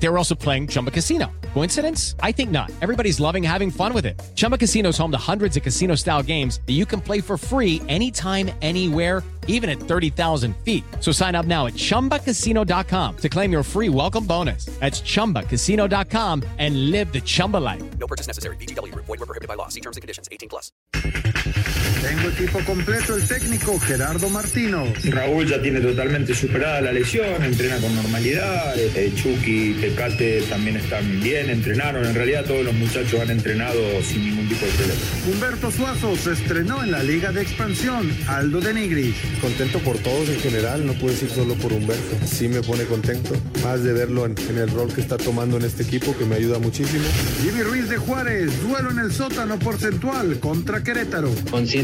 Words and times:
They 0.00 0.08
were 0.08 0.18
also 0.18 0.34
playing 0.34 0.68
Chumba 0.68 0.90
Casino. 0.90 1.30
Coincidence? 1.54 2.14
I 2.20 2.32
think 2.32 2.50
not. 2.50 2.70
Everybody's 2.80 3.18
loving 3.20 3.42
having 3.42 3.70
fun 3.70 3.92
with 3.92 4.06
it. 4.06 4.20
Chumba 4.34 4.56
Casino 4.56 4.90
is 4.90 4.98
home 4.98 5.10
to 5.10 5.18
hundreds 5.18 5.56
of 5.56 5.62
casino 5.62 5.94
style 5.96 6.22
games 6.22 6.60
that 6.66 6.74
you 6.74 6.86
can 6.86 7.00
play 7.00 7.20
for 7.20 7.36
free 7.36 7.82
anytime, 7.88 8.50
anywhere, 8.62 9.24
even 9.48 9.68
at 9.68 9.80
30,000 9.80 10.56
feet. 10.58 10.84
So 11.00 11.10
sign 11.10 11.34
up 11.34 11.46
now 11.46 11.66
at 11.66 11.74
chumbacasino.com 11.74 13.16
to 13.16 13.28
claim 13.28 13.50
your 13.50 13.62
free 13.62 13.88
welcome 13.88 14.24
bonus. 14.24 14.66
That's 14.78 15.00
chumbacasino.com 15.00 16.44
and 16.58 16.90
live 16.92 17.12
the 17.12 17.20
Chumba 17.20 17.56
life. 17.56 17.82
No 17.98 18.06
purchase 18.06 18.28
necessary. 18.28 18.56
BGW. 18.56 18.94
Void 18.94 19.18
prohibited 19.18 19.48
by 19.48 19.54
law. 19.54 19.68
See 19.68 19.80
terms 19.80 19.96
and 19.96 20.02
conditions. 20.02 20.28
18 20.30 20.48
plus. 20.48 21.87
Tengo 22.02 22.28
equipo 22.28 22.60
completo 22.64 23.16
el 23.16 23.26
técnico 23.26 23.78
Gerardo 23.80 24.28
Martino. 24.30 24.84
Raúl 25.04 25.48
ya 25.48 25.60
tiene 25.60 25.80
totalmente 25.80 26.32
superada 26.32 26.80
la 26.80 26.92
lesión, 26.92 27.42
entrena 27.42 27.76
con 27.78 27.94
normalidad. 27.94 28.78
Eh, 28.78 29.12
Chucky, 29.16 29.74
Tecate 29.80 30.42
también 30.42 30.76
están 30.76 31.20
bien, 31.20 31.50
entrenaron. 31.50 32.06
En 32.06 32.14
realidad 32.14 32.44
todos 32.44 32.64
los 32.64 32.74
muchachos 32.74 33.20
han 33.20 33.30
entrenado 33.30 33.80
sin 34.02 34.24
ningún 34.24 34.48
tipo 34.48 34.64
de 34.64 34.72
problema. 34.72 35.00
Humberto 35.26 35.70
Suazo 35.72 36.16
se 36.16 36.32
estrenó 36.32 36.84
en 36.84 36.92
la 36.92 37.02
Liga 37.02 37.32
de 37.32 37.42
Expansión. 37.42 38.08
Aldo 38.28 38.60
de 38.60 38.74
Nigris. 38.74 39.16
Contento 39.40 39.80
por 39.80 39.98
todos 39.98 40.28
en 40.28 40.38
general, 40.38 40.86
no 40.86 40.92
puedo 40.94 41.12
decir 41.12 41.30
solo 41.30 41.54
por 41.54 41.72
Humberto. 41.72 42.16
Sí 42.24 42.46
me 42.46 42.62
pone 42.62 42.84
contento, 42.84 43.34
más 43.64 43.82
de 43.82 43.92
verlo 43.92 44.24
en, 44.24 44.36
en 44.48 44.58
el 44.58 44.70
rol 44.70 44.92
que 44.94 45.00
está 45.00 45.16
tomando 45.16 45.56
en 45.56 45.64
este 45.64 45.82
equipo, 45.82 46.16
que 46.16 46.24
me 46.24 46.36
ayuda 46.36 46.60
muchísimo. 46.60 47.04
Jimmy 47.42 47.62
Ruiz 47.62 47.88
de 47.88 47.96
Juárez, 47.96 48.62
duelo 48.62 48.92
en 48.92 49.00
el 49.00 49.12
sótano 49.12 49.58
porcentual 49.58 50.38
contra 50.38 50.84
Querétaro. 50.84 51.34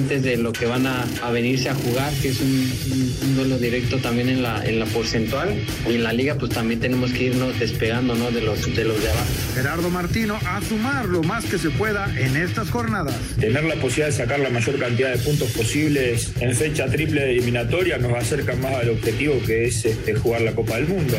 Conscientes 0.05 0.23
de 0.23 0.37
lo 0.43 0.53
que 0.53 0.67
van 0.67 0.87
a, 0.87 1.05
a 1.23 1.31
venirse 1.31 1.69
a 1.71 1.75
jugar, 1.75 2.13
que 2.21 2.29
es 2.29 2.41
un, 2.41 2.49
un- 2.93 3.15
un 3.25 3.37
duelo 3.37 3.59
directo 3.59 3.97
también 3.99 4.29
en 4.29 4.43
la, 4.43 4.65
en 4.65 4.79
la 4.79 4.87
porcentual. 4.87 5.55
Y 5.89 5.95
en 5.95 6.03
la 6.03 6.13
liga 6.13 6.35
pues 6.37 6.53
también 6.53 6.81
tenemos 6.81 7.11
que 7.13 7.25
irnos 7.25 7.59
despegando 7.59 8.15
¿no? 8.15 8.31
de, 8.31 8.43
los, 8.43 8.75
de 8.75 8.85
los 8.85 9.01
de 9.03 9.11
abajo. 9.11 9.27
Gerardo 9.55 9.91
Martino 9.91 10.39
a 10.47 10.61
sumar 10.63 11.07
lo 11.07 11.23
más 11.23 11.45
que 11.47 11.59
se 11.59 11.71
pueda 11.71 12.13
en 12.19 12.37
estas 12.37 12.71
jornadas. 12.71 13.15
Tener 13.41 13.65
la 13.65 13.75
posibilidad 13.77 14.07
de 14.09 14.13
sacar 14.13 14.41
la 14.41 14.51
mayor 14.51 14.79
cantidad 14.79 15.11
de 15.13 15.19
puntos 15.19 15.51
posibles 15.53 16.33
en 16.41 16.55
fecha 16.55 16.87
triple 16.87 17.23
de 17.23 17.31
eliminatoria 17.33 17.97
nos 17.99 18.13
acerca 18.15 18.55
más 18.57 18.75
al 18.75 18.91
objetivo 18.91 19.41
que 19.47 19.67
es 19.67 19.85
este, 19.85 20.15
jugar 20.15 20.43
la 20.43 20.53
Copa 20.53 20.77
del 20.77 20.87
Mundo. 20.89 21.17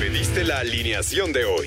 Pediste 0.00 0.44
la 0.44 0.58
alineación 0.60 1.32
de 1.32 1.44
hoy. 1.44 1.66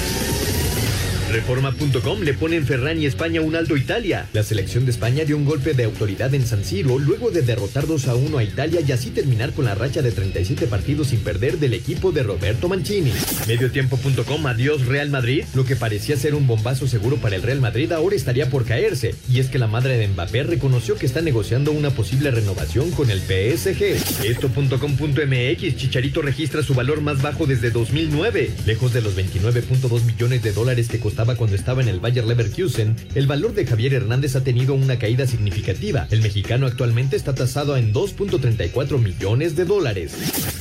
Reforma.com 1.31 2.23
le 2.23 2.33
pone 2.33 2.57
en 2.57 2.67
Ferran 2.67 3.01
y 3.01 3.05
España 3.05 3.39
un 3.39 3.55
alto 3.55 3.77
Italia. 3.77 4.27
La 4.33 4.43
selección 4.43 4.83
de 4.83 4.91
España 4.91 5.23
dio 5.23 5.37
un 5.37 5.45
golpe 5.45 5.73
de 5.73 5.85
autoridad 5.85 6.33
en 6.35 6.45
San 6.45 6.65
Siro 6.65 6.99
luego 6.99 7.31
de 7.31 7.41
derrotar 7.41 7.87
2 7.87 8.09
a 8.09 8.15
1 8.15 8.37
a 8.37 8.43
Italia 8.43 8.81
y 8.85 8.91
así 8.91 9.11
terminar 9.11 9.53
con 9.53 9.63
la 9.63 9.73
racha 9.73 10.01
de 10.01 10.11
37 10.11 10.67
partidos 10.67 11.07
sin 11.07 11.21
perder 11.21 11.57
del 11.57 11.73
equipo 11.73 12.11
de 12.11 12.23
Roberto 12.23 12.67
Mancini. 12.67 13.13
Mediotiempo.com 13.47 14.45
adiós 14.45 14.85
Real 14.87 15.09
Madrid. 15.09 15.45
Lo 15.55 15.63
que 15.63 15.77
parecía 15.77 16.17
ser 16.17 16.35
un 16.35 16.47
bombazo 16.47 16.85
seguro 16.85 17.15
para 17.15 17.37
el 17.37 17.43
Real 17.43 17.61
Madrid 17.61 17.93
ahora 17.93 18.17
estaría 18.17 18.49
por 18.49 18.65
caerse. 18.65 19.15
Y 19.29 19.39
es 19.39 19.47
que 19.47 19.57
la 19.57 19.67
madre 19.67 19.97
de 19.97 20.09
Mbappé 20.09 20.43
reconoció 20.43 20.95
que 20.95 21.05
está 21.05 21.21
negociando 21.21 21.71
una 21.71 21.91
posible 21.91 22.31
renovación 22.31 22.91
con 22.91 23.09
el 23.09 23.21
PSG. 23.21 24.25
Esto.com.mx 24.25 25.77
Chicharito 25.77 26.21
registra 26.21 26.61
su 26.61 26.73
valor 26.73 26.99
más 26.99 27.21
bajo 27.21 27.47
desde 27.47 27.71
2009. 27.71 28.51
Lejos 28.65 28.91
de 28.91 29.01
los 29.01 29.15
29.2 29.15 30.03
millones 30.03 30.43
de 30.43 30.51
dólares 30.51 30.89
que 30.89 30.99
costaba 30.99 31.20
cuando 31.21 31.55
estaba 31.55 31.81
en 31.81 31.87
el 31.87 31.99
Bayer 31.99 32.25
Leverkusen, 32.25 32.95
el 33.13 33.27
valor 33.27 33.53
de 33.53 33.65
Javier 33.65 33.93
Hernández 33.93 34.35
ha 34.35 34.43
tenido 34.43 34.73
una 34.73 34.97
caída 34.97 35.27
significativa. 35.27 36.07
El 36.09 36.21
mexicano 36.21 36.65
actualmente 36.65 37.15
está 37.15 37.35
tasado 37.35 37.77
en 37.77 37.93
2.34 37.93 38.97
millones 38.97 39.55
de 39.55 39.65
dólares. 39.65 40.13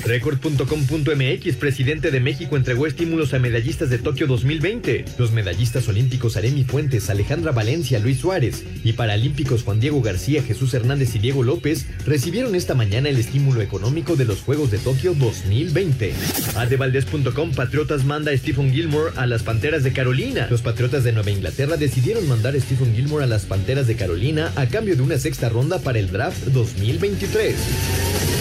Record.com.mx, 0.04 1.56
presidente 1.56 2.10
de 2.10 2.20
México 2.20 2.56
entregó 2.56 2.86
estímulos 2.86 3.32
a 3.32 3.38
medallistas 3.38 3.90
de 3.90 3.98
Tokio 3.98 4.26
2020. 4.26 5.06
Los 5.18 5.32
medallistas 5.32 5.88
olímpicos 5.88 6.36
Aremi 6.36 6.64
Fuentes, 6.64 7.08
Alejandra 7.08 7.52
Valencia, 7.52 7.98
Luis 7.98 8.18
Suárez 8.18 8.64
y 8.84 8.92
paralímpicos 8.92 9.62
Juan 9.62 9.80
Diego 9.80 10.02
García, 10.02 10.42
Jesús 10.42 10.74
Hernández 10.74 11.14
y 11.14 11.18
Diego 11.18 11.42
López 11.42 11.86
recibieron 12.06 12.54
esta 12.54 12.74
mañana 12.74 13.08
el 13.08 13.18
estímulo 13.18 13.62
económico 13.62 14.14
de 14.16 14.26
los 14.26 14.40
Juegos 14.40 14.70
de 14.70 14.78
Tokio 14.78 15.14
2020. 15.14 16.12
Adevaldez.com, 16.56 17.52
Patriotas 17.52 18.04
manda 18.04 18.32
a 18.32 18.36
Stephen 18.36 18.72
Gilmore 18.72 19.12
a 19.16 19.26
las 19.26 19.42
Panteras 19.42 19.82
de 19.82 19.92
Carolina. 19.92 20.49
Los 20.50 20.62
Patriotas 20.62 21.04
de 21.04 21.12
Nueva 21.12 21.30
Inglaterra 21.30 21.76
decidieron 21.76 22.26
mandar 22.26 22.56
a 22.56 22.60
Stephen 22.60 22.92
Gilmore 22.92 23.22
a 23.22 23.28
las 23.28 23.44
Panteras 23.44 23.86
de 23.86 23.94
Carolina 23.94 24.52
a 24.56 24.66
cambio 24.66 24.96
de 24.96 25.02
una 25.02 25.16
sexta 25.16 25.48
ronda 25.48 25.78
para 25.78 26.00
el 26.00 26.10
draft 26.10 26.42
2023. 26.46 28.39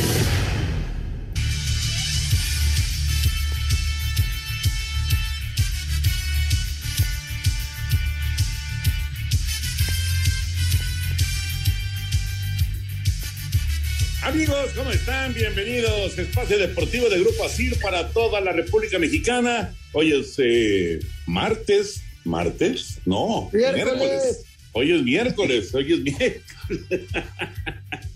¿Cómo 14.80 14.92
están? 14.92 15.34
Bienvenidos. 15.34 16.18
Espacio 16.18 16.58
Deportivo 16.58 17.10
de 17.10 17.20
Grupo 17.20 17.44
Asir 17.44 17.78
para 17.82 18.08
toda 18.12 18.40
la 18.40 18.54
República 18.54 18.98
Mexicana. 18.98 19.76
Hoy 19.92 20.14
es 20.14 20.36
eh, 20.38 21.02
martes. 21.26 22.02
¿Martes? 22.24 23.00
No, 23.06 23.50
Miércoles. 23.52 24.46
Hoy 24.72 24.94
es 24.94 25.04
miércoles. 25.04 25.76
Hoy 25.76 25.94
es 25.94 26.00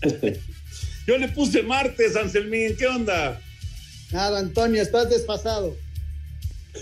miércoles. 0.02 0.38
Yo 1.06 1.18
le 1.18 1.28
puse 1.28 1.62
martes, 1.62 2.16
Anselmín. 2.16 2.76
¿Qué 2.78 2.86
onda? 2.86 3.42
Nada, 4.10 4.38
Antonio, 4.38 4.80
estás 4.80 5.10
desfasado. 5.10 5.76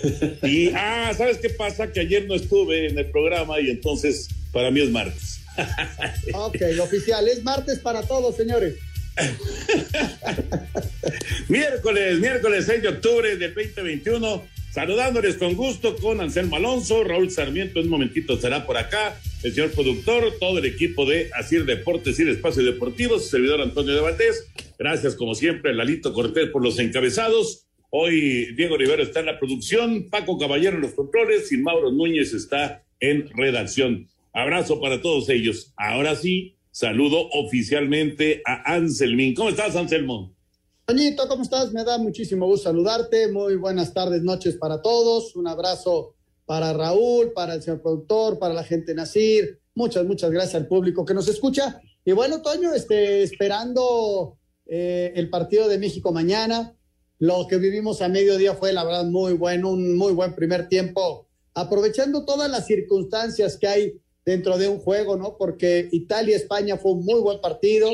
Y, 0.43 0.69
ah, 0.69 1.11
¿sabes 1.15 1.39
qué 1.39 1.49
pasa? 1.49 1.91
Que 1.91 1.99
ayer 1.99 2.25
no 2.25 2.35
estuve 2.35 2.87
en 2.87 2.97
el 2.97 3.11
programa 3.11 3.59
y 3.59 3.69
entonces 3.69 4.29
para 4.53 4.71
mí 4.71 4.79
es 4.79 4.89
martes. 4.89 5.41
Ok, 6.33 6.61
oficial, 6.81 7.27
es 7.27 7.43
martes 7.43 7.79
para 7.79 8.01
todos, 8.03 8.37
señores. 8.37 8.75
Miércoles, 11.49 12.19
miércoles 12.19 12.65
6 12.65 12.81
de 12.81 12.87
octubre 12.89 13.35
del 13.35 13.53
2021. 13.53 14.43
Saludándoles 14.71 15.37
con 15.37 15.53
gusto 15.53 15.95
con 15.97 16.19
Anselmo 16.19 16.55
Alonso, 16.55 17.03
Raúl 17.03 17.29
Sarmiento, 17.29 17.79
en 17.79 17.85
un 17.85 17.91
momentito 17.91 18.37
será 18.37 18.65
por 18.65 18.77
acá, 18.77 19.15
el 19.43 19.53
señor 19.53 19.69
productor, 19.69 20.33
todo 20.39 20.57
el 20.57 20.65
equipo 20.65 21.05
de 21.05 21.29
Asir 21.35 21.65
Deportes 21.65 22.19
y 22.19 22.27
Espacio 22.27 22.63
Deportivo, 22.63 23.19
su 23.19 23.29
servidor 23.29 23.61
Antonio 23.61 23.93
de 23.93 24.01
Valdés. 24.01 24.47
Gracias, 24.79 25.13
como 25.13 25.35
siempre, 25.35 25.75
Lalito 25.75 26.11
Cortés 26.11 26.49
por 26.49 26.63
los 26.63 26.79
encabezados. 26.79 27.67
Hoy 27.91 28.55
Diego 28.55 28.75
Rivera 28.75 29.03
está 29.03 29.19
en 29.19 29.27
la 29.27 29.37
producción, 29.37 30.09
Paco 30.09 30.39
Caballero 30.39 30.77
en 30.77 30.81
los 30.81 30.93
controles 30.93 31.51
y 31.51 31.57
Mauro 31.57 31.91
Núñez 31.91 32.33
está 32.33 32.83
en 32.99 33.29
redacción. 33.35 34.07
Abrazo 34.33 34.81
para 34.81 35.03
todos 35.03 35.29
ellos. 35.29 35.71
Ahora 35.77 36.15
sí, 36.15 36.55
saludo 36.73 37.29
oficialmente 37.33 38.41
a 38.45 38.73
Anselmín. 38.73 39.35
¿Cómo 39.35 39.49
estás, 39.49 39.75
Anselmo? 39.75 40.33
Toñito, 40.85 41.27
¿cómo 41.27 41.43
estás? 41.43 41.71
Me 41.71 41.83
da 41.83 41.99
muchísimo 41.99 42.47
gusto 42.47 42.63
saludarte. 42.63 43.31
Muy 43.31 43.55
buenas 43.57 43.93
tardes, 43.93 44.23
noches 44.23 44.55
para 44.55 44.81
todos. 44.81 45.35
Un 45.35 45.47
abrazo 45.47 46.15
para 46.45 46.73
Raúl, 46.73 47.31
para 47.31 47.53
el 47.53 47.61
señor 47.61 47.81
productor, 47.81 48.39
para 48.39 48.55
la 48.55 48.63
gente 48.63 48.95
Nacir. 48.95 49.59
Muchas, 49.75 50.03
muchas 50.05 50.31
gracias 50.31 50.55
al 50.55 50.67
público 50.67 51.05
que 51.05 51.13
nos 51.13 51.27
escucha. 51.27 51.79
Y 52.03 52.11
bueno, 52.11 52.41
Toño, 52.41 52.73
este, 52.73 53.21
esperando 53.21 54.39
eh, 54.65 55.13
el 55.15 55.29
partido 55.29 55.67
de 55.69 55.77
México 55.77 56.11
mañana. 56.11 56.75
Lo 57.19 57.45
que 57.47 57.57
vivimos 57.57 58.01
a 58.01 58.09
mediodía 58.09 58.55
fue, 58.55 58.73
la 58.73 58.83
verdad, 58.83 59.05
muy 59.05 59.33
bueno, 59.33 59.69
un 59.69 59.95
muy 59.95 60.11
buen 60.11 60.33
primer 60.33 60.67
tiempo, 60.67 61.27
aprovechando 61.53 62.25
todas 62.25 62.49
las 62.49 62.65
circunstancias 62.65 63.57
que 63.57 63.67
hay 63.67 64.01
dentro 64.25 64.57
de 64.57 64.67
un 64.67 64.79
juego, 64.79 65.17
¿no? 65.17 65.37
Porque 65.37 65.89
Italia-España 65.91 66.77
fue 66.77 66.93
un 66.93 67.05
muy 67.05 67.19
buen 67.19 67.41
partido. 67.41 67.89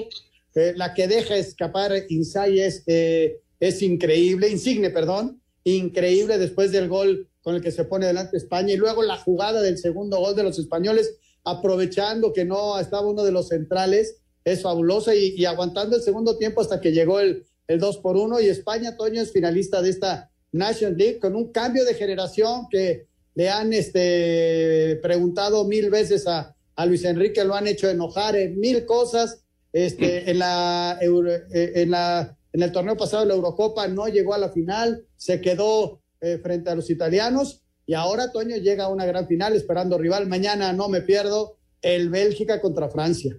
Eh, 0.55 0.73
la 0.75 0.93
que 0.93 1.07
deja 1.07 1.35
escapar 1.37 1.91
Insay 2.09 2.59
es 2.59 2.83
eh, 2.87 3.39
es 3.59 3.81
increíble, 3.81 4.49
Insigne, 4.49 4.89
perdón, 4.89 5.41
increíble 5.63 6.37
después 6.37 6.71
del 6.71 6.87
gol 6.87 7.27
con 7.41 7.55
el 7.55 7.61
que 7.61 7.71
se 7.71 7.83
pone 7.83 8.07
delante 8.07 8.37
España 8.37 8.73
y 8.73 8.77
luego 8.77 9.03
la 9.03 9.17
jugada 9.17 9.61
del 9.61 9.77
segundo 9.77 10.17
gol 10.17 10.35
de 10.35 10.43
los 10.43 10.59
españoles, 10.59 11.17
aprovechando 11.43 12.31
que 12.33 12.45
no 12.45 12.79
estaba 12.79 13.07
uno 13.07 13.23
de 13.23 13.31
los 13.31 13.49
centrales, 13.49 14.21
es 14.45 14.61
fabulosa 14.61 15.13
y, 15.13 15.43
aguantando 15.45 15.97
el 15.97 16.01
segundo 16.01 16.37
tiempo 16.37 16.61
hasta 16.61 16.79
que 16.79 16.91
llegó 16.91 17.19
el, 17.19 17.45
el 17.67 17.79
2 17.79 17.97
por 17.97 18.15
1 18.15 18.39
y 18.39 18.47
España, 18.47 18.95
Toño, 18.95 19.21
es 19.21 19.31
finalista 19.31 19.81
de 19.81 19.89
esta 19.89 20.31
National 20.51 20.97
League 20.97 21.19
con 21.19 21.35
un 21.35 21.51
cambio 21.51 21.85
de 21.85 21.93
generación 21.93 22.67
que 22.69 23.07
le 23.35 23.49
han 23.49 23.73
este, 23.73 24.99
preguntado 25.01 25.65
mil 25.65 25.89
veces 25.89 26.27
a, 26.27 26.55
a 26.75 26.85
Luis 26.85 27.03
Enrique, 27.05 27.43
lo 27.43 27.55
han 27.55 27.67
hecho 27.67 27.89
enojar 27.89 28.35
en 28.35 28.59
mil 28.59 28.85
cosas. 28.85 29.43
Este, 29.71 30.29
en, 30.31 30.39
la, 30.39 30.97
eh, 31.01 31.71
en, 31.75 31.91
la, 31.91 32.37
en 32.53 32.63
el 32.63 32.71
torneo 32.71 32.97
pasado 32.97 33.23
de 33.23 33.29
la 33.29 33.35
Eurocopa 33.35 33.87
no 33.87 34.07
llegó 34.07 34.33
a 34.33 34.39
la 34.39 34.49
final, 34.49 35.05
se 35.17 35.41
quedó 35.41 36.01
eh, 36.21 36.39
frente 36.41 36.69
a 36.69 36.75
los 36.75 36.89
italianos 36.89 37.63
y 37.85 37.93
ahora 37.95 38.31
Toño 38.31 38.57
llega 38.57 38.85
a 38.85 38.89
una 38.89 39.05
gran 39.05 39.27
final 39.27 39.55
esperando 39.55 39.97
rival. 39.97 40.27
Mañana 40.27 40.73
no 40.73 40.89
me 40.89 41.01
pierdo 41.01 41.57
el 41.81 42.09
Bélgica 42.09 42.61
contra 42.61 42.89
Francia. 42.89 43.35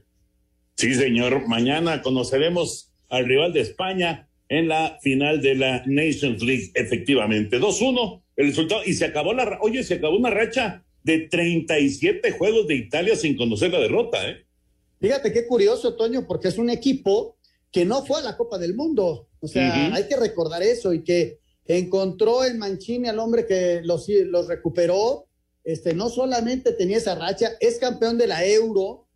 Sí, 0.76 0.94
señor. 0.94 1.46
Mañana 1.46 2.02
conoceremos 2.02 2.90
al 3.08 3.26
rival 3.26 3.52
de 3.52 3.60
España 3.60 4.28
en 4.48 4.66
la 4.66 4.98
final 5.02 5.40
de 5.40 5.54
la 5.54 5.82
Nations 5.86 6.42
League, 6.42 6.72
efectivamente. 6.74 7.60
2-1 7.60 8.22
el 8.40 8.48
resultado 8.48 8.82
y 8.84 8.94
se 8.94 9.04
acabó 9.04 9.32
la, 9.32 9.58
oye, 9.62 9.82
se 9.82 9.94
acabó 9.94 10.16
una 10.16 10.30
racha 10.30 10.84
de 11.02 11.28
37 11.30 12.32
juegos 12.32 12.66
de 12.66 12.74
Italia 12.74 13.16
sin 13.16 13.36
conocer 13.36 13.70
la 13.70 13.80
derrota, 13.80 14.28
¿eh? 14.28 14.46
Fíjate 15.00 15.32
qué 15.32 15.46
curioso, 15.46 15.94
Toño, 15.94 16.26
porque 16.26 16.48
es 16.48 16.58
un 16.58 16.68
equipo 16.68 17.36
que 17.72 17.84
no 17.84 18.04
fue 18.04 18.20
a 18.20 18.22
la 18.22 18.36
Copa 18.36 18.58
del 18.58 18.74
Mundo. 18.74 19.28
O 19.40 19.48
sea, 19.48 19.94
hay 19.94 20.06
que 20.06 20.16
recordar 20.16 20.62
eso 20.62 20.92
y 20.92 21.02
que 21.02 21.38
encontró 21.66 22.44
en 22.44 22.58
Mancini 22.58 23.08
al 23.08 23.18
hombre 23.18 23.46
que 23.46 23.80
los, 23.82 24.06
los 24.08 24.46
recuperó. 24.46 25.26
Este, 25.64 25.94
no 25.94 26.10
solamente 26.10 26.72
tenía 26.72 26.98
esa 26.98 27.14
racha, 27.14 27.52
es 27.60 27.78
campeón 27.78 28.18
de 28.18 28.26
la 28.26 28.44
Euro 28.44 29.06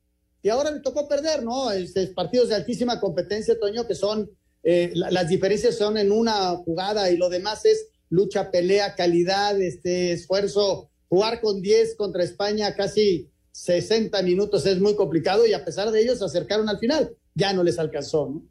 y 0.43 0.51
ahora 0.51 0.71
le 0.71 0.81
tocó 0.81 1.09
perder, 1.09 1.43
¿no? 1.43 1.71
Este, 1.71 2.07
partidos 2.09 2.51
de 2.51 2.55
altísima 2.55 3.01
competencia, 3.01 3.59
Toño, 3.59 3.87
que 3.87 3.95
son, 3.95 4.31
eh, 4.63 4.93
las 4.95 5.29
diferencias 5.29 5.77
son 5.77 5.97
en 5.97 6.13
una 6.13 6.57
jugada 6.57 7.11
y 7.11 7.17
lo 7.17 7.29
demás 7.29 7.65
es 7.65 7.89
lucha, 8.15 8.51
pelea, 8.51 8.95
calidad, 8.95 9.61
este 9.61 10.13
esfuerzo. 10.13 10.91
Jugar 11.09 11.41
con 11.41 11.61
10 11.61 11.97
contra 11.97 12.23
España 12.23 12.75
casi 12.75 13.29
60 13.53 14.23
minutos 14.23 14.67
es 14.67 14.81
muy 14.81 14.95
complicado 14.95 15.47
y 15.47 15.53
a 15.53 15.65
pesar 15.65 15.91
de 15.91 16.03
ello 16.03 16.17
se 16.17 16.25
acercaron 16.25 16.69
al 16.69 16.79
final. 16.79 17.11
Ya 17.35 17.53
no 17.53 17.63
les 17.63 17.79
alcanzó, 17.79 18.29
¿no? 18.29 18.43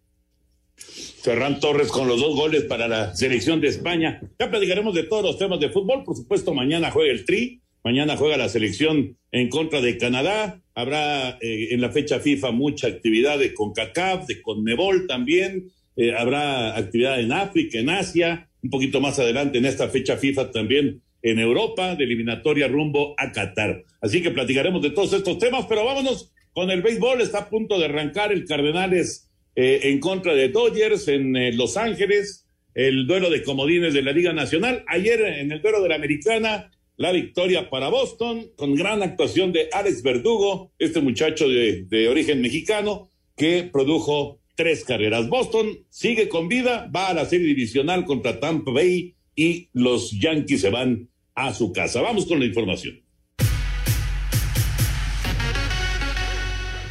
Ferran 0.76 1.60
Torres 1.60 1.90
con 1.90 2.08
los 2.08 2.20
dos 2.20 2.36
goles 2.36 2.64
para 2.64 2.88
la 2.88 3.16
selección 3.16 3.62
de 3.62 3.70
España. 3.70 4.22
Ya 4.40 4.50
platicaremos 4.50 4.94
de 4.94 5.04
todos 5.04 5.24
los 5.24 5.38
temas 5.38 5.60
de 5.60 5.70
fútbol. 5.70 6.04
Por 6.04 6.18
supuesto, 6.18 6.54
mañana 6.54 6.92
juega 6.92 7.12
el 7.12 7.26
Tri, 7.26 7.62
mañana 7.84 8.18
juega 8.18 8.38
la 8.38 8.50
selección 8.50 9.18
en 9.32 9.50
contra 9.50 9.82
de 9.82 9.98
Canadá. 9.98 10.62
Habrá 10.76 11.38
eh, 11.42 11.70
en 11.72 11.80
la 11.80 11.92
fecha 11.92 12.20
FIFA 12.20 12.52
mucha 12.52 12.88
actividad 12.88 13.40
de 13.40 13.54
CONCACAF, 13.54 14.26
de 14.26 14.42
CONMEBOL 14.42 15.08
también. 15.08 15.72
Eh, 15.96 16.14
habrá 16.14 16.76
actividad 16.76 17.20
en 17.20 17.32
África, 17.32 17.78
en 17.78 17.90
Asia, 17.90 18.50
un 18.64 18.70
poquito 18.70 19.02
más 19.02 19.20
adelante 19.20 19.58
en 19.58 19.66
esta 19.66 19.90
fecha 19.90 20.18
FIFA 20.18 20.52
también 20.52 21.02
en 21.22 21.40
Europa, 21.40 21.96
de 21.96 22.04
eliminatoria 22.04 22.68
rumbo 22.68 23.14
a 23.18 23.32
Qatar. 23.32 23.84
Así 24.02 24.22
que 24.22 24.32
platicaremos 24.32 24.82
de 24.82 24.92
todos 24.92 25.14
estos 25.14 25.38
temas, 25.38 25.66
pero 25.68 25.86
vámonos 25.86 26.34
con 26.54 26.70
el 26.72 26.82
béisbol. 26.82 27.22
Está 27.22 27.40
a 27.40 27.50
punto 27.50 27.80
de 27.80 27.86
arrancar 27.86 28.32
el 28.32 28.46
Cardenales 28.46 29.30
eh, 29.56 29.82
en 29.84 30.00
contra 30.00 30.34
de 30.34 30.50
Dodgers 30.50 31.08
en 31.08 31.36
eh, 31.36 31.54
Los 31.54 31.78
Ángeles, 31.78 32.46
el 32.74 33.08
duelo 33.08 33.30
de 33.30 33.44
comodines 33.44 33.94
de 33.94 34.02
la 34.02 34.12
Liga 34.12 34.34
Nacional. 34.34 34.84
Ayer 34.88 35.22
en 35.22 35.52
el 35.52 35.62
duelo 35.62 35.82
de 35.82 35.90
la 35.90 35.96
Americana, 35.96 36.72
la 36.98 37.12
victoria 37.12 37.70
para 37.70 37.90
Boston, 37.90 38.52
con 38.58 38.76
gran 38.76 39.02
actuación 39.02 39.54
de 39.54 39.70
Alex 39.72 40.04
Verdugo, 40.04 40.74
este 40.78 41.00
muchacho 41.00 41.48
de, 41.48 41.86
de 41.88 42.10
origen 42.10 42.42
mexicano, 42.42 43.10
que 43.38 43.70
produjo 43.72 44.40
tres 44.56 44.84
carreras. 44.84 45.30
Boston 45.30 45.86
sigue 45.90 46.30
con 46.30 46.48
vida, 46.48 46.90
va 46.96 47.10
a 47.10 47.14
la 47.14 47.26
serie 47.26 47.48
divisional 47.48 48.06
contra 48.06 48.40
Tampa 48.40 48.72
Bay 48.72 49.16
y 49.36 49.70
los 49.74 50.12
Yankees 50.12 50.62
se 50.62 50.70
van 50.70 51.10
a 51.36 51.54
su 51.54 51.72
casa. 51.72 52.02
Vamos 52.02 52.26
con 52.26 52.40
la 52.40 52.46
información. 52.46 53.03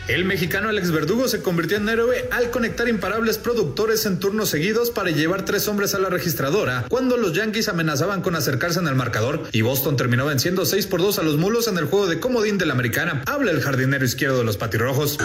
El 0.09 0.25
mexicano 0.25 0.69
Alex 0.69 0.91
Verdugo 0.91 1.29
se 1.29 1.43
convirtió 1.43 1.77
en 1.77 1.89
héroe 1.89 2.29
al 2.33 2.51
conectar 2.51 2.89
imparables 2.89 3.39
productores 3.39 4.05
en 4.05 4.19
turnos 4.19 4.49
seguidos 4.49 4.91
para 4.91 5.11
llevar 5.11 5.45
tres 5.45 5.69
hombres 5.69 5.95
a 5.95 6.01
la 6.01 6.09
registradora 6.09 6.85
cuando 6.89 7.17
los 7.17 7.35
Yankees 7.35 7.69
amenazaban 7.69 8.21
con 8.21 8.35
acercarse 8.35 8.81
en 8.81 8.89
el 8.89 8.97
marcador 8.97 9.45
y 9.53 9.63
Boston 9.63 9.97
terminó 9.97 10.27
venciendo 10.27 10.67
6 10.67 10.89
por 10.89 11.03
2 11.03 11.21
a 11.21 11.23
los 11.23 11.37
mulos 11.37 11.69
en 11.69 11.79
el 11.79 11.85
juego 11.85 12.09
de 12.09 12.19
comodín 12.19 12.59
de 12.59 12.67
la 12.67 12.73
americana. 12.73 13.23
Habla 13.27 13.53
el 13.53 13.63
jardinero 13.63 14.05
izquierdo 14.05 14.39
de 14.39 14.45
los 14.45 14.57
patirrojos. 14.57 15.19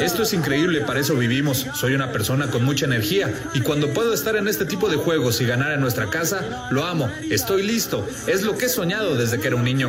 Esto 0.00 0.24
es 0.24 0.32
increíble, 0.32 0.80
para 0.80 0.98
eso 0.98 1.14
vivimos. 1.14 1.66
Soy 1.74 1.94
una 1.94 2.10
persona 2.10 2.48
con 2.50 2.64
mucha 2.64 2.86
energía 2.86 3.32
y 3.54 3.60
cuando 3.60 3.94
puedo 3.94 4.12
estar 4.12 4.34
en 4.34 4.48
este 4.48 4.64
tipo 4.64 4.88
de 4.88 4.96
juegos 4.96 5.40
y 5.40 5.46
ganar 5.46 5.70
en 5.70 5.80
nuestra 5.80 6.10
casa, 6.10 6.68
lo 6.72 6.84
amo. 6.84 7.08
Estoy 7.30 7.62
listo. 7.62 8.04
Es 8.26 8.42
lo 8.42 8.58
que 8.58 8.66
he 8.66 8.68
soñado 8.68 9.14
desde 9.14 9.38
que 9.38 9.46
era 9.46 9.56
un 9.56 9.64
niño. 9.64 9.88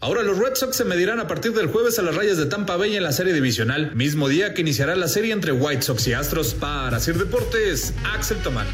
Ahora 0.00 0.22
los 0.22 0.38
Red 0.38 0.54
Sox 0.54 0.79
se 0.80 0.86
medirán 0.86 1.20
a 1.20 1.26
partir 1.26 1.52
del 1.52 1.66
jueves 1.66 1.98
a 1.98 2.02
las 2.02 2.14
rayas 2.14 2.38
de 2.38 2.46
Tampa 2.46 2.78
Bay 2.78 2.96
en 2.96 3.02
la 3.02 3.12
serie 3.12 3.34
divisional, 3.34 3.94
mismo 3.94 4.30
día 4.30 4.54
que 4.54 4.62
iniciará 4.62 4.96
la 4.96 5.08
serie 5.08 5.34
entre 5.34 5.52
White 5.52 5.82
Sox 5.82 6.08
y 6.08 6.14
Astros. 6.14 6.54
Para 6.54 6.96
hacer 6.96 7.16
deportes, 7.16 7.92
Axel 8.02 8.38
Tomán. 8.38 8.66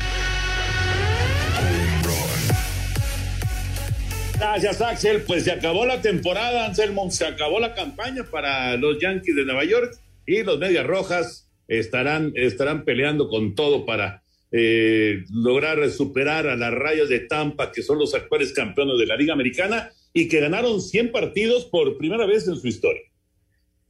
Gracias, 4.39 4.81
Axel. 4.81 5.23
Pues 5.23 5.43
se 5.43 5.51
acabó 5.51 5.85
la 5.85 6.01
temporada, 6.01 6.67
Anselmo. 6.67 7.11
Se 7.11 7.27
acabó 7.27 7.59
la 7.59 7.75
campaña 7.75 8.23
para 8.23 8.77
los 8.77 9.01
Yankees 9.01 9.35
de 9.35 9.45
Nueva 9.45 9.65
York 9.65 9.93
y 10.27 10.45
los 10.45 10.61
Medias 10.61 10.87
Rojas 10.87 11.49
estarán, 11.67 12.31
estarán 12.37 12.85
peleando 12.85 13.29
con 13.29 13.57
todo 13.57 13.85
para 13.85 14.23
eh, 14.53 15.25
lograr 15.33 15.91
superar 15.91 16.47
a 16.47 16.55
las 16.55 16.73
rayas 16.73 17.09
de 17.09 17.19
Tampa, 17.19 17.73
que 17.73 17.83
son 17.83 17.99
los 17.99 18.15
actuales 18.15 18.53
campeones 18.53 18.97
de 18.97 19.07
la 19.07 19.17
Liga 19.17 19.33
Americana 19.33 19.91
y 20.17 20.29
que 20.29 20.41
ganaron 20.41 20.81
100 20.81 21.13
partidos 21.13 21.67
por 21.67 21.99
primera 21.99 22.25
vez 22.25 22.49
en 22.49 22.57
su 22.57 22.67
historia. 22.67 23.03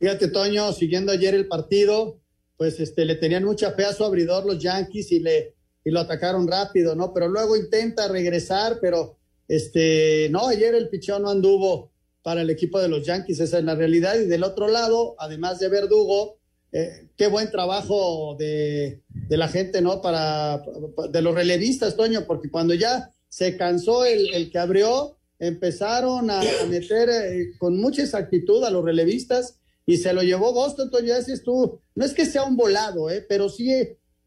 Fíjate, 0.01 0.27
Toño, 0.27 0.73
siguiendo 0.73 1.13
ayer 1.13 1.37
el 1.37 1.47
partido, 1.47 2.19
pues 2.57 2.81
este, 2.81 3.05
le 3.05 3.15
tenían 3.15 3.45
mucha 3.45 3.71
fe 3.75 3.85
a 3.85 3.93
su 3.93 4.03
abridor 4.03 4.45
los 4.45 4.59
Yankees 4.59 5.13
y, 5.13 5.21
le, 5.21 5.55
y 5.85 5.91
lo 5.93 6.01
atacaron 6.01 6.49
rápido, 6.49 6.97
¿no? 6.97 7.15
Pero 7.15 7.29
luego 7.29 7.57
intenta 7.57 8.09
regresar, 8.09 8.79
pero 8.81 9.17
este, 9.47 10.27
no, 10.33 10.49
ayer 10.49 10.75
el 10.75 10.89
pichón 10.89 11.23
no 11.23 11.31
anduvo 11.31 11.93
para 12.25 12.43
el 12.43 12.51
equipo 12.51 12.81
de 12.81 12.89
los 12.89 13.07
Yankees, 13.07 13.39
esa 13.39 13.59
es 13.59 13.65
la 13.65 13.77
realidad. 13.77 14.19
Y 14.19 14.27
del 14.27 14.43
otro 14.43 14.67
lado, 14.67 15.15
además 15.21 15.61
de 15.61 15.69
Verdugo, 15.69 16.39
eh, 16.73 17.07
qué 17.17 17.29
buen 17.29 17.53
trabajo 17.53 18.35
de, 18.37 19.01
de, 19.29 19.37
la 19.37 19.47
gente, 19.47 19.81
¿no? 19.81 20.03
Para, 20.03 20.61
de 21.09 21.23
los 21.23 21.37
relevistas, 21.37 21.95
Toño, 21.95 22.27
porque 22.27 22.51
cuando 22.51 22.75
ya 22.75 23.13
se 23.29 23.57
cansó 23.57 24.05
el, 24.05 24.35
el 24.35 24.51
que 24.51 24.59
abrió, 24.59 25.17
empezaron 25.39 26.31
a, 26.31 26.43
meter 26.69 27.09
eh, 27.11 27.53
con 27.59 27.79
mucha 27.79 28.03
exactitud 28.03 28.65
a 28.65 28.71
los 28.71 28.85
relevistas 28.85 29.59
y 29.85 29.99
se 29.99 30.13
lo 30.13 30.23
llevó 30.23 30.53
Boston. 30.53 30.87
Entonces 30.87 31.09
ya 31.09 31.19
dices 31.19 31.43
tú, 31.43 31.81
no 31.95 32.05
es 32.05 32.13
que 32.13 32.27
sea 32.27 32.45
un 32.45 32.57
volado, 32.57 33.11
eh, 33.11 33.25
pero 33.29 33.49
sí, 33.49 33.71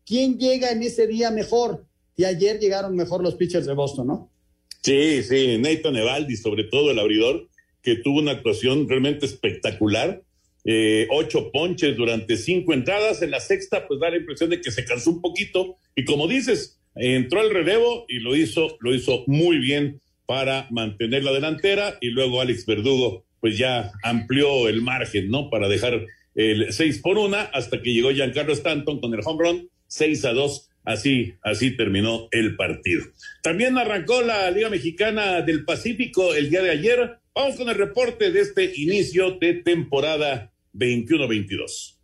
¿quién 0.05 0.37
llega 0.37 0.71
en 0.71 0.83
ese 0.83 1.07
día 1.07 1.31
mejor? 1.31 1.85
Y 2.15 2.25
ayer 2.25 2.59
llegaron 2.59 2.95
mejor 2.95 3.23
los 3.23 3.35
pitchers 3.35 3.65
de 3.65 3.73
Boston, 3.73 4.07
¿no? 4.07 4.31
Sí, 4.81 5.23
sí, 5.23 5.57
Nathan 5.57 5.95
Evaldi, 5.95 6.37
sobre 6.37 6.63
todo 6.65 6.91
el 6.91 6.99
abridor, 6.99 7.49
que 7.81 7.95
tuvo 7.95 8.19
una 8.19 8.31
actuación 8.31 8.87
realmente 8.87 9.25
espectacular. 9.25 10.23
Eh, 10.65 11.07
ocho 11.11 11.51
ponches 11.51 11.95
durante 11.95 12.37
cinco 12.37 12.73
entradas. 12.73 13.21
En 13.21 13.31
la 13.31 13.39
sexta, 13.39 13.87
pues 13.87 13.99
da 13.99 14.09
la 14.09 14.17
impresión 14.17 14.49
de 14.49 14.61
que 14.61 14.71
se 14.71 14.85
cansó 14.85 15.11
un 15.11 15.21
poquito. 15.21 15.77
Y 15.95 16.05
como 16.05 16.27
dices, 16.27 16.79
entró 16.95 17.41
al 17.41 17.49
relevo 17.49 18.05
y 18.07 18.19
lo 18.19 18.35
hizo, 18.35 18.77
lo 18.79 18.93
hizo 18.93 19.23
muy 19.27 19.57
bien 19.59 20.01
para 20.29 20.67
mantener 20.69 21.23
la 21.23 21.31
delantera 21.31 21.97
y 22.01 22.11
luego 22.11 22.39
Alex 22.39 22.67
Verdugo 22.67 23.25
pues 23.39 23.57
ya 23.57 23.91
amplió 24.03 24.69
el 24.69 24.83
margen, 24.83 25.31
¿no? 25.31 25.49
Para 25.49 25.67
dejar 25.67 26.05
el 26.35 26.71
6 26.71 26.99
por 26.99 27.17
1 27.17 27.35
hasta 27.51 27.81
que 27.81 27.91
llegó 27.91 28.11
Giancarlo 28.11 28.53
Stanton 28.53 28.99
con 28.99 29.11
el 29.15 29.21
home 29.25 29.43
run 29.43 29.69
6 29.87 30.25
a 30.25 30.33
2. 30.33 30.69
Así, 30.83 31.33
así 31.41 31.75
terminó 31.75 32.27
el 32.29 32.55
partido. 32.55 33.05
También 33.41 33.75
arrancó 33.79 34.21
la 34.21 34.51
Liga 34.51 34.69
Mexicana 34.69 35.41
del 35.41 35.65
Pacífico 35.65 36.35
el 36.35 36.51
día 36.51 36.61
de 36.61 36.69
ayer. 36.69 37.17
Vamos 37.33 37.55
con 37.55 37.67
el 37.67 37.75
reporte 37.75 38.31
de 38.31 38.41
este 38.41 38.71
inicio 38.75 39.31
de 39.31 39.55
temporada 39.55 40.53
21-22. 40.75 41.98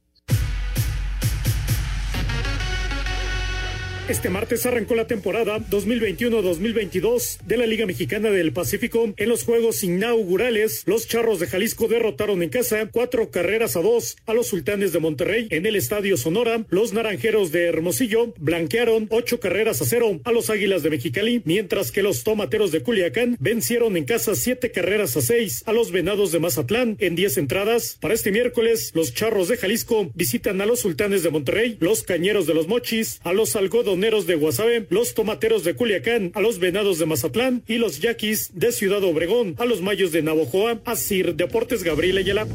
Este 4.07 4.29
martes 4.29 4.63
arrancó 4.67 4.93
la 4.93 5.07
temporada 5.07 5.57
2021-2022 5.57 7.39
de 7.43 7.57
la 7.57 7.65
Liga 7.65 7.87
Mexicana 7.87 8.29
del 8.29 8.53
Pacífico. 8.53 9.11
En 9.17 9.29
los 9.29 9.43
juegos 9.43 9.83
inaugurales, 9.83 10.83
los 10.85 11.07
Charros 11.07 11.39
de 11.39 11.47
Jalisco 11.47 11.87
derrotaron 11.87 12.43
en 12.43 12.49
casa 12.49 12.87
cuatro 12.91 13.31
carreras 13.31 13.75
a 13.75 13.81
dos 13.81 14.17
a 14.27 14.35
los 14.35 14.45
Sultanes 14.45 14.93
de 14.93 14.99
Monterrey. 14.99 15.47
En 15.49 15.65
el 15.65 15.75
Estadio 15.75 16.17
Sonora, 16.17 16.65
los 16.69 16.93
Naranjeros 16.93 17.51
de 17.51 17.65
Hermosillo 17.65 18.31
blanquearon 18.37 19.07
ocho 19.09 19.39
carreras 19.39 19.81
a 19.81 19.85
cero 19.85 20.19
a 20.23 20.31
los 20.31 20.51
Águilas 20.51 20.83
de 20.83 20.91
Mexicali, 20.91 21.41
mientras 21.43 21.91
que 21.91 22.03
los 22.03 22.23
Tomateros 22.23 22.71
de 22.71 22.83
Culiacán 22.83 23.37
vencieron 23.39 23.97
en 23.97 24.05
casa 24.05 24.35
siete 24.35 24.69
carreras 24.69 25.17
a 25.17 25.21
seis 25.21 25.63
a 25.65 25.73
los 25.73 25.91
Venados 25.91 26.31
de 26.31 26.37
Mazatlán 26.37 26.95
en 26.99 27.15
diez 27.15 27.37
entradas. 27.37 27.97
Para 27.99 28.13
este 28.13 28.31
miércoles, 28.31 28.91
los 28.93 29.15
Charros 29.15 29.47
de 29.47 29.57
Jalisco 29.57 30.11
visitan 30.13 30.61
a 30.61 30.67
los 30.67 30.81
Sultanes 30.81 31.23
de 31.23 31.31
Monterrey, 31.31 31.77
los 31.79 32.03
Cañeros 32.03 32.45
de 32.45 32.53
los 32.53 32.67
Mochis, 32.67 33.19
a 33.23 33.33
los 33.33 33.55
Algodoneros 33.95 34.27
de 34.27 34.35
Guasave, 34.35 34.87
los 34.89 35.13
Tomateros 35.13 35.63
de 35.63 35.73
Culiacán, 35.73 36.31
a 36.35 36.41
los 36.41 36.59
Venados 36.59 36.99
de 36.99 37.05
Mazatlán 37.05 37.63
y 37.65 37.77
los 37.77 38.01
Yaquis 38.01 38.51
de 38.53 38.73
Ciudad 38.73 39.01
Obregón, 39.05 39.55
a 39.57 39.63
los 39.63 39.81
Mayos 39.81 40.11
de 40.11 40.21
Navojoa, 40.21 40.81
a 40.83 40.97
Sir 40.97 41.33
Deportes 41.35 41.81
Gabriel 41.81 42.17
Ayala. 42.17 42.45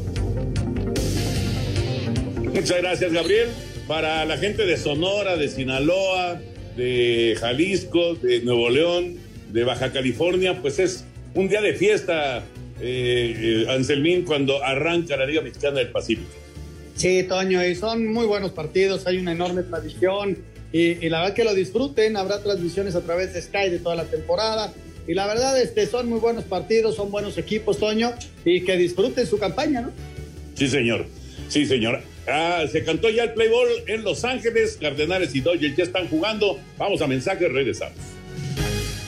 Muchas 2.53 2.77
gracias, 2.77 3.11
Gabriel. 3.11 3.49
Para 3.87 4.23
la 4.25 4.37
gente 4.37 4.67
de 4.67 4.77
Sonora, 4.77 5.35
de 5.35 5.47
Sinaloa, 5.47 6.39
de 6.77 7.35
Jalisco, 7.39 8.13
de 8.13 8.41
Nuevo 8.41 8.69
León, 8.69 9.17
de 9.51 9.63
Baja 9.63 9.91
California, 9.91 10.61
pues 10.61 10.77
es 10.77 11.05
un 11.33 11.49
día 11.49 11.61
de 11.61 11.73
fiesta, 11.73 12.43
eh, 12.81 13.65
eh, 13.65 13.65
Anselmín, 13.67 14.25
cuando 14.25 14.63
arranca 14.63 15.17
la 15.17 15.25
Liga 15.25 15.41
Mexicana 15.41 15.79
del 15.79 15.89
Pacífico. 15.89 16.29
Sí, 16.93 17.23
Toño, 17.23 17.65
y 17.65 17.73
son 17.73 18.05
muy 18.13 18.27
buenos 18.27 18.51
partidos, 18.51 19.07
hay 19.07 19.17
una 19.17 19.31
enorme 19.31 19.63
tradición 19.63 20.50
y, 20.71 21.05
y, 21.05 21.09
la 21.09 21.21
verdad 21.21 21.35
que 21.35 21.43
lo 21.43 21.53
disfruten, 21.53 22.15
habrá 22.17 22.41
transmisiones 22.41 22.95
a 22.95 23.01
través 23.01 23.33
de 23.33 23.41
Sky 23.41 23.69
de 23.69 23.79
toda 23.79 23.95
la 23.95 24.05
temporada 24.05 24.73
y 25.07 25.13
la 25.13 25.27
verdad 25.27 25.59
este, 25.59 25.87
son 25.87 26.09
muy 26.09 26.19
buenos 26.19 26.43
partidos, 26.45 26.95
son 26.95 27.11
buenos 27.11 27.37
equipos, 27.37 27.79
Toño, 27.79 28.13
y 28.45 28.61
que 28.61 28.77
disfruten 28.77 29.25
su 29.25 29.37
campaña, 29.39 29.81
¿no? 29.81 29.91
Sí, 30.55 30.67
señor, 30.67 31.05
sí, 31.49 31.65
señor. 31.65 32.01
Ah, 32.27 32.63
se 32.71 32.83
cantó 32.83 33.09
ya 33.09 33.23
el 33.23 33.33
play 33.33 33.49
ball 33.49 33.67
en 33.87 34.03
Los 34.03 34.23
Ángeles, 34.23 34.77
Cardenales 34.79 35.33
y 35.35 35.41
Dodgers 35.41 35.75
ya 35.75 35.83
están 35.83 36.07
jugando. 36.07 36.59
Vamos 36.77 37.01
a 37.01 37.07
mensajes, 37.07 37.51
regresamos. 37.51 37.97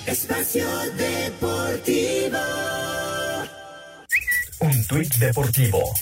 Espacio 0.08 0.66
Deportivo. 0.98 2.38
Un 4.60 4.88
tuit 4.88 5.14
deportivo. 5.16 5.94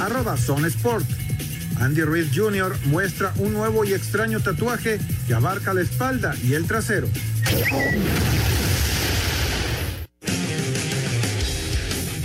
Arroba 0.00 0.36
Son 0.36 0.64
Sport. 0.66 1.06
Andy 1.80 2.02
Ruiz 2.02 2.28
Jr. 2.34 2.74
muestra 2.86 3.32
un 3.36 3.52
nuevo 3.52 3.84
y 3.84 3.92
extraño 3.92 4.40
tatuaje 4.40 4.98
que 5.26 5.34
abarca 5.34 5.74
la 5.74 5.82
espalda 5.82 6.34
y 6.42 6.54
el 6.54 6.66
trasero. 6.66 7.08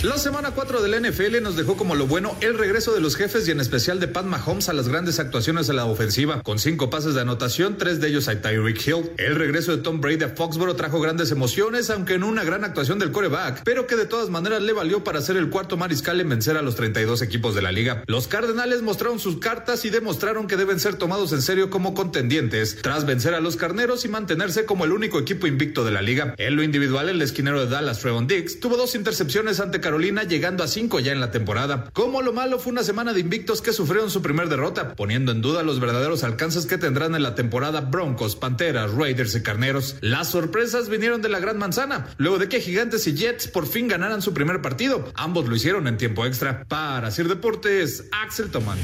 La 0.04 0.20
semana 0.20 0.52
4 0.52 0.84
del 0.84 1.02
NFL 1.02 1.42
nos 1.42 1.56
dejó 1.56 1.76
como 1.76 1.96
lo 1.96 2.06
bueno 2.06 2.38
el 2.42 2.56
regreso 2.56 2.94
de 2.94 3.02
los 3.02 3.16
jefes 3.16 3.48
y 3.48 3.52
en 3.52 3.60
especial 3.60 4.00
de 4.00 4.08
Pat 4.08 4.26
Mahomes 4.26 4.70
a 4.70 4.74
las 4.74 4.88
grandes 4.88 5.20
actuaciones 5.20 5.66
de 5.66 5.74
la 5.74 5.86
ofensiva, 5.86 6.44
con 6.44 6.60
cinco 6.60 6.92
pases 6.92 7.16
de 7.16 7.22
anotación, 7.22 7.80
tres 7.80 8.00
de 8.00 8.10
ellos 8.10 8.28
a 8.28 8.40
Tyreek 8.40 8.88
Hill. 8.88 9.12
El 9.18 9.36
regreso 9.36 9.76
de 9.76 9.82
Tom 9.82 10.00
Brady 10.00 10.24
a 10.24 10.30
Foxboro 10.30 10.76
trajo 10.76 11.02
grandes 11.02 11.32
emociones, 11.32 11.90
aunque 11.90 12.14
en 12.14 12.24
una 12.24 12.44
gran 12.44 12.64
actuación 12.64 13.00
del 13.00 13.12
coreback, 13.12 13.64
pero 13.64 13.88
que 13.88 13.96
de 13.96 14.06
todas 14.06 14.30
maneras 14.30 14.62
le 14.62 14.72
valió 14.72 15.04
para 15.04 15.20
ser 15.20 15.36
el 15.36 15.50
cuarto 15.50 15.78
mariscal 15.78 16.22
en 16.22 16.30
vencer 16.30 16.58
a 16.58 16.62
los 16.62 16.76
32 16.76 17.24
equipos 17.24 17.56
de 17.56 17.64
la 17.64 17.72
liga. 17.72 18.04
Los 18.06 18.28
Cardenales 18.28 18.84
mostraron 18.84 19.20
sus 19.20 19.40
cartas 19.40 19.84
y 19.84 19.90
demostraron 19.90 20.46
que 20.46 20.58
deben 20.58 20.80
ser 20.80 20.98
tomados 20.98 21.34
en 21.34 21.42
serio 21.42 21.72
como 21.72 21.96
contendientes, 21.96 22.84
tras 22.84 23.08
vencer 23.08 23.34
a 23.34 23.40
los 23.40 23.56
Carneros 23.56 24.06
y 24.06 24.10
mantenerse 24.10 24.66
como 24.66 24.86
el 24.86 24.92
único 24.92 25.18
equipo 25.18 25.48
invicto 25.48 25.84
de 25.84 25.92
la 25.92 26.04
liga. 26.04 26.36
En 26.38 26.56
lo 26.56 26.62
individual, 26.62 27.10
el 27.10 27.20
esquinero 27.24 27.62
de 27.62 27.72
Dallas, 27.72 28.00
Trevon 28.00 28.28
Diggs, 28.28 28.60
tuvo 28.60 28.78
dos 28.78 28.94
intercepciones 28.94 29.60
ante 29.60 29.87
Carolina 29.88 30.24
llegando 30.24 30.66
a 30.66 30.68
cinco 30.68 31.00
ya 31.00 31.14
en 31.14 31.22
la 31.22 31.32
temporada. 31.32 31.90
Como 31.94 32.22
lo 32.22 32.34
malo 32.34 32.60
fue 32.60 32.74
una 32.74 32.84
semana 32.84 33.14
de 33.14 33.22
invictos 33.22 33.62
que 33.62 33.72
sufrieron 33.72 34.12
su 34.12 34.22
primer 34.22 34.50
derrota, 34.50 34.96
poniendo 34.96 35.32
en 35.32 35.42
duda 35.42 35.64
los 35.64 35.80
verdaderos 35.80 36.26
alcances 36.26 36.66
que 36.66 36.78
tendrán 36.78 37.16
en 37.16 37.24
la 37.24 37.36
temporada 37.36 37.80
Broncos, 37.80 38.36
Panteras, 38.36 38.92
Raiders 38.92 39.34
y 39.36 39.44
Carneros. 39.44 39.96
Las 40.02 40.28
sorpresas 40.28 40.90
vinieron 40.90 41.22
de 41.22 41.30
la 41.30 41.40
Gran 41.40 41.58
Manzana, 41.58 42.10
luego 42.18 42.38
de 42.38 42.50
que 42.50 42.60
Gigantes 42.60 43.08
y 43.08 43.16
Jets 43.16 43.48
por 43.48 43.66
fin 43.66 43.88
ganaran 43.88 44.22
su 44.22 44.34
primer 44.34 44.62
partido. 44.62 45.10
Ambos 45.16 45.48
lo 45.48 45.56
hicieron 45.56 45.88
en 45.88 45.96
tiempo 45.96 46.26
extra. 46.26 46.66
Para 46.68 47.10
Sir 47.10 47.30
Deportes, 47.30 48.10
Axel 48.12 48.52
Tomán. 48.52 48.78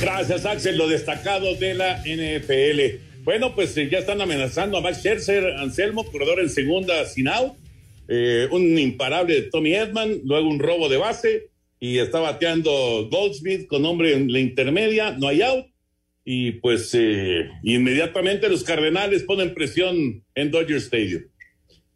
Gracias, 0.00 0.44
Axel, 0.46 0.76
lo 0.76 0.88
destacado 0.88 1.54
de 1.54 1.74
la 1.74 2.02
NFL. 2.04 3.22
Bueno, 3.22 3.54
pues 3.54 3.76
ya 3.76 3.98
están 3.98 4.20
amenazando 4.20 4.78
a 4.78 4.80
Max 4.80 4.98
Scherzer, 4.98 5.58
Anselmo, 5.58 6.10
corredor 6.10 6.40
en 6.40 6.50
segunda 6.50 7.06
sin 7.06 7.28
out 7.28 7.57
eh, 8.08 8.48
un 8.50 8.78
imparable 8.78 9.34
de 9.34 9.42
Tommy 9.42 9.74
Edman, 9.74 10.20
luego 10.24 10.48
un 10.48 10.58
robo 10.58 10.88
de 10.88 10.96
base 10.96 11.50
y 11.78 11.98
está 11.98 12.20
bateando 12.20 13.08
Goldsmith 13.10 13.66
con 13.68 13.84
hombre 13.84 14.14
en 14.14 14.32
la 14.32 14.40
intermedia, 14.40 15.12
no 15.12 15.28
hay 15.28 15.42
out. 15.42 15.66
Y 16.24 16.52
pues 16.52 16.90
eh, 16.94 17.48
inmediatamente 17.62 18.48
los 18.48 18.64
Cardenales 18.64 19.22
ponen 19.22 19.54
presión 19.54 20.24
en 20.34 20.50
Dodger 20.50 20.76
Stadium. 20.76 21.22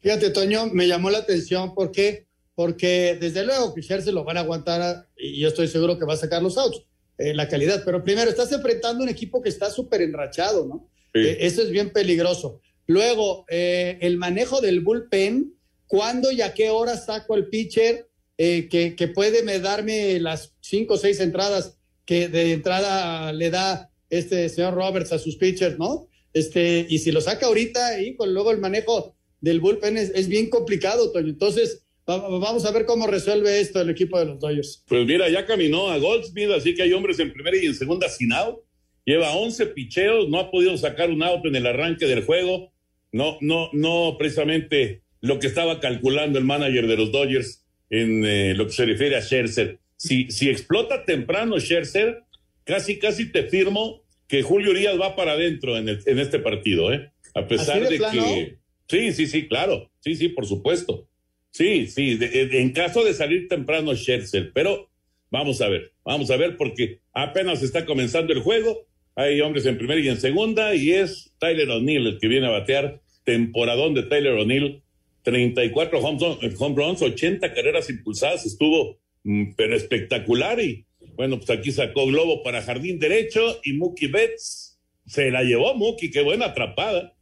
Fíjate, 0.01 0.31
Toño, 0.31 0.67
me 0.67 0.89
llamó 0.89 1.11
la 1.11 1.19
atención 1.19 1.75
porque, 1.75 2.27
porque 2.55 3.17
desde 3.21 3.45
luego 3.45 3.75
que 3.75 3.83
se 3.83 4.13
lo 4.13 4.25
van 4.25 4.37
a 4.37 4.41
aguantar 4.41 5.07
y 5.17 5.41
yo 5.41 5.49
estoy 5.49 5.69
seguro 5.69 5.99
que 5.99 6.05
va 6.05 6.15
a 6.15 6.17
sacar 6.17 6.43
los 6.43 6.59
outs, 6.59 6.85
eh, 7.19 7.35
la 7.35 7.47
calidad. 7.49 7.83
Pero 7.85 8.03
primero, 8.03 8.31
estás 8.31 8.51
enfrentando 8.53 9.05
un 9.05 9.11
equipo 9.11 9.41
que 9.41 9.49
está 9.49 9.71
súper 9.71 10.03
enrachado, 10.03 10.67
¿no? 10.67 10.89
Sí. 11.15 11.21
Eh, 11.21 11.37
eso 11.41 11.63
es 11.63 11.71
bien 11.71 11.91
peligroso. 11.91 12.61
Luego, 12.87 13.45
eh, 13.49 13.99
el 14.01 14.17
manejo 14.17 14.61
del 14.61 14.81
bullpen, 14.81 15.55
cuándo 15.93 16.33
y 16.33 16.41
a 16.41 16.55
qué 16.55 16.71
hora 16.71 16.97
saco 16.97 17.35
el 17.37 17.49
pitcher 17.49 18.09
eh, 18.39 18.67
que, 18.71 19.09
puede 19.09 19.43
me 19.43 19.59
darme 19.59 20.19
las 20.21 20.55
cinco 20.63 20.95
o 20.95 20.97
seis 20.97 21.21
entradas 21.21 21.79
que 22.07 22.29
de 22.29 22.53
entrada 22.55 23.31
le 23.35 23.51
da 23.51 23.91
este 24.09 24.49
señor 24.49 24.73
Roberts 24.73 25.13
a 25.13 25.19
sus 25.19 25.37
pitchers, 25.37 25.79
¿no? 25.79 26.09
Este, 26.33 26.87
y 26.89 26.99
si 27.01 27.13
lo 27.13 27.21
saca 27.21 27.45
ahorita 27.45 28.01
y 28.01 28.17
con 28.17 28.33
luego 28.33 28.53
el 28.53 28.59
manejo 28.59 29.15
del 29.43 29.61
bullpen 29.61 29.99
es, 29.99 30.09
es 30.15 30.29
bien 30.29 30.49
complicado, 30.49 31.13
Toño. 31.13 31.29
Entonces, 31.29 31.85
vamos 32.07 32.65
a 32.65 32.71
ver 32.71 32.87
cómo 32.87 33.07
resuelve 33.07 33.61
esto 33.61 33.83
el 33.83 33.91
equipo 33.91 34.19
de 34.19 34.25
los 34.25 34.41
Dodgers. 34.41 34.85
Pues 34.89 35.07
mira, 35.07 35.29
ya 35.29 35.45
caminó 35.45 35.91
a 35.91 35.99
Goldsmith, 35.99 36.53
así 36.53 36.75
que 36.75 36.85
hay 36.85 36.95
hombres 36.95 37.19
en 37.19 37.35
primera 37.35 37.59
y 37.59 37.67
en 37.67 37.75
segunda 37.75 38.09
sin 38.09 38.33
out. 38.33 38.61
Lleva 39.05 39.37
11 39.37 39.67
picheos, 39.67 40.31
no 40.31 40.41
ha 40.41 40.51
podido 40.51 40.75
sacar 40.79 41.11
un 41.11 41.23
out 41.23 41.45
en 41.45 41.57
el 41.57 41.67
arranque 41.67 42.07
del 42.07 42.25
juego. 42.25 42.73
No, 43.13 43.37
no, 43.43 43.69
no 43.75 44.17
precisamente 44.19 45.02
lo 45.23 45.39
que 45.39 45.47
estaba 45.47 45.81
calculando 45.81 46.39
el 46.39 46.45
manager 46.45 46.87
de 46.87 46.97
los 46.97 47.11
Dodgers 47.11 47.65
en 47.89 48.25
eh, 48.25 48.55
lo 48.55 48.67
que 48.67 48.73
se 48.73 48.85
refiere 48.85 49.17
a 49.17 49.23
Scherzer. 49.23 49.79
Si, 49.97 50.31
si 50.31 50.51
explota 50.51 51.05
temprano 51.05 51.59
Scherzer, 51.59 52.25
casi, 52.65 52.99
casi 52.99 53.31
te 53.31 53.45
firmo 53.45 54.03
que 54.27 54.43
Julio 54.43 54.73
Urias 54.73 55.01
va 55.01 55.15
para 55.15 55.33
adentro 55.33 55.77
en, 55.77 55.89
el, 55.89 56.01
en 56.07 56.19
este 56.19 56.39
partido, 56.39 56.93
¿eh? 56.93 57.13
A 57.35 57.47
pesar 57.47 57.83
de, 57.83 57.99
de 57.99 57.99
que. 57.99 58.59
Sí, 58.89 59.13
sí, 59.13 59.27
sí, 59.27 59.49
claro. 59.49 59.91
Sí, 60.01 60.17
sí, 60.17 60.29
por 60.29 60.47
supuesto. 60.47 61.09
Sí, 61.51 61.87
sí, 61.87 62.17
de, 62.17 62.29
de, 62.29 62.61
en 62.61 62.73
caso 62.73 63.05
de 63.05 63.15
salir 63.15 63.47
temprano 63.47 63.95
Scherzer, 63.95 64.53
pero 64.53 64.91
vamos 65.31 65.61
a 65.61 65.69
ver, 65.69 65.93
vamos 66.05 66.31
a 66.31 66.37
ver 66.37 66.57
porque 66.57 67.01
apenas 67.13 67.63
está 67.63 67.85
comenzando 67.85 68.33
el 68.33 68.41
juego, 68.41 68.87
hay 69.15 69.41
hombres 69.41 69.67
en 69.67 69.77
primera 69.77 70.01
y 70.01 70.09
en 70.09 70.19
segunda 70.19 70.75
y 70.75 70.93
es 70.93 71.35
Tyler 71.39 71.69
O'Neill 71.69 72.07
el 72.07 72.19
que 72.19 72.29
viene 72.29 72.47
a 72.47 72.51
batear, 72.51 73.03
temporadón 73.25 73.93
de 73.95 74.05
Tyler 74.05 74.33
O'Neill, 74.33 74.83
34 75.23 76.01
home, 76.01 76.39
home 76.59 76.77
runs, 76.77 77.03
80 77.03 77.55
carreras 77.55 77.89
impulsadas, 77.91 78.47
estuvo 78.47 78.99
mm, 79.25 79.53
pero 79.57 79.77
espectacular 79.77 80.61
y 80.61 80.87
bueno, 81.15 81.37
pues 81.39 81.51
aquí 81.51 81.73
sacó 81.73 82.07
globo 82.07 82.43
para 82.43 82.63
jardín 82.63 82.99
derecho 82.99 83.61
y 83.65 83.75
Mookie 83.75 84.09
Betts 84.09 84.81
se 85.07 85.31
la 85.31 85.43
llevó 85.43 85.75
Mookie, 85.75 86.11
qué 86.11 86.23
buena 86.23 86.47
atrapada, 86.47 87.15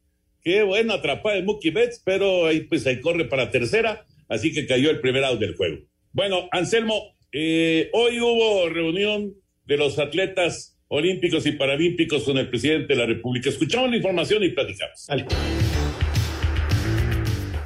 qué 0.42 0.62
buena 0.62 0.94
atrapada 0.94 1.36
de 1.36 1.42
Mookie 1.42 1.70
Betts, 1.70 2.00
pero 2.04 2.46
ahí 2.46 2.60
pues 2.60 2.86
ahí 2.86 3.00
corre 3.00 3.24
para 3.24 3.50
tercera, 3.50 4.06
así 4.28 4.52
que 4.52 4.66
cayó 4.66 4.90
el 4.90 5.00
primer 5.00 5.24
out 5.24 5.40
del 5.40 5.56
juego. 5.56 5.78
Bueno, 6.12 6.48
Anselmo, 6.52 7.16
eh, 7.32 7.88
hoy 7.92 8.20
hubo 8.20 8.68
reunión 8.68 9.34
de 9.66 9.76
los 9.76 9.98
atletas 9.98 10.78
olímpicos 10.88 11.46
y 11.46 11.52
paralímpicos 11.52 12.24
con 12.24 12.36
el 12.38 12.48
presidente 12.48 12.94
de 12.94 12.96
la 12.96 13.06
República. 13.06 13.48
Escuchamos 13.48 13.90
la 13.90 13.96
información 13.96 14.42
y 14.42 14.48
platicamos. 14.50 15.06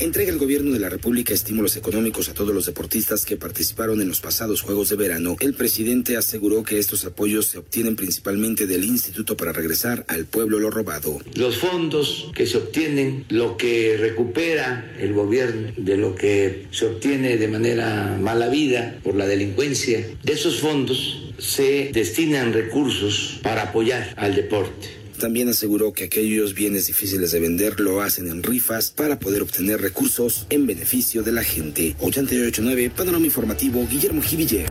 Entrega 0.00 0.32
el 0.32 0.38
gobierno 0.38 0.72
de 0.72 0.80
la 0.80 0.88
República 0.88 1.32
estímulos 1.32 1.76
económicos 1.76 2.28
a 2.28 2.34
todos 2.34 2.52
los 2.52 2.66
deportistas 2.66 3.24
que 3.24 3.36
participaron 3.36 4.00
en 4.00 4.08
los 4.08 4.20
pasados 4.20 4.60
Juegos 4.60 4.88
de 4.88 4.96
Verano. 4.96 5.36
El 5.38 5.54
presidente 5.54 6.16
aseguró 6.16 6.64
que 6.64 6.80
estos 6.80 7.04
apoyos 7.04 7.46
se 7.46 7.58
obtienen 7.58 7.94
principalmente 7.94 8.66
del 8.66 8.82
Instituto 8.84 9.36
para 9.36 9.52
regresar 9.52 10.04
al 10.08 10.26
pueblo 10.26 10.58
lo 10.58 10.70
robado. 10.70 11.20
Los 11.34 11.58
fondos 11.58 12.32
que 12.34 12.46
se 12.46 12.58
obtienen, 12.58 13.24
lo 13.28 13.56
que 13.56 13.96
recupera 13.96 14.92
el 14.98 15.12
gobierno 15.12 15.72
de 15.76 15.96
lo 15.96 16.16
que 16.16 16.66
se 16.72 16.86
obtiene 16.86 17.36
de 17.36 17.48
manera 17.48 18.18
mala 18.20 18.48
vida 18.48 18.98
por 19.04 19.14
la 19.14 19.26
delincuencia, 19.26 20.04
de 20.24 20.32
esos 20.32 20.58
fondos 20.58 21.32
se 21.38 21.90
destinan 21.92 22.52
recursos 22.52 23.38
para 23.42 23.62
apoyar 23.62 24.12
al 24.16 24.34
deporte. 24.34 25.03
También 25.18 25.48
aseguró 25.48 25.92
que 25.92 26.04
aquellos 26.04 26.54
bienes 26.54 26.86
difíciles 26.86 27.32
de 27.32 27.40
vender 27.40 27.80
lo 27.80 28.00
hacen 28.00 28.28
en 28.28 28.42
rifas 28.42 28.90
para 28.90 29.18
poder 29.18 29.42
obtener 29.42 29.80
recursos 29.80 30.46
en 30.50 30.66
beneficio 30.66 31.22
de 31.22 31.32
la 31.32 31.44
gente. 31.44 31.94
889 32.00 32.90
Panorama 32.90 33.24
Informativo, 33.24 33.86
Guillermo 33.86 34.22
Jiville. 34.22 34.66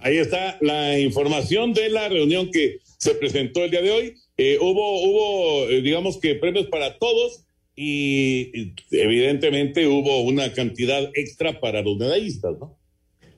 Ahí 0.00 0.18
está 0.18 0.56
la 0.60 0.98
información 0.98 1.72
de 1.72 1.90
la 1.90 2.08
reunión 2.08 2.50
que 2.50 2.78
se 2.98 3.14
presentó 3.14 3.64
el 3.64 3.70
día 3.70 3.82
de 3.82 3.90
hoy. 3.90 4.14
Eh, 4.36 4.58
hubo, 4.60 5.02
hubo, 5.02 5.68
eh, 5.68 5.82
digamos 5.82 6.18
que 6.18 6.36
premios 6.36 6.66
para 6.66 6.98
todos 6.98 7.44
y, 7.74 8.74
evidentemente 8.90 9.86
hubo 9.86 10.22
una 10.22 10.52
cantidad 10.52 11.10
extra 11.14 11.60
para 11.60 11.82
los 11.82 11.96
medallistas, 11.96 12.56
¿no? 12.58 12.77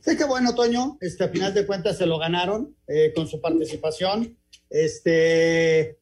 Sí, 0.04 0.16
que 0.16 0.25
bueno, 0.25 0.54
Toño. 0.54 0.97
Este, 1.00 1.25
a 1.25 1.28
final 1.28 1.52
de 1.54 1.66
cuentas 1.66 1.99
se 1.99 2.07
lo 2.07 2.19
ganaron 2.19 2.75
eh, 2.87 3.12
con 3.14 3.28
su 3.28 3.40
participación. 3.40 4.37
Este, 4.71 5.99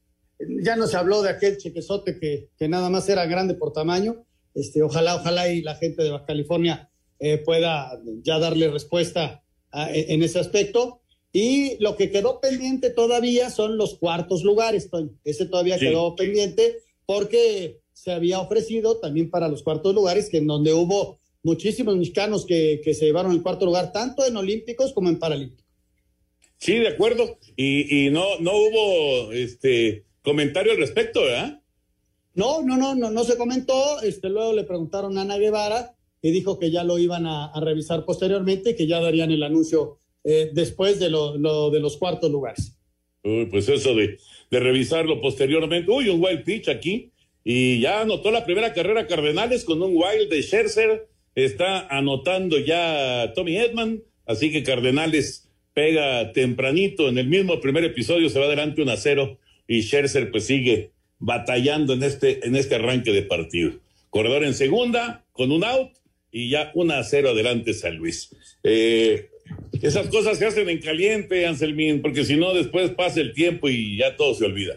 ya 0.63 0.77
no 0.77 0.87
se 0.87 0.97
habló 0.97 1.23
de 1.23 1.31
aquel 1.31 1.59
chequezote 1.59 2.19
que, 2.19 2.49
que 2.57 2.69
nada 2.69 2.91
más 2.91 3.09
era 3.09 3.27
grande 3.27 3.55
por 3.55 3.73
tamaño. 3.73 4.25
Este, 4.55 4.83
ojalá, 4.83 5.17
ojalá 5.17 5.49
y 5.53 5.63
la 5.63 5.75
gente 5.75 6.03
de 6.03 6.11
Baja 6.11 6.27
California 6.27 6.91
eh, 7.19 7.39
pueda 7.39 8.01
ya 8.23 8.39
darle 8.39 8.71
respuesta 8.71 9.43
a, 9.73 9.91
en 9.93 10.23
ese 10.23 10.39
aspecto. 10.39 11.01
Y 11.33 11.77
lo 11.83 11.97
que 11.97 12.11
quedó 12.11 12.41
pendiente 12.41 12.91
todavía 12.91 13.51
son 13.51 13.77
los 13.77 13.99
cuartos 13.99 14.43
lugares, 14.45 14.91
Toño. 14.91 15.11
Ese 15.25 15.47
todavía 15.47 15.79
Sí. 15.79 15.87
quedó 15.87 16.15
pendiente 16.17 16.79
porque 17.05 17.81
se 17.93 18.13
había 18.13 18.39
ofrecido 18.41 18.99
también 18.99 19.29
para 19.31 19.49
los 19.49 19.63
cuartos 19.63 19.95
lugares, 19.95 20.29
que 20.31 20.39
en 20.39 20.47
donde 20.47 20.73
hubo 20.73 21.19
muchísimos 21.43 21.97
mexicanos 21.97 22.45
que, 22.45 22.81
que 22.83 22.95
se 22.95 23.07
llevaron 23.07 23.33
el 23.33 23.43
cuarto 23.43 23.65
lugar, 23.65 23.93
tanto 23.93 24.27
en 24.27 24.37
Olímpicos 24.37 24.93
como 24.93 25.09
en 25.09 25.19
Paralímpicos. 25.19 25.65
Sí, 26.59 26.75
de 26.75 26.89
acuerdo. 26.89 27.39
Y, 27.57 28.07
y 28.07 28.11
no, 28.11 28.39
no 28.41 28.53
hubo 28.53 29.33
este 29.33 30.05
comentario 30.23 30.73
al 30.73 30.79
respecto, 30.79 31.23
¿verdad? 31.23 31.63
No, 32.35 32.63
no, 32.63 32.77
no, 32.77 32.95
no, 32.95 33.11
no 33.11 33.25
se 33.25 33.37
comentó. 33.37 34.03
Este, 34.03 34.29
luego 34.29 34.53
le 34.53 34.65
preguntaron 34.65 35.17
a 35.17 35.23
Ana 35.23 35.39
Guevara 35.39 35.95
y 36.21 36.31
dijo 36.31 36.59
que 36.59 36.71
ya 36.71 36.83
lo 36.85 36.99
iban 36.99 37.27
a, 37.27 37.47
a 37.47 37.61
revisar 37.61 38.05
posteriormente 38.05 38.71
y 38.71 38.77
que 38.77 38.87
ya 38.87 39.01
darían 39.01 39.31
el 39.31 39.43
anuncio 39.43 40.01
eh, 40.25 40.51
después 40.53 40.99
de 40.99 41.11
lo, 41.11 41.39
lo 41.39 41.71
de 41.71 41.81
los 41.81 41.97
cuartos 41.97 42.31
lugares. 42.31 42.77
Uy, 43.23 43.47
pues 43.47 43.69
eso 43.69 43.95
de, 43.95 44.19
de 44.51 44.61
revisarlo 44.61 45.21
posteriormente. 45.21 45.91
Uy, 45.91 46.09
un 46.09 46.23
wild 46.23 46.45
pitch 46.45 46.69
aquí. 46.69 47.13
Y 47.45 47.81
ya 47.81 48.01
anotó 48.01 48.31
la 48.31 48.45
primera 48.45 48.73
carrera 48.75 49.07
Cardenales 49.07 49.65
con 49.65 49.81
un 49.81 49.93
wild 49.95 50.29
de 50.29 50.43
Scherzer. 50.43 51.09
Está 51.45 51.87
anotando 51.87 52.59
ya 52.59 53.33
Tommy 53.33 53.59
Edman. 53.59 54.03
Así 54.27 54.51
que 54.51 54.65
Cardenales 54.65 55.49
pega 55.73 56.33
tempranito. 56.33 57.09
En 57.09 57.17
el 57.17 57.29
mismo 57.29 57.61
primer 57.61 57.85
episodio 57.85 58.29
se 58.29 58.41
va 58.41 58.47
adelante 58.47 58.83
1 58.83 58.91
a 58.91 58.97
0. 58.97 59.39
Y 59.69 59.83
Scherzer 59.83 60.33
pues 60.33 60.47
sigue 60.47 60.91
batallando 61.21 61.93
en 61.93 62.03
este, 62.03 62.45
en 62.45 62.57
este 62.57 62.75
arranque 62.75 63.13
de 63.13 63.23
partido. 63.23 63.71
Corredor 64.11 64.43
en 64.43 64.55
segunda, 64.55 65.25
con 65.31 65.53
un 65.53 65.63
out. 65.63 65.93
Y 66.33 66.51
ya 66.51 66.73
1 66.75 66.95
a 66.95 67.05
0 67.05 67.31
adelante 67.31 67.73
San 67.73 67.95
Luis. 67.99 68.35
Eh, 68.65 69.31
esas 69.81 70.09
cosas 70.09 70.39
se 70.39 70.47
hacen 70.47 70.69
en 70.69 70.81
caliente, 70.81 71.47
Anselmín, 71.47 72.03
porque 72.03 72.25
si 72.25 72.35
no, 72.35 72.53
después 72.53 72.91
pasa 72.91 73.21
el 73.21 73.33
tiempo 73.33 73.69
y 73.69 73.97
ya 73.97 74.17
todo 74.17 74.35
se 74.35 74.45
olvida. 74.45 74.75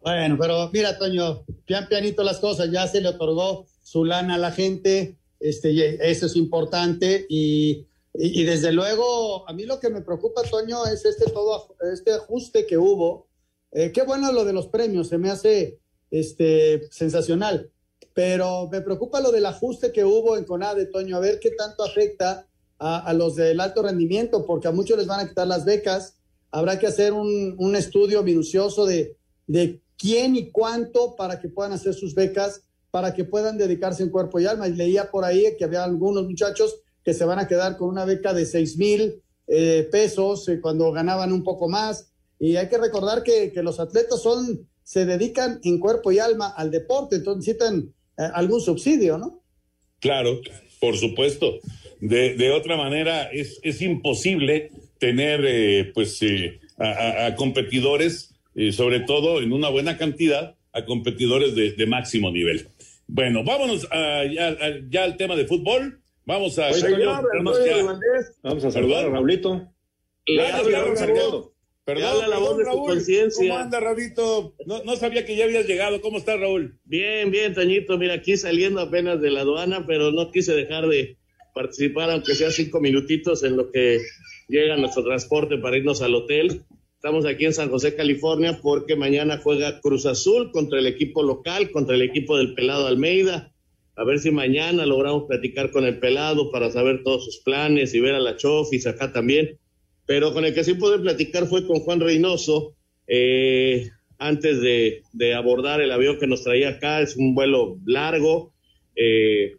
Bueno, 0.00 0.36
pero 0.40 0.70
mira, 0.72 0.96
Toño, 0.96 1.44
pian 1.66 1.88
pianito 1.88 2.22
las 2.22 2.38
cosas, 2.38 2.70
ya 2.70 2.86
se 2.86 3.00
le 3.00 3.08
otorgó 3.08 3.66
su 3.82 4.04
lana 4.04 4.36
a 4.36 4.38
la 4.38 4.52
gente, 4.52 5.16
este, 5.42 6.10
eso 6.10 6.26
es 6.26 6.36
importante 6.36 7.26
y 7.28 7.86
desde 8.14 8.72
luego 8.72 9.48
a 9.48 9.52
mí 9.52 9.64
lo 9.64 9.80
que 9.80 9.88
me 9.88 10.02
preocupa, 10.02 10.42
Toño, 10.42 10.86
es 10.86 11.04
este 11.04 11.30
todo, 11.30 11.74
este 11.92 12.12
ajuste 12.12 12.66
que 12.66 12.76
hubo. 12.76 13.26
Eh, 13.72 13.90
qué 13.90 14.02
bueno 14.02 14.32
lo 14.32 14.44
de 14.44 14.52
los 14.52 14.66
premios, 14.66 15.08
se 15.08 15.16
me 15.16 15.30
hace 15.30 15.78
este, 16.10 16.88
sensacional, 16.90 17.70
pero 18.12 18.68
me 18.70 18.82
preocupa 18.82 19.20
lo 19.20 19.32
del 19.32 19.46
ajuste 19.46 19.92
que 19.92 20.04
hubo 20.04 20.36
en 20.36 20.44
CONADE, 20.44 20.86
Toño, 20.86 21.16
a 21.16 21.20
ver 21.20 21.40
qué 21.40 21.52
tanto 21.52 21.82
afecta 21.82 22.46
a, 22.78 22.98
a 22.98 23.14
los 23.14 23.34
del 23.34 23.60
alto 23.60 23.82
rendimiento, 23.82 24.44
porque 24.44 24.68
a 24.68 24.72
muchos 24.72 24.98
les 24.98 25.06
van 25.06 25.20
a 25.20 25.28
quitar 25.28 25.46
las 25.46 25.64
becas, 25.64 26.16
habrá 26.50 26.78
que 26.78 26.86
hacer 26.86 27.14
un, 27.14 27.54
un 27.58 27.74
estudio 27.74 28.22
minucioso 28.22 28.84
de, 28.84 29.16
de 29.46 29.80
quién 29.96 30.36
y 30.36 30.50
cuánto 30.50 31.16
para 31.16 31.40
que 31.40 31.48
puedan 31.48 31.72
hacer 31.72 31.94
sus 31.94 32.14
becas, 32.14 32.64
para 32.92 33.14
que 33.14 33.24
puedan 33.24 33.56
dedicarse 33.56 34.02
en 34.02 34.10
cuerpo 34.10 34.38
y 34.38 34.46
alma. 34.46 34.68
Y 34.68 34.74
leía 34.74 35.10
por 35.10 35.24
ahí 35.24 35.46
que 35.58 35.64
había 35.64 35.82
algunos 35.82 36.24
muchachos 36.24 36.76
que 37.02 37.14
se 37.14 37.24
van 37.24 37.38
a 37.38 37.48
quedar 37.48 37.76
con 37.78 37.88
una 37.88 38.04
beca 38.04 38.32
de 38.34 38.44
seis 38.46 38.76
mil 38.76 39.20
eh, 39.48 39.88
pesos 39.90 40.46
eh, 40.48 40.60
cuando 40.60 40.92
ganaban 40.92 41.32
un 41.32 41.42
poco 41.42 41.68
más. 41.70 42.12
Y 42.38 42.56
hay 42.56 42.68
que 42.68 42.76
recordar 42.76 43.22
que, 43.22 43.50
que, 43.50 43.62
los 43.62 43.80
atletas 43.80 44.22
son, 44.22 44.68
se 44.84 45.06
dedican 45.06 45.58
en 45.64 45.78
cuerpo 45.78 46.12
y 46.12 46.18
alma 46.18 46.48
al 46.48 46.70
deporte, 46.70 47.16
entonces 47.16 47.46
necesitan 47.46 47.94
eh, 48.18 48.30
algún 48.34 48.60
subsidio, 48.60 49.16
¿no? 49.16 49.42
Claro, 49.98 50.40
por 50.78 50.96
supuesto. 50.98 51.60
De, 52.00 52.34
de 52.34 52.50
otra 52.50 52.76
manera, 52.76 53.30
es, 53.32 53.58
es 53.62 53.80
imposible 53.80 54.70
tener 54.98 55.92
pues 55.94 56.20
a, 56.78 57.26
a, 57.26 57.36
competidores, 57.36 58.34
sobre 58.72 59.00
todo 59.00 59.40
en 59.40 59.52
una 59.52 59.68
buena 59.68 59.96
cantidad, 59.96 60.56
a 60.72 60.84
competidores 60.84 61.54
de, 61.54 61.72
de 61.72 61.86
máximo 61.86 62.30
nivel. 62.32 62.68
Bueno, 63.14 63.44
vámonos 63.44 63.86
a, 63.90 64.24
ya, 64.24 64.56
ya, 64.88 65.04
al 65.04 65.18
tema 65.18 65.36
de 65.36 65.44
fútbol. 65.44 66.00
Vamos 66.24 66.58
a. 66.58 66.68
Oye, 66.68 66.80
señor, 66.80 67.22
Vamos 68.42 68.64
a 68.64 68.70
saludar 68.70 69.04
a 69.04 69.10
Raulito. 69.10 69.70
Perdón, 71.84 72.04
habla 72.04 72.28
la 72.28 72.38
voz 72.38 72.56
de 72.56 72.64
Raúl. 72.64 72.88
conciencia. 72.88 73.50
¿Cómo 73.50 73.60
anda, 73.60 73.80
Raulito? 73.80 74.54
No, 74.64 74.82
no, 74.84 74.96
sabía 74.96 75.26
que 75.26 75.36
ya 75.36 75.44
habías 75.44 75.66
llegado. 75.66 76.00
¿Cómo 76.00 76.16
estás, 76.16 76.40
Raúl? 76.40 76.78
Bien, 76.84 77.30
bien, 77.30 77.52
Tañito. 77.52 77.98
Mira, 77.98 78.14
aquí 78.14 78.38
saliendo 78.38 78.80
apenas 78.80 79.20
de 79.20 79.30
la 79.30 79.40
aduana, 79.40 79.84
pero 79.86 80.10
no 80.10 80.30
quise 80.30 80.54
dejar 80.54 80.86
de 80.86 81.18
participar, 81.54 82.10
aunque 82.10 82.34
sea 82.34 82.50
cinco 82.50 82.80
minutitos, 82.80 83.42
en 83.42 83.58
lo 83.58 83.70
que 83.70 83.98
llega 84.48 84.76
nuestro 84.78 85.04
transporte 85.04 85.58
para 85.58 85.76
irnos 85.76 86.00
al 86.00 86.14
hotel. 86.14 86.62
Estamos 87.04 87.26
aquí 87.26 87.46
en 87.46 87.52
San 87.52 87.68
José, 87.68 87.96
California, 87.96 88.60
porque 88.62 88.94
mañana 88.94 89.40
juega 89.42 89.80
Cruz 89.80 90.06
Azul 90.06 90.52
contra 90.52 90.78
el 90.78 90.86
equipo 90.86 91.24
local, 91.24 91.72
contra 91.72 91.96
el 91.96 92.02
equipo 92.02 92.38
del 92.38 92.54
Pelado 92.54 92.86
Almeida. 92.86 93.52
A 93.96 94.04
ver 94.04 94.20
si 94.20 94.30
mañana 94.30 94.86
logramos 94.86 95.24
platicar 95.24 95.72
con 95.72 95.84
el 95.84 95.98
Pelado 95.98 96.52
para 96.52 96.70
saber 96.70 97.02
todos 97.02 97.24
sus 97.24 97.38
planes 97.38 97.92
y 97.92 97.98
ver 97.98 98.14
a 98.14 98.20
la 98.20 98.36
Chofis 98.36 98.86
acá 98.86 99.12
también. 99.12 99.58
Pero 100.06 100.32
con 100.32 100.44
el 100.44 100.54
que 100.54 100.62
sí 100.62 100.74
pude 100.74 101.00
platicar 101.00 101.48
fue 101.48 101.66
con 101.66 101.80
Juan 101.80 101.98
Reynoso, 101.98 102.76
eh, 103.08 103.90
antes 104.18 104.60
de, 104.60 105.02
abordar 105.34 105.80
el 105.80 105.90
avión 105.90 106.20
que 106.20 106.28
nos 106.28 106.44
traía 106.44 106.68
acá, 106.68 107.00
es 107.00 107.16
un 107.16 107.34
vuelo 107.34 107.78
largo 107.84 108.52
eh, 108.94 109.56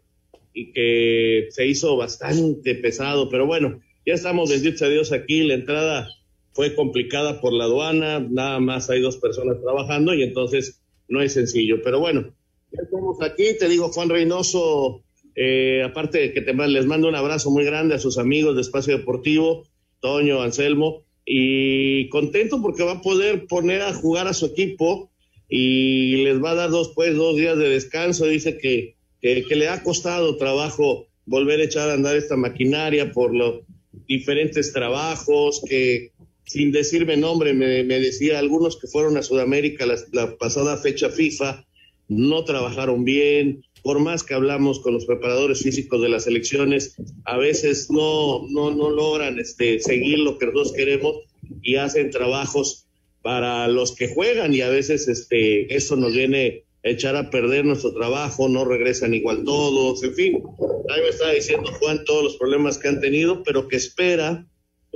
y 0.54 0.72
que 0.72 1.48
se 1.50 1.66
hizo 1.66 1.94
bastante 1.98 2.74
pesado, 2.76 3.28
pero 3.28 3.44
bueno, 3.44 3.82
ya 4.06 4.14
estamos, 4.14 4.48
bendito 4.48 4.86
a 4.86 4.88
Dios, 4.88 5.12
aquí, 5.12 5.42
la 5.42 5.52
entrada 5.52 6.08
fue 6.54 6.74
complicada 6.74 7.40
por 7.40 7.52
la 7.52 7.64
aduana, 7.64 8.20
nada 8.20 8.60
más 8.60 8.88
hay 8.88 9.00
dos 9.00 9.16
personas 9.18 9.60
trabajando 9.60 10.14
y 10.14 10.22
entonces 10.22 10.80
no 11.08 11.20
es 11.20 11.32
sencillo, 11.32 11.82
pero 11.82 12.00
bueno, 12.00 12.32
ya 12.72 12.82
estamos 12.82 13.20
aquí, 13.22 13.56
te 13.58 13.68
digo, 13.68 13.88
Juan 13.90 14.08
Reynoso, 14.08 15.02
eh, 15.34 15.82
aparte 15.84 16.18
de 16.18 16.32
que 16.32 16.40
te, 16.40 16.54
les 16.54 16.86
mando 16.86 17.08
un 17.08 17.16
abrazo 17.16 17.50
muy 17.50 17.64
grande 17.64 17.94
a 17.94 17.98
sus 17.98 18.18
amigos 18.18 18.54
de 18.54 18.62
Espacio 18.62 18.96
Deportivo, 18.96 19.66
Toño, 20.00 20.42
Anselmo, 20.42 21.02
y 21.26 22.08
contento 22.08 22.60
porque 22.62 22.84
va 22.84 22.92
a 22.92 23.02
poder 23.02 23.46
poner 23.46 23.82
a 23.82 23.94
jugar 23.94 24.28
a 24.28 24.34
su 24.34 24.46
equipo 24.46 25.10
y 25.48 26.24
les 26.24 26.42
va 26.42 26.50
a 26.50 26.54
dar 26.54 26.70
dos, 26.70 26.92
pues, 26.94 27.16
dos 27.16 27.36
días 27.36 27.56
de 27.58 27.68
descanso. 27.68 28.26
Dice 28.26 28.58
que, 28.58 28.96
que, 29.20 29.44
que 29.44 29.56
le 29.56 29.68
ha 29.68 29.82
costado 29.82 30.36
trabajo 30.36 31.06
volver 31.26 31.60
a 31.60 31.64
echar 31.64 31.88
a 31.88 31.94
andar 31.94 32.16
esta 32.16 32.36
maquinaria 32.36 33.12
por 33.12 33.34
los 33.34 33.62
diferentes 34.06 34.72
trabajos, 34.72 35.62
que 35.68 36.12
sin 36.44 36.72
decirme 36.72 37.16
nombre, 37.16 37.54
me, 37.54 37.84
decía 37.84 38.38
algunos 38.38 38.76
que 38.76 38.86
fueron 38.86 39.16
a 39.16 39.22
Sudamérica 39.22 39.86
la, 39.86 39.96
la 40.12 40.36
pasada 40.36 40.76
fecha 40.76 41.10
FIFA, 41.10 41.64
no 42.08 42.44
trabajaron 42.44 43.04
bien, 43.04 43.64
por 43.84 44.00
más 44.00 44.22
que 44.22 44.32
hablamos 44.32 44.80
con 44.80 44.94
los 44.94 45.04
preparadores 45.04 45.62
físicos 45.62 46.00
de 46.00 46.08
las 46.08 46.26
elecciones, 46.26 46.96
a 47.24 47.36
veces 47.36 47.90
no, 47.90 48.46
no, 48.48 48.70
no 48.70 48.90
logran 48.90 49.38
este, 49.38 49.78
seguir 49.78 50.20
lo 50.20 50.38
que 50.38 50.46
nosotros 50.46 50.72
queremos 50.72 51.16
y 51.62 51.76
hacen 51.76 52.10
trabajos 52.10 52.86
para 53.20 53.68
los 53.68 53.94
que 53.94 54.08
juegan 54.08 54.54
y 54.54 54.62
a 54.62 54.68
veces 54.68 55.08
este, 55.08 55.74
eso 55.74 55.96
nos 55.96 56.14
viene 56.14 56.64
echar 56.82 57.16
a 57.16 57.30
perder 57.30 57.64
nuestro 57.64 57.92
trabajo, 57.94 58.48
no 58.48 58.64
regresan 58.64 59.14
igual 59.14 59.44
todos, 59.44 60.02
en 60.02 60.14
fin. 60.14 60.42
Ahí 60.90 61.00
me 61.00 61.08
estaba 61.08 61.32
diciendo 61.32 61.70
Juan 61.80 62.04
todos 62.04 62.24
los 62.24 62.36
problemas 62.36 62.78
que 62.78 62.88
han 62.88 63.00
tenido, 63.00 63.42
pero 63.42 63.68
que 63.68 63.76
espera 63.76 64.46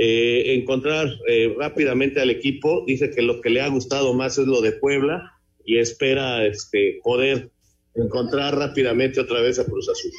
eh, 0.01 0.55
encontrar 0.55 1.09
eh, 1.27 1.53
rápidamente 1.59 2.21
al 2.21 2.31
equipo. 2.31 2.85
Dice 2.87 3.11
que 3.11 3.23
lo 3.23 3.41
que 3.41 3.51
le 3.51 3.61
ha 3.61 3.69
gustado 3.69 4.15
más 4.15 4.39
es 4.39 4.47
lo 4.47 4.61
de 4.61 4.73
Puebla 4.73 5.33
y 5.65 5.79
espera 5.79 6.47
este, 6.47 7.01
poder 7.03 7.51
encontrar 7.95 8.57
rápidamente 8.57 9.21
otra 9.21 9.41
vez 9.41 9.59
a 9.59 9.65
Cruz 9.65 9.89
Azul. 9.89 10.13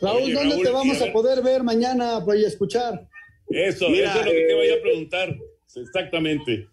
Raúl, 0.00 0.22
Oye, 0.22 0.34
¿dónde 0.34 0.50
Raúl, 0.54 0.64
te 0.64 0.70
vamos 0.70 1.00
y 1.00 1.02
a 1.02 1.08
a 1.08 1.12
poder 1.12 1.42
ver 1.42 1.62
mañana 1.62 2.16
a 2.16 2.34
escuchar? 2.46 3.08
Eso, 3.48 3.90
Mira, 3.90 4.10
eso 4.10 4.20
es 4.20 4.26
lo 4.26 4.32
que 4.32 4.46
te 4.46 4.52
eh, 4.52 4.54
voy 4.54 4.68
a 4.70 4.82
preguntar. 4.82 5.36
Exactamente. 5.76 6.68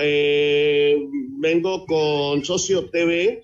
Eh, 0.00 0.96
vengo 1.40 1.84
con 1.86 2.44
Socio 2.44 2.88
TV. 2.88 3.42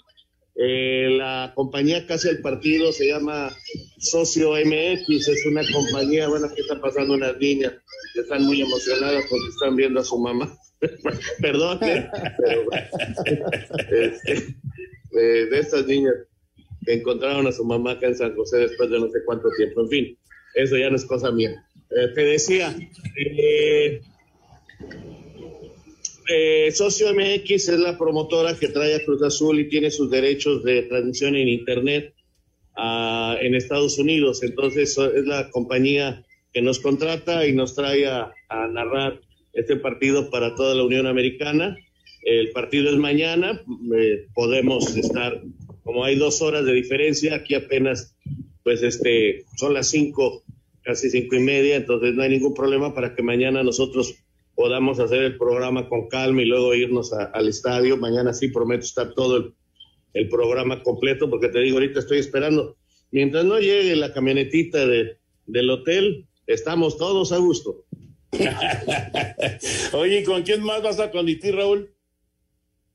Eh, 0.58 1.08
la 1.10 1.52
compañía 1.54 2.06
que 2.06 2.14
hace 2.14 2.30
el 2.30 2.40
partido 2.40 2.90
se 2.90 3.08
llama 3.08 3.54
Socio 3.98 4.52
MX. 4.52 5.28
Es 5.28 5.46
una 5.46 5.62
compañía, 5.70 6.28
bueno, 6.28 6.46
aquí 6.46 6.62
están 6.62 6.80
pasando 6.80 7.14
unas 7.14 7.36
niñas 7.38 7.74
que 8.14 8.20
están 8.20 8.44
muy 8.44 8.62
emocionadas 8.62 9.24
porque 9.28 9.48
están 9.48 9.76
viendo 9.76 10.00
a 10.00 10.04
su 10.04 10.18
mamá. 10.18 10.56
Perdón, 11.40 11.78
eh, 11.82 12.08
pero, 12.38 12.64
este, 13.90 14.32
eh, 15.18 15.46
de 15.50 15.58
estas 15.58 15.86
niñas 15.86 16.14
que 16.84 16.94
encontraron 16.94 17.46
a 17.46 17.52
su 17.52 17.64
mamá 17.64 17.92
acá 17.92 18.06
en 18.06 18.16
San 18.16 18.34
José 18.34 18.58
después 18.58 18.90
de 18.90 18.98
no 18.98 19.10
sé 19.10 19.18
cuánto 19.26 19.48
tiempo. 19.58 19.82
En 19.82 19.88
fin, 19.88 20.18
eso 20.54 20.76
ya 20.78 20.88
no 20.88 20.96
es 20.96 21.04
cosa 21.04 21.30
mía. 21.32 21.66
Te 21.88 22.20
decía, 22.22 22.74
eh, 23.16 24.00
eh, 26.28 26.70
Socio 26.72 27.12
MX 27.14 27.68
es 27.68 27.78
la 27.78 27.96
promotora 27.96 28.56
que 28.58 28.68
trae 28.68 28.94
a 28.94 29.04
Cruz 29.04 29.22
Azul 29.22 29.60
y 29.60 29.68
tiene 29.68 29.90
sus 29.90 30.10
derechos 30.10 30.64
de 30.64 30.82
transmisión 30.82 31.36
en 31.36 31.48
Internet 31.48 32.14
ah, 32.76 33.36
en 33.40 33.54
Estados 33.54 33.98
Unidos. 33.98 34.42
Entonces 34.42 34.96
es 34.98 35.26
la 35.26 35.50
compañía 35.50 36.24
que 36.52 36.62
nos 36.62 36.80
contrata 36.80 37.46
y 37.46 37.52
nos 37.52 37.74
trae 37.74 38.06
a, 38.06 38.32
a 38.48 38.66
narrar 38.68 39.20
este 39.52 39.76
partido 39.76 40.30
para 40.30 40.54
toda 40.54 40.74
la 40.74 40.84
Unión 40.84 41.06
Americana. 41.06 41.76
El 42.22 42.50
partido 42.50 42.90
es 42.90 42.96
mañana, 42.96 43.62
eh, 43.96 44.26
podemos 44.34 44.96
estar, 44.96 45.42
como 45.82 46.04
hay 46.04 46.16
dos 46.16 46.42
horas 46.42 46.64
de 46.64 46.72
diferencia, 46.72 47.36
aquí 47.36 47.54
apenas, 47.54 48.16
pues 48.64 48.82
este, 48.82 49.44
son 49.56 49.74
las 49.74 49.88
cinco, 49.88 50.42
casi 50.82 51.08
cinco 51.08 51.36
y 51.36 51.40
media, 51.40 51.76
entonces 51.76 52.14
no 52.14 52.22
hay 52.22 52.30
ningún 52.30 52.52
problema 52.52 52.94
para 52.94 53.14
que 53.14 53.22
mañana 53.22 53.62
nosotros 53.62 54.16
podamos 54.56 54.98
hacer 54.98 55.22
el 55.22 55.36
programa 55.36 55.88
con 55.88 56.08
calma 56.08 56.42
y 56.42 56.46
luego 56.46 56.74
irnos 56.74 57.12
a- 57.12 57.26
al 57.26 57.46
estadio. 57.48 57.96
Mañana 57.96 58.32
sí 58.32 58.48
prometo 58.48 58.84
estar 58.84 59.14
todo 59.14 59.36
el, 59.36 59.54
el 60.14 60.28
programa 60.28 60.82
completo, 60.82 61.30
porque 61.30 61.48
te 61.48 61.60
digo, 61.60 61.76
ahorita 61.76 62.00
estoy 62.00 62.18
esperando. 62.18 62.76
Mientras 63.12 63.44
no 63.44 63.60
llegue 63.60 63.94
la 63.94 64.12
camionetita 64.12 64.86
de, 64.86 65.18
del 65.46 65.70
hotel, 65.70 66.26
estamos 66.46 66.96
todos 66.98 67.30
a 67.32 67.36
gusto. 67.38 67.84
Oye, 69.92 70.20
¿y 70.20 70.24
¿con 70.24 70.42
quién 70.42 70.62
más 70.62 70.82
vas 70.82 71.00
a 71.00 71.10
conducir, 71.10 71.54
Raúl? 71.54 71.92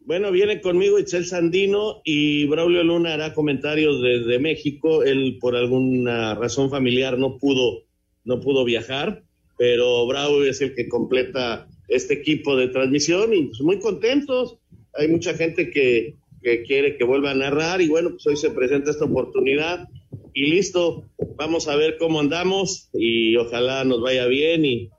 Bueno, 0.03 0.31
viene 0.31 0.61
conmigo 0.61 0.97
Itzel 0.99 1.25
Sandino 1.25 2.01
y 2.03 2.45
Braulio 2.47 2.83
Luna 2.83 3.13
hará 3.13 3.33
comentarios 3.33 4.01
desde 4.01 4.39
México. 4.39 5.03
Él 5.03 5.37
por 5.39 5.55
alguna 5.55 6.33
razón 6.35 6.69
familiar 6.71 7.17
no 7.19 7.37
pudo, 7.37 7.83
no 8.23 8.39
pudo 8.39 8.65
viajar, 8.65 9.23
pero 9.57 10.05
Braulio 10.07 10.49
es 10.49 10.61
el 10.61 10.73
que 10.73 10.87
completa 10.87 11.67
este 11.87 12.15
equipo 12.15 12.55
de 12.55 12.69
transmisión 12.69 13.33
y 13.33 13.47
pues 13.47 13.61
muy 13.61 13.79
contentos. 13.79 14.57
Hay 14.93 15.07
mucha 15.07 15.33
gente 15.33 15.69
que, 15.71 16.15
que 16.41 16.63
quiere 16.63 16.97
que 16.97 17.03
vuelva 17.03 17.31
a 17.31 17.35
narrar 17.35 17.81
y 17.81 17.87
bueno, 17.87 18.11
pues 18.11 18.25
hoy 18.27 18.37
se 18.37 18.49
presenta 18.51 18.91
esta 18.91 19.05
oportunidad 19.05 19.87
y 20.33 20.49
listo. 20.49 21.05
Vamos 21.35 21.67
a 21.67 21.75
ver 21.75 21.97
cómo 21.97 22.19
andamos 22.19 22.89
y 22.93 23.35
ojalá 23.35 23.83
nos 23.83 24.01
vaya 24.01 24.25
bien 24.25 24.65
y 24.65 24.89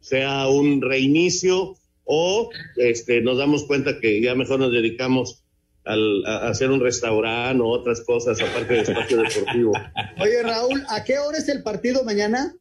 sea 0.00 0.48
un 0.48 0.82
reinicio 0.82 1.76
o 2.04 2.50
este, 2.76 3.22
nos 3.22 3.38
damos 3.38 3.64
cuenta 3.64 3.98
que 4.00 4.20
ya 4.20 4.34
mejor 4.34 4.60
nos 4.60 4.72
dedicamos 4.72 5.42
al, 5.84 6.24
a 6.26 6.48
hacer 6.48 6.70
un 6.70 6.80
restaurante 6.80 7.62
o 7.62 7.68
otras 7.68 8.02
cosas 8.02 8.40
aparte 8.40 8.74
del 8.74 8.82
espacio 8.82 9.22
deportivo. 9.22 9.72
Oye, 10.20 10.42
Raúl, 10.42 10.84
¿a 10.88 11.04
qué 11.04 11.18
hora 11.18 11.38
es 11.38 11.48
el 11.48 11.62
partido 11.62 12.04
mañana? 12.04 12.54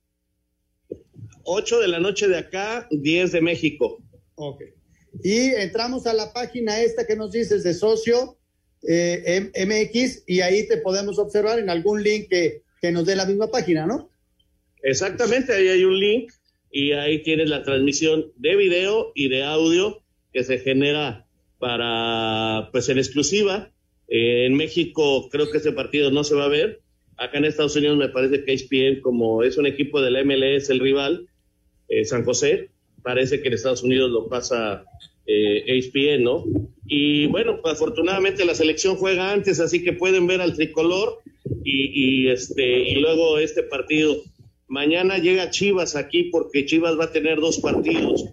8 1.43 1.79
de 1.79 1.87
la 1.87 1.99
noche 1.99 2.27
de 2.27 2.37
acá, 2.37 2.87
10 2.91 3.31
de 3.31 3.41
México. 3.41 4.01
Ok. 4.35 4.61
Y 5.23 5.53
entramos 5.53 6.07
a 6.07 6.13
la 6.13 6.33
página 6.33 6.81
esta 6.81 7.05
que 7.05 7.15
nos 7.15 7.31
dices 7.31 7.63
de 7.63 7.73
socio 7.73 8.37
eh, 8.87 9.51
MX 9.55 10.23
y 10.27 10.41
ahí 10.41 10.67
te 10.67 10.77
podemos 10.77 11.19
observar 11.19 11.59
en 11.59 11.69
algún 11.69 12.01
link 12.03 12.27
que, 12.29 12.63
que 12.81 12.91
nos 12.91 13.05
dé 13.05 13.15
la 13.15 13.25
misma 13.25 13.49
página, 13.49 13.85
¿no? 13.85 14.09
Exactamente, 14.81 15.53
ahí 15.53 15.69
hay 15.69 15.83
un 15.83 15.97
link 15.97 16.33
y 16.71 16.91
ahí 16.91 17.21
tienes 17.21 17.49
la 17.49 17.63
transmisión 17.63 18.31
de 18.35 18.55
video 18.55 19.11
y 19.15 19.29
de 19.29 19.43
audio 19.43 20.03
que 20.33 20.43
se 20.43 20.57
genera 20.57 21.25
para, 21.59 22.69
pues 22.71 22.89
en 22.89 22.97
exclusiva. 22.97 23.71
Eh, 24.09 24.45
en 24.45 24.55
México 24.55 25.29
creo 25.29 25.49
que 25.49 25.59
ese 25.59 25.71
partido 25.71 26.11
no 26.11 26.23
se 26.23 26.35
va 26.35 26.45
a 26.45 26.49
ver. 26.49 26.81
Acá 27.15 27.37
en 27.37 27.45
Estados 27.45 27.75
Unidos 27.75 27.97
me 27.97 28.09
parece 28.09 28.43
que 28.43 28.53
ESPN, 28.53 29.01
como 29.01 29.43
es 29.43 29.57
un 29.57 29.67
equipo 29.67 30.01
de 30.01 30.11
la 30.11 30.23
MLS, 30.23 30.69
el 30.69 30.79
rival, 30.79 31.27
eh, 32.01 32.05
San 32.05 32.23
José, 32.23 32.69
parece 33.01 33.41
que 33.41 33.47
en 33.47 33.53
Estados 33.53 33.83
Unidos 33.83 34.11
lo 34.11 34.27
pasa 34.27 34.83
eh, 35.25 36.19
¿no? 36.19 36.43
Y 36.85 37.27
bueno, 37.27 37.59
afortunadamente 37.63 38.45
la 38.45 38.55
selección 38.55 38.95
juega 38.97 39.31
antes, 39.31 39.59
así 39.59 39.83
que 39.83 39.93
pueden 39.93 40.27
ver 40.27 40.41
al 40.41 40.53
tricolor 40.53 41.19
y, 41.63 42.25
y, 42.25 42.29
este 42.29 42.89
y 42.89 42.95
luego 42.95 43.39
este 43.39 43.63
partido. 43.63 44.17
Mañana 44.67 45.17
llega 45.17 45.49
Chivas 45.49 45.95
aquí 45.95 46.23
porque 46.23 46.65
Chivas 46.65 46.99
va 46.99 47.05
a 47.05 47.11
tener 47.11 47.39
dos 47.39 47.59
partidos. 47.59 48.25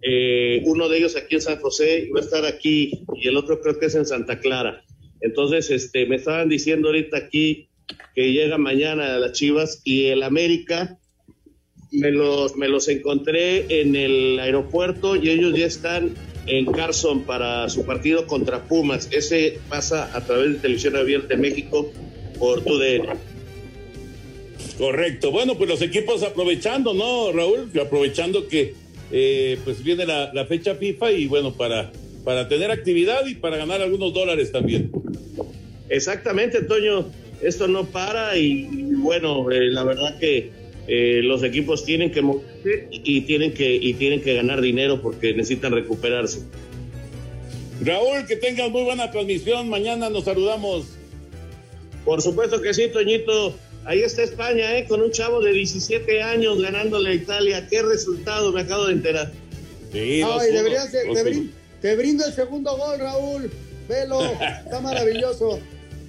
Eh, 0.00 0.62
uno 0.64 0.88
de 0.88 0.98
ellos 0.98 1.16
aquí 1.16 1.34
en 1.34 1.40
San 1.40 1.58
José 1.58 2.06
y 2.06 2.10
va 2.10 2.20
a 2.20 2.22
estar 2.22 2.44
aquí 2.46 3.04
y 3.20 3.28
el 3.28 3.36
otro 3.36 3.60
creo 3.60 3.78
que 3.78 3.86
es 3.86 3.94
en 3.94 4.06
Santa 4.06 4.38
Clara. 4.40 4.84
Entonces, 5.20 5.70
este, 5.70 6.06
me 6.06 6.16
estaban 6.16 6.48
diciendo 6.48 6.88
ahorita 6.88 7.16
aquí 7.16 7.68
que 8.14 8.32
llega 8.32 8.58
mañana 8.58 9.14
a 9.14 9.18
las 9.18 9.32
Chivas 9.32 9.82
y 9.84 10.06
el 10.06 10.22
América 10.22 10.98
me 11.90 12.10
los, 12.10 12.56
me 12.56 12.68
los 12.68 12.88
encontré 12.88 13.80
en 13.80 13.96
el 13.96 14.38
aeropuerto 14.38 15.16
y 15.16 15.30
ellos 15.30 15.56
ya 15.56 15.66
están 15.66 16.14
en 16.46 16.66
Carson 16.66 17.22
para 17.22 17.68
su 17.68 17.84
partido 17.84 18.26
contra 18.26 18.64
Pumas. 18.64 19.08
Ese 19.10 19.58
pasa 19.68 20.10
a 20.16 20.24
través 20.24 20.54
de 20.54 20.58
Televisión 20.58 20.96
Abierta 20.96 21.28
de 21.28 21.36
México 21.36 21.90
por 22.38 22.62
TUDN. 22.62 23.08
Correcto. 24.78 25.30
Bueno, 25.30 25.56
pues 25.56 25.68
los 25.68 25.82
equipos 25.82 26.22
aprovechando, 26.22 26.94
¿no, 26.94 27.32
Raúl? 27.32 27.70
Aprovechando 27.80 28.46
que 28.46 28.74
eh, 29.10 29.58
pues 29.64 29.82
viene 29.82 30.06
la, 30.06 30.32
la 30.32 30.46
fecha 30.46 30.74
FIFA 30.74 31.12
y 31.12 31.26
bueno, 31.26 31.52
para, 31.52 31.90
para 32.24 32.48
tener 32.48 32.70
actividad 32.70 33.26
y 33.26 33.34
para 33.34 33.56
ganar 33.56 33.82
algunos 33.82 34.14
dólares 34.14 34.52
también. 34.52 34.90
Exactamente, 35.88 36.62
Toño. 36.62 37.06
Esto 37.42 37.68
no 37.68 37.84
para 37.84 38.36
y, 38.36 38.68
y 38.72 38.94
bueno, 38.96 39.50
eh, 39.50 39.68
la 39.70 39.84
verdad 39.84 40.18
que 40.18 40.50
eh, 40.88 41.20
los 41.22 41.42
equipos 41.44 41.84
tienen 41.84 42.10
que 42.10 42.22
moverse 42.22 42.88
y 42.90 43.20
tienen 43.22 43.52
que 43.54 43.74
y 43.76 43.94
tienen 43.94 44.22
que 44.22 44.34
ganar 44.34 44.60
dinero 44.60 45.00
porque 45.02 45.32
necesitan 45.34 45.72
recuperarse. 45.72 46.40
Raúl, 47.80 48.26
que 48.26 48.36
tengas 48.36 48.70
muy 48.70 48.82
buena 48.82 49.10
transmisión. 49.10 49.68
Mañana 49.68 50.10
nos 50.10 50.24
saludamos. 50.24 50.86
Por 52.04 52.22
supuesto 52.22 52.60
que 52.60 52.74
sí, 52.74 52.88
Toñito. 52.88 53.54
Ahí 53.84 54.00
está 54.00 54.22
España, 54.22 54.76
¿eh? 54.76 54.86
Con 54.86 55.00
un 55.00 55.10
chavo 55.12 55.40
de 55.40 55.52
17 55.52 56.20
años 56.22 56.60
ganándole 56.60 57.10
a 57.10 57.14
Italia. 57.14 57.66
¿Qué 57.70 57.80
resultado? 57.82 58.52
Me 58.52 58.62
acabo 58.62 58.86
de 58.86 58.94
enterar. 58.94 59.30
Sí, 59.92 60.22
Ay, 60.22 60.52
deberías 60.52 60.92
de- 60.92 61.04
te, 61.04 61.24
brin- 61.24 61.50
te 61.80 61.96
brindo 61.96 62.26
el 62.26 62.32
segundo 62.32 62.76
gol, 62.76 62.98
Raúl. 62.98 63.50
Velo, 63.88 64.20
está 64.64 64.80
maravilloso. 64.80 65.58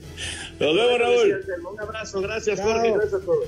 Nos 0.60 0.76
vemos, 0.76 1.00
Raúl. 1.00 1.40
Un 1.72 1.80
abrazo, 1.80 2.22
gracias, 2.22 2.58
Chao. 2.60 2.68
Jorge. 2.74 2.92
Gracias 2.92 3.14
a 3.22 3.26
todos. 3.26 3.46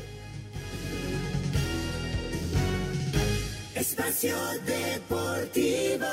Espacio 3.81 4.35
Deportivo. 4.63 6.05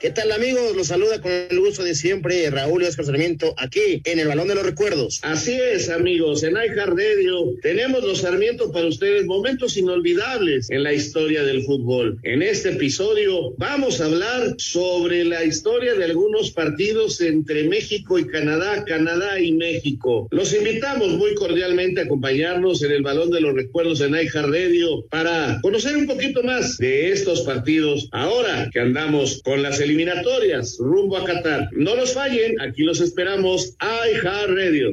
¿Qué 0.00 0.08
tal 0.08 0.32
amigos? 0.32 0.74
Los 0.74 0.86
saluda 0.86 1.20
con 1.20 1.30
el 1.30 1.60
gusto 1.60 1.84
de 1.84 1.94
siempre 1.94 2.48
Raúl 2.48 2.84
Oscar 2.84 3.04
Sarmiento 3.04 3.52
aquí 3.58 4.00
en 4.06 4.18
el 4.18 4.28
Balón 4.28 4.48
de 4.48 4.54
los 4.54 4.64
Recuerdos. 4.64 5.20
Así 5.20 5.52
es, 5.52 5.90
amigos. 5.90 6.42
En 6.42 6.52
iHeartRadio 6.52 7.56
tenemos 7.60 8.02
los 8.02 8.22
Sarmiento 8.22 8.72
para 8.72 8.86
ustedes 8.86 9.26
momentos 9.26 9.76
inolvidables 9.76 10.70
en 10.70 10.84
la 10.84 10.94
historia 10.94 11.42
del 11.42 11.64
fútbol. 11.64 12.18
En 12.22 12.40
este 12.42 12.70
episodio 12.70 13.52
vamos 13.58 14.00
a 14.00 14.06
hablar 14.06 14.54
sobre 14.56 15.22
la 15.22 15.44
historia 15.44 15.92
de 15.92 16.06
algunos 16.06 16.50
partidos 16.50 17.20
entre 17.20 17.64
México 17.64 18.18
y 18.18 18.26
Canadá, 18.26 18.86
Canadá 18.86 19.38
y 19.38 19.52
México. 19.52 20.28
Los 20.30 20.54
invitamos 20.54 21.08
muy 21.08 21.34
cordialmente 21.34 22.00
a 22.00 22.04
acompañarnos 22.04 22.82
en 22.82 22.92
el 22.92 23.02
Balón 23.02 23.30
de 23.30 23.42
los 23.42 23.54
Recuerdos 23.54 24.00
en 24.00 24.14
iHeartRadio 24.14 25.04
para 25.10 25.58
conocer 25.60 25.94
un 25.98 26.06
poquito 26.06 26.42
más 26.42 26.78
de 26.78 27.12
estos 27.12 27.42
partidos 27.42 28.08
ahora 28.12 28.70
que 28.72 28.80
andamos 28.80 29.42
con 29.44 29.62
la 29.62 29.70
selección 29.74 29.89
eliminatorias 29.90 30.76
rumbo 30.78 31.16
a 31.16 31.24
Qatar. 31.24 31.68
No 31.72 31.94
los 31.94 32.14
fallen, 32.14 32.60
aquí 32.60 32.82
los 32.82 33.00
esperamos. 33.00 33.74
¡Ay, 33.80 34.14
Radio! 34.22 34.90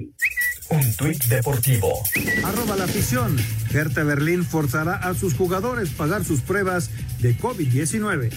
Un 0.69 0.95
tuit 0.97 1.23
deportivo. 1.25 2.03
Arroba 2.43 2.75
la 2.75 2.85
afición. 2.85 3.37
Hertha 3.71 4.03
Berlín 4.03 4.43
forzará 4.43 4.95
a 4.95 5.13
sus 5.13 5.33
jugadores 5.33 5.89
pagar 5.89 6.25
sus 6.25 6.41
pruebas 6.41 6.89
de 7.21 7.37
COVID-19. 7.37 8.31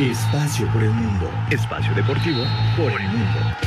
Espacio 0.00 0.72
por 0.72 0.82
el 0.82 0.90
mundo. 0.90 1.30
Espacio 1.50 1.94
deportivo 1.94 2.44
por 2.76 2.92
el 3.00 3.08
mundo. 3.08 3.63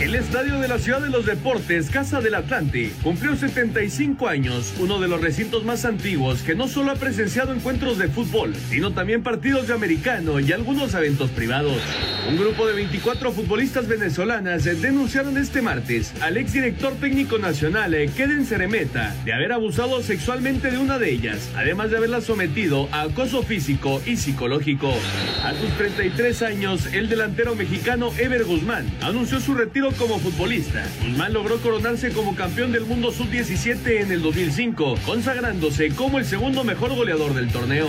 El 0.00 0.14
Estadio 0.14 0.60
de 0.60 0.68
la 0.68 0.78
Ciudad 0.78 1.00
de 1.00 1.10
los 1.10 1.26
Deportes, 1.26 1.90
Casa 1.90 2.20
del 2.20 2.36
Atlante, 2.36 2.92
cumplió 3.02 3.34
75 3.34 4.28
años, 4.28 4.72
uno 4.78 5.00
de 5.00 5.08
los 5.08 5.20
recintos 5.20 5.64
más 5.64 5.84
antiguos 5.84 6.42
que 6.42 6.54
no 6.54 6.68
solo 6.68 6.92
ha 6.92 6.94
presenciado 6.94 7.52
encuentros 7.52 7.98
de 7.98 8.06
fútbol, 8.06 8.54
sino 8.54 8.92
también 8.92 9.24
partidos 9.24 9.66
de 9.66 9.74
americano 9.74 10.38
y 10.38 10.52
algunos 10.52 10.94
eventos 10.94 11.30
privados. 11.30 11.82
Un 12.28 12.36
grupo 12.36 12.68
de 12.68 12.74
24 12.74 13.32
futbolistas 13.32 13.88
venezolanas 13.88 14.62
denunciaron 14.62 15.36
este 15.36 15.62
martes 15.62 16.14
al 16.20 16.36
exdirector 16.36 16.92
técnico 16.94 17.38
nacional, 17.38 17.90
Keden 18.16 18.46
Ceremeta, 18.46 19.16
de 19.24 19.32
haber 19.32 19.50
abusado 19.50 20.00
sexualmente 20.00 20.70
de 20.70 20.78
una 20.78 20.98
de 21.00 21.10
ellas, 21.10 21.50
además 21.56 21.90
de 21.90 21.96
haberla 21.96 22.20
sometido 22.20 22.88
a 22.92 23.02
acoso 23.02 23.42
físico 23.42 24.00
y 24.06 24.16
psicológico. 24.16 24.94
A 25.42 25.54
sus 25.54 25.70
33 25.76 26.42
años, 26.42 26.86
el 26.92 27.08
delantero 27.08 27.56
mexicano 27.56 28.12
Ever 28.16 28.44
Guzmán 28.44 28.86
anunció 29.00 29.40
su 29.40 29.54
retiro 29.54 29.87
como 29.96 30.18
futbolista. 30.18 30.84
Guzmán 31.02 31.32
logró 31.32 31.58
coronarse 31.58 32.10
como 32.10 32.34
campeón 32.34 32.72
del 32.72 32.84
mundo 32.84 33.12
sub-17 33.12 34.02
en 34.02 34.12
el 34.12 34.22
2005, 34.22 34.96
consagrándose 35.04 35.90
como 35.90 36.18
el 36.18 36.24
segundo 36.24 36.64
mejor 36.64 36.94
goleador 36.94 37.34
del 37.34 37.48
torneo. 37.48 37.88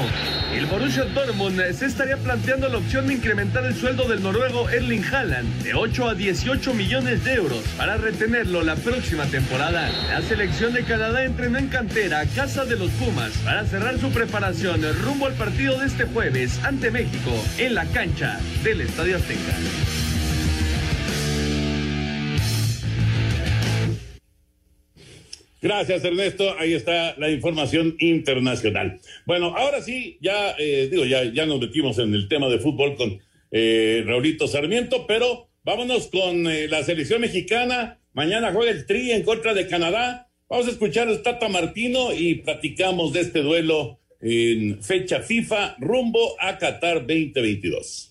El 0.53 0.65
Borussia 0.65 1.05
Dortmund 1.05 1.61
se 1.73 1.85
estaría 1.85 2.17
planteando 2.17 2.69
la 2.69 2.77
opción 2.77 3.07
de 3.07 3.15
incrementar 3.15 3.65
el 3.65 3.75
sueldo 3.75 4.07
del 4.07 4.21
noruego 4.21 4.69
Erling 4.69 5.03
Haaland 5.03 5.63
de 5.63 5.73
8 5.73 6.09
a 6.09 6.15
18 6.15 6.73
millones 6.73 7.23
de 7.23 7.33
euros 7.33 7.63
para 7.77 7.97
retenerlo 7.97 8.63
la 8.63 8.75
próxima 8.75 9.25
temporada. 9.25 9.89
La 10.09 10.21
selección 10.21 10.73
de 10.73 10.83
Canadá 10.83 11.23
entrenó 11.23 11.57
en 11.57 11.67
cantera 11.67 12.25
Casa 12.35 12.65
de 12.65 12.77
los 12.77 12.91
Pumas 12.91 13.31
para 13.43 13.65
cerrar 13.65 13.99
su 13.99 14.09
preparación 14.09 14.81
rumbo 15.03 15.27
al 15.27 15.33
partido 15.33 15.79
de 15.79 15.87
este 15.87 16.05
jueves 16.05 16.59
ante 16.63 16.91
México 16.91 17.31
en 17.57 17.75
la 17.75 17.85
cancha 17.85 18.39
del 18.63 18.81
Estadio 18.81 19.17
Azteca. 19.17 19.98
Gracias, 25.61 26.03
Ernesto. 26.05 26.57
Ahí 26.57 26.73
está 26.73 27.15
la 27.17 27.29
información 27.29 27.95
internacional. 27.99 28.99
Bueno, 29.25 29.55
ahora 29.57 29.81
sí, 29.81 30.17
ya 30.21 30.55
eh, 30.57 30.87
digo, 30.89 31.05
ya, 31.05 31.23
ya 31.25 31.45
nos 31.45 31.59
metimos 31.59 31.99
en 31.99 32.13
el 32.13 32.29
tema 32.29 32.47
de 32.47 32.59
fútbol 32.59 32.95
con 32.95 33.19
eh, 33.51 34.03
Raulito 34.05 34.47
Sarmiento, 34.47 35.05
pero 35.05 35.49
vámonos 35.63 36.07
con 36.07 36.47
eh, 36.47 36.67
la 36.69 36.83
selección 36.83 37.21
mexicana. 37.21 37.99
Mañana 38.13 38.53
juega 38.53 38.71
el 38.71 38.85
Tri 38.85 39.11
en 39.11 39.23
contra 39.23 39.53
de 39.53 39.67
Canadá. 39.67 40.29
Vamos 40.49 40.67
a 40.67 40.71
escuchar 40.71 41.09
a 41.09 41.21
Tata 41.21 41.49
Martino 41.49 42.13
y 42.13 42.35
platicamos 42.35 43.11
de 43.11 43.21
este 43.21 43.41
duelo 43.41 43.99
en 44.21 44.81
fecha 44.81 45.21
FIFA 45.21 45.75
rumbo 45.79 46.35
a 46.39 46.57
Qatar 46.57 47.05
2022. 47.05 48.08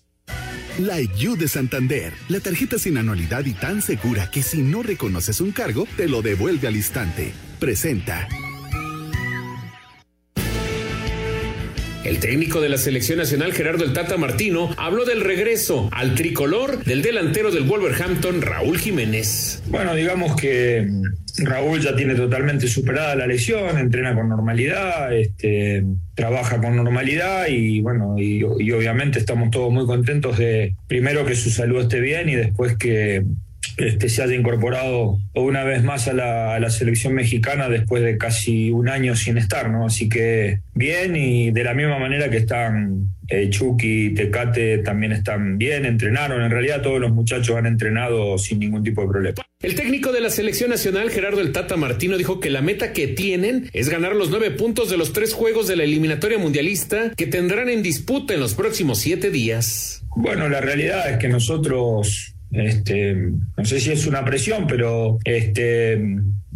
La 0.78 1.00
IU 1.00 1.36
de 1.36 1.48
Santander, 1.48 2.12
la 2.28 2.38
tarjeta 2.38 2.78
sin 2.78 2.98
anualidad 2.98 3.44
y 3.44 3.52
tan 3.52 3.82
segura 3.82 4.30
que 4.30 4.44
si 4.44 4.62
no 4.62 4.84
reconoces 4.84 5.40
un 5.40 5.50
cargo, 5.50 5.88
te 5.96 6.06
lo 6.06 6.22
devuelve 6.22 6.68
al 6.68 6.76
instante. 6.76 7.32
Presenta. 7.58 8.28
El 12.04 12.20
técnico 12.20 12.60
de 12.60 12.68
la 12.68 12.78
selección 12.78 13.18
nacional, 13.18 13.52
Gerardo 13.52 13.84
El 13.84 13.92
Tata 13.92 14.16
Martino, 14.16 14.70
habló 14.76 15.04
del 15.04 15.20
regreso 15.20 15.88
al 15.92 16.14
tricolor 16.14 16.84
del 16.84 17.02
delantero 17.02 17.50
del 17.50 17.64
Wolverhampton, 17.64 18.40
Raúl 18.40 18.78
Jiménez. 18.78 19.62
Bueno, 19.66 19.94
digamos 19.94 20.36
que 20.36 20.88
Raúl 21.38 21.80
ya 21.80 21.96
tiene 21.96 22.14
totalmente 22.14 22.68
superada 22.68 23.16
la 23.16 23.26
lesión, 23.26 23.78
entrena 23.78 24.14
con 24.14 24.28
normalidad, 24.28 25.14
este, 25.14 25.84
trabaja 26.14 26.58
con 26.58 26.76
normalidad 26.76 27.46
y 27.48 27.80
bueno, 27.80 28.16
y 28.18 28.42
obviamente 28.42 29.18
estamos 29.18 29.50
todos 29.50 29.72
muy 29.72 29.86
contentos 29.86 30.38
de 30.38 30.74
primero 30.86 31.26
que 31.26 31.34
su 31.34 31.50
salud 31.50 31.82
esté 31.82 32.00
bien 32.00 32.28
y 32.28 32.36
después 32.36 32.76
que 32.76 33.24
este, 33.78 34.08
se 34.08 34.22
haya 34.22 34.34
incorporado 34.34 35.18
una 35.34 35.64
vez 35.64 35.82
más 35.84 36.08
a 36.08 36.12
la, 36.12 36.54
a 36.54 36.60
la, 36.60 36.70
selección 36.70 37.14
mexicana 37.14 37.68
después 37.68 38.02
de 38.02 38.18
casi 38.18 38.70
un 38.70 38.88
año 38.88 39.14
sin 39.14 39.38
estar, 39.38 39.70
¿no? 39.70 39.86
Así 39.86 40.08
que 40.08 40.60
bien 40.74 41.16
y 41.16 41.50
de 41.50 41.64
la 41.64 41.74
misma 41.74 41.98
manera 41.98 42.28
que 42.28 42.38
están 42.38 43.08
eh, 43.28 43.50
Chucky, 43.50 44.14
Tecate 44.14 44.78
también 44.78 45.12
están 45.12 45.58
bien, 45.58 45.84
entrenaron, 45.84 46.42
en 46.42 46.50
realidad 46.50 46.82
todos 46.82 46.98
los 46.98 47.12
muchachos 47.12 47.56
han 47.56 47.66
entrenado 47.66 48.38
sin 48.38 48.58
ningún 48.58 48.82
tipo 48.82 49.02
de 49.02 49.08
problema. 49.08 49.34
El 49.60 49.74
técnico 49.74 50.12
de 50.12 50.20
la 50.20 50.30
selección 50.30 50.70
nacional, 50.70 51.10
Gerardo 51.10 51.40
El 51.40 51.52
Tata 51.52 51.76
Martino, 51.76 52.16
dijo 52.16 52.40
que 52.40 52.48
la 52.48 52.62
meta 52.62 52.92
que 52.92 53.08
tienen 53.08 53.68
es 53.72 53.88
ganar 53.88 54.16
los 54.16 54.30
nueve 54.30 54.50
puntos 54.52 54.88
de 54.88 54.96
los 54.96 55.12
tres 55.12 55.34
juegos 55.34 55.68
de 55.68 55.76
la 55.76 55.84
eliminatoria 55.84 56.38
mundialista 56.38 57.12
que 57.16 57.26
tendrán 57.26 57.68
en 57.68 57.82
disputa 57.82 58.34
en 58.34 58.40
los 58.40 58.54
próximos 58.54 58.98
siete 58.98 59.30
días. 59.30 60.04
Bueno, 60.16 60.48
la 60.48 60.60
realidad 60.60 61.10
es 61.10 61.18
que 61.18 61.28
nosotros 61.28 62.34
este, 62.50 63.14
no 63.14 63.64
sé 63.64 63.80
si 63.80 63.92
es 63.92 64.06
una 64.06 64.24
presión, 64.24 64.66
pero 64.66 65.18
este, 65.24 66.00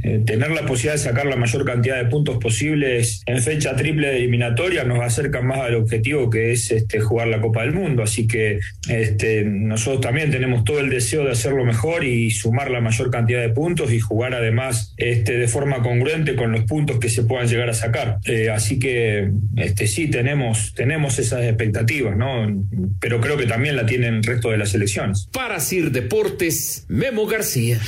eh, 0.03 0.23
tener 0.27 0.51
la 0.51 0.67
posibilidad 0.67 0.95
de 0.95 0.99
sacar 0.99 1.27
la 1.27 1.37
mayor 1.37 1.65
cantidad 1.65 1.97
de 1.97 2.07
puntos 2.07 2.39
posibles 2.39 3.23
en 3.27 3.41
fecha 3.41 3.77
triple 3.77 4.17
eliminatoria 4.17 4.85
nos 4.85 5.01
acerca 5.01 5.41
más 5.43 5.61
al 5.61 5.77
objetivo 5.77 6.29
que 6.29 6.53
es 6.53 6.71
este, 6.71 7.01
jugar 7.01 7.29
la 7.29 7.41
Copa 7.41 7.63
del 7.63 7.73
Mundo. 7.73 8.03
Así 8.03 8.27
que 8.27 8.61
este, 8.89 9.45
nosotros 9.45 10.01
también 10.01 10.31
tenemos 10.31 10.65
todo 10.65 10.81
el 10.81 10.91
deseo 10.91 11.25
de 11.25 11.33
hacerlo 11.33 11.65
mejor 11.65 12.05
y 12.05 12.31
sumar 12.31 12.71
la 12.71 12.81
mayor 12.81 13.11
cantidad 13.11 13.41
de 13.41 13.51
puntos 13.51 13.93
y 13.93 14.01
jugar 14.01 14.35
además 14.35 14.95
este, 14.97 15.37
de 15.37 15.49
forma 15.49 15.83
congruente 15.83 16.35
con 16.35 16.53
los 16.53 16.65
puntos 16.65 16.99
que 16.99 17.09
se 17.09 17.23
puedan 17.23 17.49
llegar 17.49 17.71
a 17.71 17.75
sacar. 17.75 18.19
Eh, 18.25 18.51
así 18.51 18.79
que 18.79 19.31
este, 19.57 19.87
sí, 19.87 20.09
tenemos, 20.09 20.75
tenemos 20.75 21.19
esas 21.19 21.45
expectativas, 21.45 22.17
¿no? 22.17 22.47
pero 23.01 23.21
creo 23.21 23.37
que 23.37 23.47
también 23.47 23.77
la 23.77 23.87
tienen 23.87 24.15
el 24.15 24.23
resto 24.23 24.51
de 24.51 24.59
las 24.59 24.71
selecciones. 24.71 25.29
Para 25.33 25.61
Sir 25.61 25.91
Deportes, 25.91 26.87
Memo 26.89 27.27
García. 27.27 27.79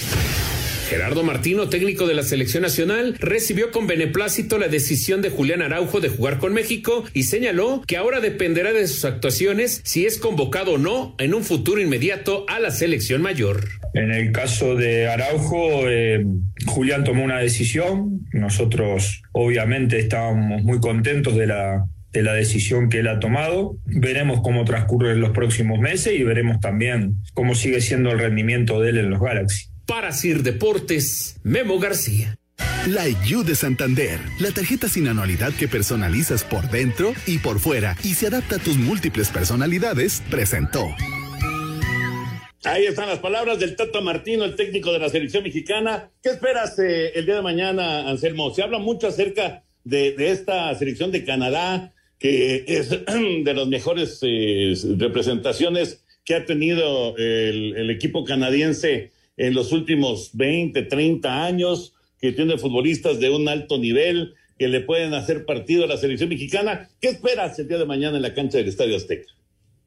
Gerardo 0.89 1.23
Martino, 1.23 1.71
técnico 1.71 2.07
de 2.07 2.15
la 2.15 2.23
selección 2.23 2.63
nacional, 2.63 3.17
recibió 3.19 3.71
con 3.71 3.87
beneplácito 3.87 4.59
la 4.59 4.69
decisión 4.69 5.23
de 5.23 5.31
Julián 5.31 5.63
Araujo 5.63 6.01
de 6.01 6.11
jugar 6.11 6.39
con 6.39 6.53
México 6.53 7.05
y 7.15 7.23
señaló 7.23 7.83
que 7.87 7.97
ahora 7.97 8.21
dependerá 8.21 8.73
de 8.73 8.87
sus 8.87 9.07
actuaciones 9.07 9.81
si 9.85 10.05
es 10.05 10.19
convocado 10.19 10.75
o 10.75 10.79
no 10.79 11.15
en 11.19 11.33
un 11.33 11.43
futuro 11.43 11.81
inmediato 11.81 12.45
a 12.49 12.61
la 12.61 12.71
selección 12.71 13.23
mayor. 13.23 13.65
En 13.95 14.13
el 14.13 14.31
caso 14.31 14.77
de 14.77 15.09
Araujo, 15.09 15.89
eh, 15.89 16.25
Julián 16.67 17.05
tomó 17.05 17.25
una 17.25 17.39
decisión. 17.39 18.21
Nosotros 18.33 19.23
obviamente 19.33 19.99
estábamos 19.99 20.63
muy 20.65 20.81
contentos 20.81 21.35
de 21.35 21.47
la, 21.47 21.87
de 22.13 22.23
la 22.23 22.35
decisión 22.35 22.91
que 22.91 22.99
él 22.99 23.09
ha 23.09 23.21
tomado. 23.21 23.79
Veremos 23.87 24.41
cómo 24.43 24.65
transcurren 24.65 25.21
los 25.21 25.31
próximos 25.31 25.79
meses 25.79 26.15
y 26.19 26.23
veremos 26.25 26.61
también 26.61 27.17
cómo 27.33 27.55
sigue 27.55 27.81
siendo 27.81 28.11
el 28.11 28.19
rendimiento 28.19 28.81
de 28.81 28.91
él 28.91 28.99
en 28.99 29.11
los 29.11 29.21
Galaxy. 29.21 29.74
Para 29.87 30.13
Sir 30.13 30.43
Deportes, 30.43 31.37
Memo 31.43 31.79
García. 31.79 32.39
La 32.87 33.07
IU 33.07 33.45
de 33.45 33.55
Santander, 33.55 34.19
la 34.41 34.51
tarjeta 34.51 34.89
sin 34.89 35.09
anualidad 35.09 35.53
que 35.53 35.69
personalizas 35.69 36.43
por 36.43 36.71
dentro 36.71 37.13
y 37.27 37.39
por 37.39 37.59
fuera 37.59 37.97
y 38.03 38.15
se 38.15 38.29
adapta 38.29 38.57
a 38.57 38.59
tus 38.59 38.77
múltiples 38.77 39.29
personalidades, 39.29 40.23
presentó. 40.31 40.87
Ahí 42.65 42.87
están 42.87 43.11
las 43.11 43.19
palabras 43.19 43.59
del 43.59 43.77
Tata 43.77 44.01
Martino, 44.01 44.45
el 44.45 44.57
técnico 44.57 44.91
de 44.91 45.01
la 45.01 45.11
selección 45.11 45.43
mexicana. 45.45 46.11
¿Qué 46.23 46.31
esperas 46.31 46.79
eh, 46.79 47.13
el 47.15 47.27
día 47.27 47.37
de 47.37 47.43
mañana, 47.43 48.09
Anselmo? 48.09 48.55
Se 48.55 48.63
habla 48.63 48.79
mucho 48.79 49.09
acerca 49.09 49.65
de, 49.85 50.13
de 50.13 50.31
esta 50.31 50.75
selección 50.75 51.13
de 51.13 51.25
Canadá, 51.25 51.93
que 52.19 52.65
es 52.67 52.89
de 53.45 53.55
las 53.55 53.67
mejores 53.67 54.19
eh, 54.23 54.75
representaciones 54.97 56.03
que 56.25 56.35
ha 56.35 56.47
tenido 56.47 57.15
el, 57.19 57.77
el 57.77 57.91
equipo 57.91 58.25
canadiense 58.25 59.13
en 59.37 59.55
los 59.55 59.73
últimos 59.73 60.31
20, 60.35 60.83
30 60.83 61.45
años, 61.45 61.95
que 62.21 62.33
tiene 62.33 62.59
futbolistas 62.59 63.21
de 63.21 63.31
un 63.31 63.49
alto 63.49 63.79
nivel, 63.79 64.35
que 64.59 64.69
le 64.69 64.81
pueden 64.81 65.15
hacer 65.15 65.45
partido 65.45 65.85
a 65.85 65.89
la 65.89 65.97
selección 65.97 66.29
mexicana. 66.29 66.89
¿Qué 67.01 67.09
esperas 67.09 67.59
el 67.59 67.69
día 67.69 67.79
de 67.79 67.87
mañana 67.87 68.17
en 68.17 68.23
la 68.23 68.35
cancha 68.35 68.59
del 68.59 68.69
Estadio 68.69 68.97
Azteca? 68.97 69.33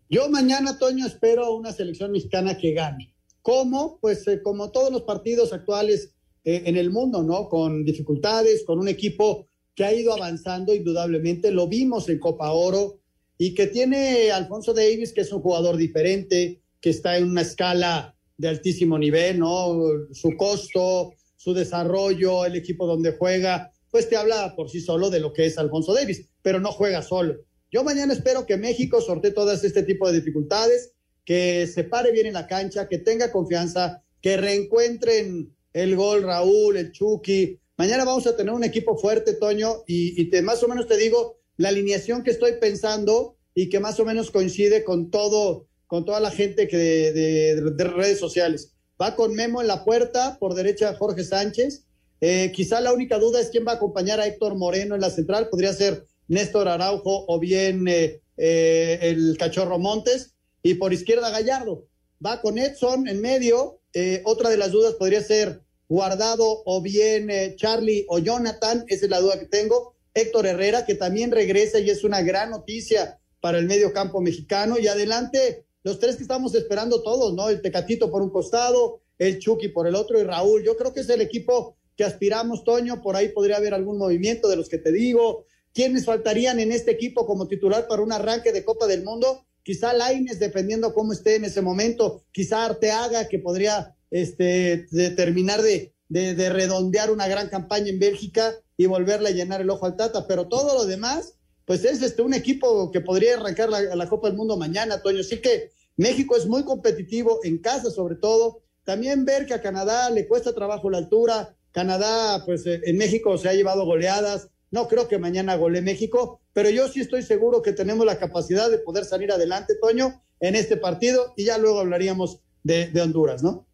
Yo 0.09 0.29
mañana, 0.29 0.77
Toño, 0.77 1.05
espero 1.05 1.53
una 1.53 1.71
selección 1.71 2.11
mexicana 2.11 2.57
que 2.57 2.73
gane. 2.73 3.13
¿Cómo? 3.41 3.97
Pues 4.01 4.27
eh, 4.27 4.41
como 4.41 4.71
todos 4.71 4.91
los 4.91 5.03
partidos 5.03 5.53
actuales 5.53 6.13
eh, 6.43 6.63
en 6.65 6.77
el 6.77 6.91
mundo, 6.91 7.23
¿no? 7.23 7.47
Con 7.49 7.85
dificultades, 7.85 8.63
con 8.65 8.79
un 8.79 8.87
equipo 8.87 9.47
que 9.73 9.85
ha 9.85 9.93
ido 9.93 10.13
avanzando 10.13 10.73
indudablemente. 10.73 11.51
Lo 11.51 11.67
vimos 11.67 12.09
en 12.09 12.19
Copa 12.19 12.51
Oro 12.51 12.99
y 13.37 13.53
que 13.53 13.67
tiene 13.67 14.31
Alfonso 14.31 14.73
Davis, 14.73 15.13
que 15.13 15.21
es 15.21 15.31
un 15.31 15.41
jugador 15.41 15.77
diferente, 15.77 16.61
que 16.81 16.89
está 16.89 17.17
en 17.17 17.25
una 17.25 17.41
escala 17.41 18.16
de 18.37 18.47
altísimo 18.47 18.97
nivel, 18.97 19.39
¿no? 19.39 19.79
Su 20.11 20.35
costo, 20.37 21.13
su 21.35 21.53
desarrollo, 21.53 22.45
el 22.45 22.55
equipo 22.55 22.85
donde 22.85 23.11
juega, 23.13 23.71
pues 23.89 24.09
te 24.09 24.17
habla 24.17 24.53
por 24.55 24.69
sí 24.69 24.81
solo 24.81 25.09
de 25.09 25.19
lo 25.19 25.33
que 25.33 25.45
es 25.45 25.57
Alfonso 25.57 25.93
Davis, 25.93 26.29
pero 26.41 26.59
no 26.59 26.71
juega 26.71 27.01
solo. 27.01 27.35
Yo 27.71 27.83
mañana 27.83 28.13
espero 28.13 28.45
que 28.45 28.57
México 28.57 29.01
sortee 29.01 29.31
todas 29.31 29.63
este 29.63 29.83
tipo 29.83 30.09
de 30.09 30.19
dificultades, 30.19 30.93
que 31.25 31.67
se 31.67 31.83
pare 31.83 32.11
bien 32.11 32.27
en 32.27 32.33
la 32.33 32.47
cancha, 32.47 32.87
que 32.87 32.99
tenga 32.99 33.31
confianza, 33.31 34.01
que 34.21 34.37
reencuentren 34.37 35.53
el 35.73 35.95
gol 35.95 36.23
Raúl, 36.23 36.77
el 36.77 36.91
Chucky. 36.91 37.59
Mañana 37.75 38.05
vamos 38.05 38.25
a 38.27 38.35
tener 38.35 38.53
un 38.53 38.63
equipo 38.63 38.97
fuerte, 38.97 39.33
Toño, 39.33 39.83
y, 39.85 40.29
te, 40.29 40.41
más 40.41 40.63
o 40.63 40.67
menos 40.67 40.87
te 40.87 40.97
digo 40.97 41.39
la 41.57 41.69
alineación 41.69 42.23
que 42.23 42.31
estoy 42.31 42.53
pensando 42.61 43.35
y 43.53 43.69
que 43.69 43.79
más 43.79 43.99
o 43.99 44.05
menos 44.05 44.31
coincide 44.31 44.83
con 44.83 45.11
todo, 45.11 45.67
con 45.87 46.05
toda 46.05 46.19
la 46.19 46.31
gente 46.31 46.67
que 46.67 46.77
de, 46.77 47.11
de- 47.13 47.71
de 47.71 47.83
redes 47.85 48.19
sociales. 48.19 48.73
Va 49.01 49.15
con 49.15 49.33
Memo 49.33 49.61
en 49.61 49.67
la 49.67 49.83
puerta, 49.85 50.37
por 50.39 50.53
derecha 50.53 50.95
Jorge 50.95 51.23
Sánchez. 51.23 51.83
Eh, 52.19 52.51
quizá 52.53 52.81
la 52.81 52.93
única 52.93 53.19
duda 53.19 53.39
es 53.39 53.49
quién 53.49 53.65
va 53.65 53.73
a 53.73 53.75
acompañar 53.75 54.19
a 54.19 54.25
Héctor 54.27 54.55
Moreno 54.55 54.95
en 54.95 55.01
la 55.01 55.09
central. 55.09 55.49
Podría 55.49 55.71
ser 55.73 56.05
Néstor 56.27 56.67
Araujo 56.67 57.25
o 57.27 57.39
bien 57.39 57.87
eh, 57.87 58.21
eh, 58.37 58.99
el 59.01 59.37
Cachorro 59.37 59.77
Montes. 59.79 60.33
Y 60.63 60.73
por 60.73 60.91
izquierda 60.93 61.29
Gallardo. 61.29 61.85
Va 62.25 62.41
con 62.41 62.57
Edson 62.57 63.07
en 63.07 63.21
medio. 63.21 63.79
Eh, 63.93 64.21
otra 64.25 64.49
de 64.49 64.57
las 64.57 64.71
dudas 64.71 64.95
podría 64.95 65.21
ser 65.21 65.61
Guardado 65.89 66.63
o 66.65 66.81
bien 66.81 67.29
eh, 67.29 67.55
Charlie 67.55 68.05
o 68.09 68.19
Jonathan. 68.19 68.83
Esa 68.87 69.05
es 69.05 69.11
la 69.11 69.21
duda 69.21 69.39
que 69.39 69.45
tengo. 69.45 69.95
Héctor 70.13 70.47
Herrera, 70.47 70.85
que 70.85 70.95
también 70.95 71.31
regresa 71.31 71.79
y 71.79 71.91
es 71.91 72.03
una 72.03 72.21
gran 72.23 72.49
noticia 72.49 73.19
para 73.39 73.59
el 73.59 73.67
medio 73.67 73.93
campo 73.93 74.19
mexicano. 74.19 74.79
Y 74.79 74.87
adelante, 74.87 75.65
los 75.87 75.99
tres 75.99 76.17
que 76.17 76.23
estamos 76.23 76.53
esperando 76.53 77.01
todos, 77.01 77.33
¿no? 77.33 77.47
El 77.47 77.61
Tecatito 77.61 78.11
por 78.11 78.21
un 78.21 78.29
costado, 78.29 78.99
el 79.17 79.39
Chucky 79.39 79.69
por 79.69 79.87
el 79.87 79.95
otro 79.95 80.19
y 80.19 80.23
Raúl. 80.23 80.61
Yo 80.61 80.75
creo 80.75 80.93
que 80.93 80.99
es 80.99 81.09
el 81.09 81.21
equipo 81.21 81.77
que 81.95 82.03
aspiramos, 82.03 82.65
Toño. 82.65 83.01
Por 83.01 83.15
ahí 83.15 83.29
podría 83.29 83.55
haber 83.55 83.73
algún 83.73 83.97
movimiento 83.97 84.49
de 84.49 84.57
los 84.57 84.67
que 84.67 84.79
te 84.79 84.91
digo. 84.91 85.45
¿Quiénes 85.73 86.03
faltarían 86.03 86.59
en 86.59 86.73
este 86.73 86.91
equipo 86.91 87.25
como 87.25 87.47
titular 87.47 87.87
para 87.87 88.01
un 88.01 88.11
arranque 88.11 88.51
de 88.51 88.65
Copa 88.65 88.85
del 88.85 89.05
Mundo? 89.05 89.45
Quizá 89.63 89.93
Laines, 89.93 90.39
dependiendo 90.39 90.93
cómo 90.93 91.13
esté 91.13 91.35
en 91.35 91.45
ese 91.45 91.61
momento. 91.61 92.25
Quizá 92.33 92.65
Arteaga, 92.65 93.29
que 93.29 93.39
podría 93.39 93.95
este, 94.11 94.87
de 94.91 95.11
terminar 95.11 95.61
de, 95.61 95.93
de, 96.09 96.35
de 96.35 96.49
redondear 96.49 97.11
una 97.11 97.29
gran 97.29 97.47
campaña 97.47 97.87
en 97.87 97.99
Bélgica 97.99 98.55
y 98.75 98.87
volverle 98.87 99.29
a 99.29 99.31
llenar 99.31 99.61
el 99.61 99.69
ojo 99.69 99.85
al 99.85 99.95
Tata. 99.95 100.27
Pero 100.27 100.49
todo 100.49 100.73
lo 100.73 100.85
demás, 100.85 101.35
pues 101.63 101.85
es 101.85 102.01
este, 102.01 102.21
un 102.23 102.33
equipo 102.33 102.91
que 102.91 102.99
podría 102.99 103.35
arrancar 103.37 103.69
la, 103.69 103.95
la 103.95 104.09
Copa 104.09 104.27
del 104.27 104.35
Mundo 104.35 104.57
mañana, 104.57 105.01
Toño. 105.01 105.21
Así 105.21 105.39
que 105.39 105.76
México 105.97 106.37
es 106.37 106.45
muy 106.45 106.63
competitivo, 106.63 107.39
en 107.43 107.57
casa 107.57 107.91
sobre 107.91 108.15
todo. 108.15 108.61
También 108.83 109.25
ver 109.25 109.45
que 109.45 109.53
a 109.53 109.61
Canadá 109.61 110.09
le 110.09 110.27
cuesta 110.27 110.53
trabajo 110.53 110.89
la 110.89 110.99
altura. 110.99 111.55
Canadá, 111.71 112.43
pues 112.45 112.65
eh, 112.65 112.81
en 112.85 112.97
México 112.97 113.37
se 113.37 113.49
ha 113.49 113.53
llevado 113.53 113.85
goleadas. 113.85 114.49
No 114.71 114.87
creo 114.87 115.07
que 115.07 115.17
mañana 115.17 115.55
golee 115.55 115.81
México, 115.81 116.41
pero 116.53 116.69
yo 116.69 116.87
sí 116.87 117.01
estoy 117.01 117.23
seguro 117.23 117.61
que 117.61 117.73
tenemos 117.73 118.05
la 118.05 118.19
capacidad 118.19 118.69
de 118.69 118.79
poder 118.79 119.05
salir 119.05 119.31
adelante, 119.31 119.75
Toño, 119.81 120.21
en 120.39 120.55
este 120.55 120.77
partido 120.77 121.33
y 121.35 121.45
ya 121.45 121.57
luego 121.57 121.79
hablaríamos 121.79 122.41
de, 122.63 122.87
de 122.87 123.01
Honduras, 123.01 123.43
¿no? 123.43 123.67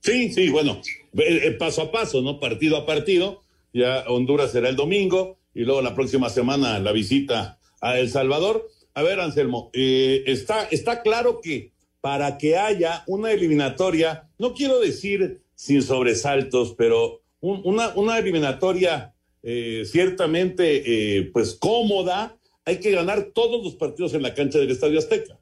Sí, 0.00 0.32
sí, 0.32 0.50
bueno, 0.50 0.80
eh, 1.18 1.56
paso 1.58 1.82
a 1.82 1.90
paso, 1.90 2.22
¿no? 2.22 2.38
Partido 2.38 2.76
a 2.76 2.86
partido. 2.86 3.42
Ya 3.72 4.04
Honduras 4.08 4.52
será 4.52 4.68
el 4.68 4.76
domingo 4.76 5.38
y 5.52 5.62
luego 5.64 5.82
la 5.82 5.94
próxima 5.94 6.30
semana 6.30 6.78
la 6.78 6.92
visita 6.92 7.58
a 7.80 7.98
El 7.98 8.08
Salvador. 8.10 8.68
A 8.96 9.02
ver, 9.02 9.20
Anselmo, 9.20 9.70
eh, 9.74 10.24
está, 10.26 10.64
está 10.70 11.02
claro 11.02 11.42
que 11.42 11.70
para 12.00 12.38
que 12.38 12.56
haya 12.56 13.04
una 13.06 13.30
eliminatoria, 13.30 14.26
no 14.38 14.54
quiero 14.54 14.80
decir 14.80 15.42
sin 15.54 15.82
sobresaltos, 15.82 16.74
pero 16.78 17.20
un- 17.40 17.60
una, 17.94 18.18
eliminatoria 18.18 19.12
eh, 19.42 19.82
ciertamente 19.84 21.18
eh, 21.18 21.30
pues 21.30 21.54
cómoda, 21.56 22.38
hay 22.64 22.78
que 22.80 22.90
ganar 22.90 23.32
todos 23.34 23.62
los 23.62 23.74
partidos 23.74 24.14
en 24.14 24.22
la 24.22 24.32
cancha 24.32 24.58
del 24.58 24.70
Estadio 24.70 24.98
Azteca. 24.98 25.38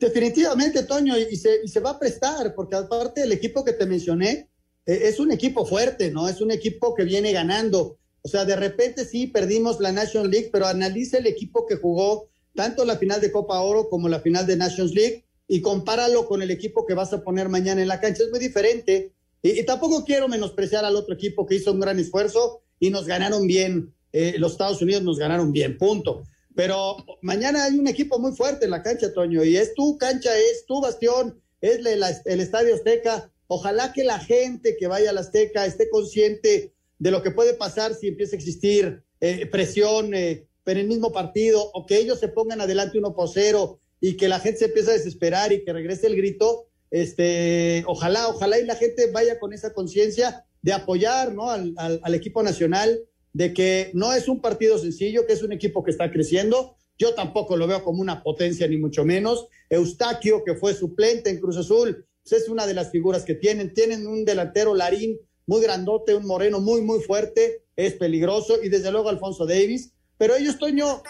Definitivamente, 0.00 0.82
Toño, 0.82 1.16
y 1.16 1.36
se, 1.36 1.60
y 1.64 1.68
se 1.68 1.78
va 1.78 1.90
a 1.90 1.98
prestar, 2.00 2.52
porque 2.56 2.74
aparte 2.74 3.22
el 3.22 3.30
equipo 3.30 3.64
que 3.64 3.74
te 3.74 3.86
mencioné 3.86 4.48
eh, 4.86 5.02
es 5.04 5.20
un 5.20 5.30
equipo 5.30 5.64
fuerte, 5.64 6.10
¿no? 6.10 6.28
Es 6.28 6.40
un 6.40 6.50
equipo 6.50 6.96
que 6.96 7.04
viene 7.04 7.30
ganando. 7.30 7.96
O 8.24 8.28
sea, 8.28 8.46
de 8.46 8.56
repente 8.56 9.04
sí 9.04 9.26
perdimos 9.26 9.80
la 9.80 9.92
National 9.92 10.30
League, 10.30 10.48
pero 10.50 10.66
analiza 10.66 11.18
el 11.18 11.26
equipo 11.26 11.66
que 11.66 11.76
jugó 11.76 12.30
tanto 12.54 12.86
la 12.86 12.96
final 12.96 13.20
de 13.20 13.30
Copa 13.30 13.60
Oro 13.60 13.90
como 13.90 14.08
la 14.08 14.20
final 14.20 14.46
de 14.46 14.56
Nations 14.56 14.94
League 14.94 15.26
y 15.46 15.60
compáralo 15.60 16.26
con 16.26 16.40
el 16.40 16.50
equipo 16.50 16.86
que 16.86 16.94
vas 16.94 17.12
a 17.12 17.22
poner 17.22 17.50
mañana 17.50 17.82
en 17.82 17.88
la 17.88 18.00
cancha. 18.00 18.22
Es 18.22 18.30
muy 18.30 18.40
diferente. 18.40 19.12
Y, 19.42 19.62
tampoco 19.64 20.06
quiero 20.06 20.26
menospreciar 20.26 20.86
al 20.86 20.96
otro 20.96 21.14
equipo 21.14 21.44
que 21.44 21.56
hizo 21.56 21.72
un 21.72 21.80
gran 21.80 21.98
esfuerzo 21.98 22.62
y 22.80 22.88
nos 22.88 23.06
ganaron 23.06 23.46
bien. 23.46 23.92
Eh, 24.10 24.36
los 24.38 24.52
Estados 24.52 24.80
Unidos 24.80 25.02
nos 25.02 25.18
ganaron 25.18 25.52
bien, 25.52 25.76
punto. 25.76 26.24
Pero 26.54 26.96
mañana 27.20 27.64
hay 27.64 27.78
un 27.78 27.88
equipo 27.88 28.18
muy 28.18 28.32
fuerte 28.32 28.64
en 28.64 28.70
la 28.70 28.82
cancha, 28.82 29.12
Toño, 29.12 29.44
y 29.44 29.58
es 29.58 29.74
tu 29.74 29.98
cancha, 29.98 30.30
es 30.38 30.64
tu 30.64 30.80
bastión, 30.80 31.42
es 31.60 31.82
la- 31.82 32.22
el 32.24 32.40
Estadio 32.40 32.74
Azteca. 32.74 33.30
Ojalá 33.48 33.92
que 33.92 34.02
la 34.04 34.18
gente 34.18 34.76
que 34.78 34.86
vaya 34.86 35.10
al 35.10 35.18
Azteca 35.18 35.66
esté 35.66 35.90
consciente 35.90 36.73
de 36.98 37.10
lo 37.10 37.22
que 37.22 37.30
puede 37.30 37.54
pasar 37.54 37.94
si 37.94 38.08
empieza 38.08 38.36
a 38.36 38.38
existir 38.38 39.02
eh, 39.20 39.46
presión 39.46 40.14
eh, 40.14 40.46
en 40.66 40.78
el 40.78 40.86
mismo 40.86 41.12
partido 41.12 41.70
o 41.74 41.86
que 41.86 41.98
ellos 41.98 42.18
se 42.20 42.28
pongan 42.28 42.60
adelante 42.60 42.98
uno 42.98 43.14
por 43.14 43.28
cero 43.28 43.80
y 44.00 44.16
que 44.16 44.28
la 44.28 44.40
gente 44.40 44.60
se 44.60 44.64
empiece 44.66 44.90
a 44.90 44.94
desesperar 44.94 45.52
y 45.52 45.64
que 45.64 45.72
regrese 45.72 46.06
el 46.06 46.16
grito. 46.16 46.68
Este, 46.90 47.82
ojalá, 47.86 48.28
ojalá 48.28 48.58
y 48.58 48.64
la 48.64 48.76
gente 48.76 49.10
vaya 49.10 49.38
con 49.38 49.52
esa 49.52 49.72
conciencia 49.74 50.44
de 50.62 50.72
apoyar 50.72 51.34
¿no? 51.34 51.50
al, 51.50 51.74
al- 51.76 52.14
equipo 52.14 52.42
nacional, 52.42 53.00
de 53.32 53.52
que 53.52 53.90
no 53.94 54.12
es 54.12 54.28
un 54.28 54.40
partido 54.40 54.78
sencillo, 54.78 55.26
que 55.26 55.32
es 55.32 55.42
un 55.42 55.52
equipo 55.52 55.82
que 55.82 55.90
está 55.90 56.10
creciendo. 56.10 56.76
Yo 56.96 57.14
tampoco 57.14 57.56
lo 57.56 57.66
veo 57.66 57.82
como 57.82 58.00
una 58.00 58.22
potencia, 58.22 58.68
ni 58.68 58.78
mucho 58.78 59.04
menos. 59.04 59.48
Eustaquio, 59.68 60.44
que 60.44 60.54
fue 60.54 60.72
suplente 60.72 61.30
en 61.30 61.40
Cruz 61.40 61.56
Azul, 61.56 62.06
pues 62.22 62.42
es 62.42 62.48
una 62.48 62.66
de 62.66 62.74
las 62.74 62.90
figuras 62.90 63.24
que 63.24 63.34
tienen. 63.34 63.74
Tienen 63.74 64.06
un 64.06 64.24
delantero 64.24 64.74
Larín 64.74 65.18
muy 65.46 65.60
grandote, 65.62 66.14
un 66.14 66.26
moreno 66.26 66.60
muy, 66.60 66.80
muy 66.82 67.00
fuerte, 67.00 67.62
es 67.76 67.94
peligroso, 67.94 68.62
y 68.62 68.68
desde 68.68 68.90
luego 68.90 69.08
Alfonso 69.08 69.46
Davis. 69.46 69.92
Pero 70.16 70.36
ellos, 70.36 70.58
Toño, 70.58 71.02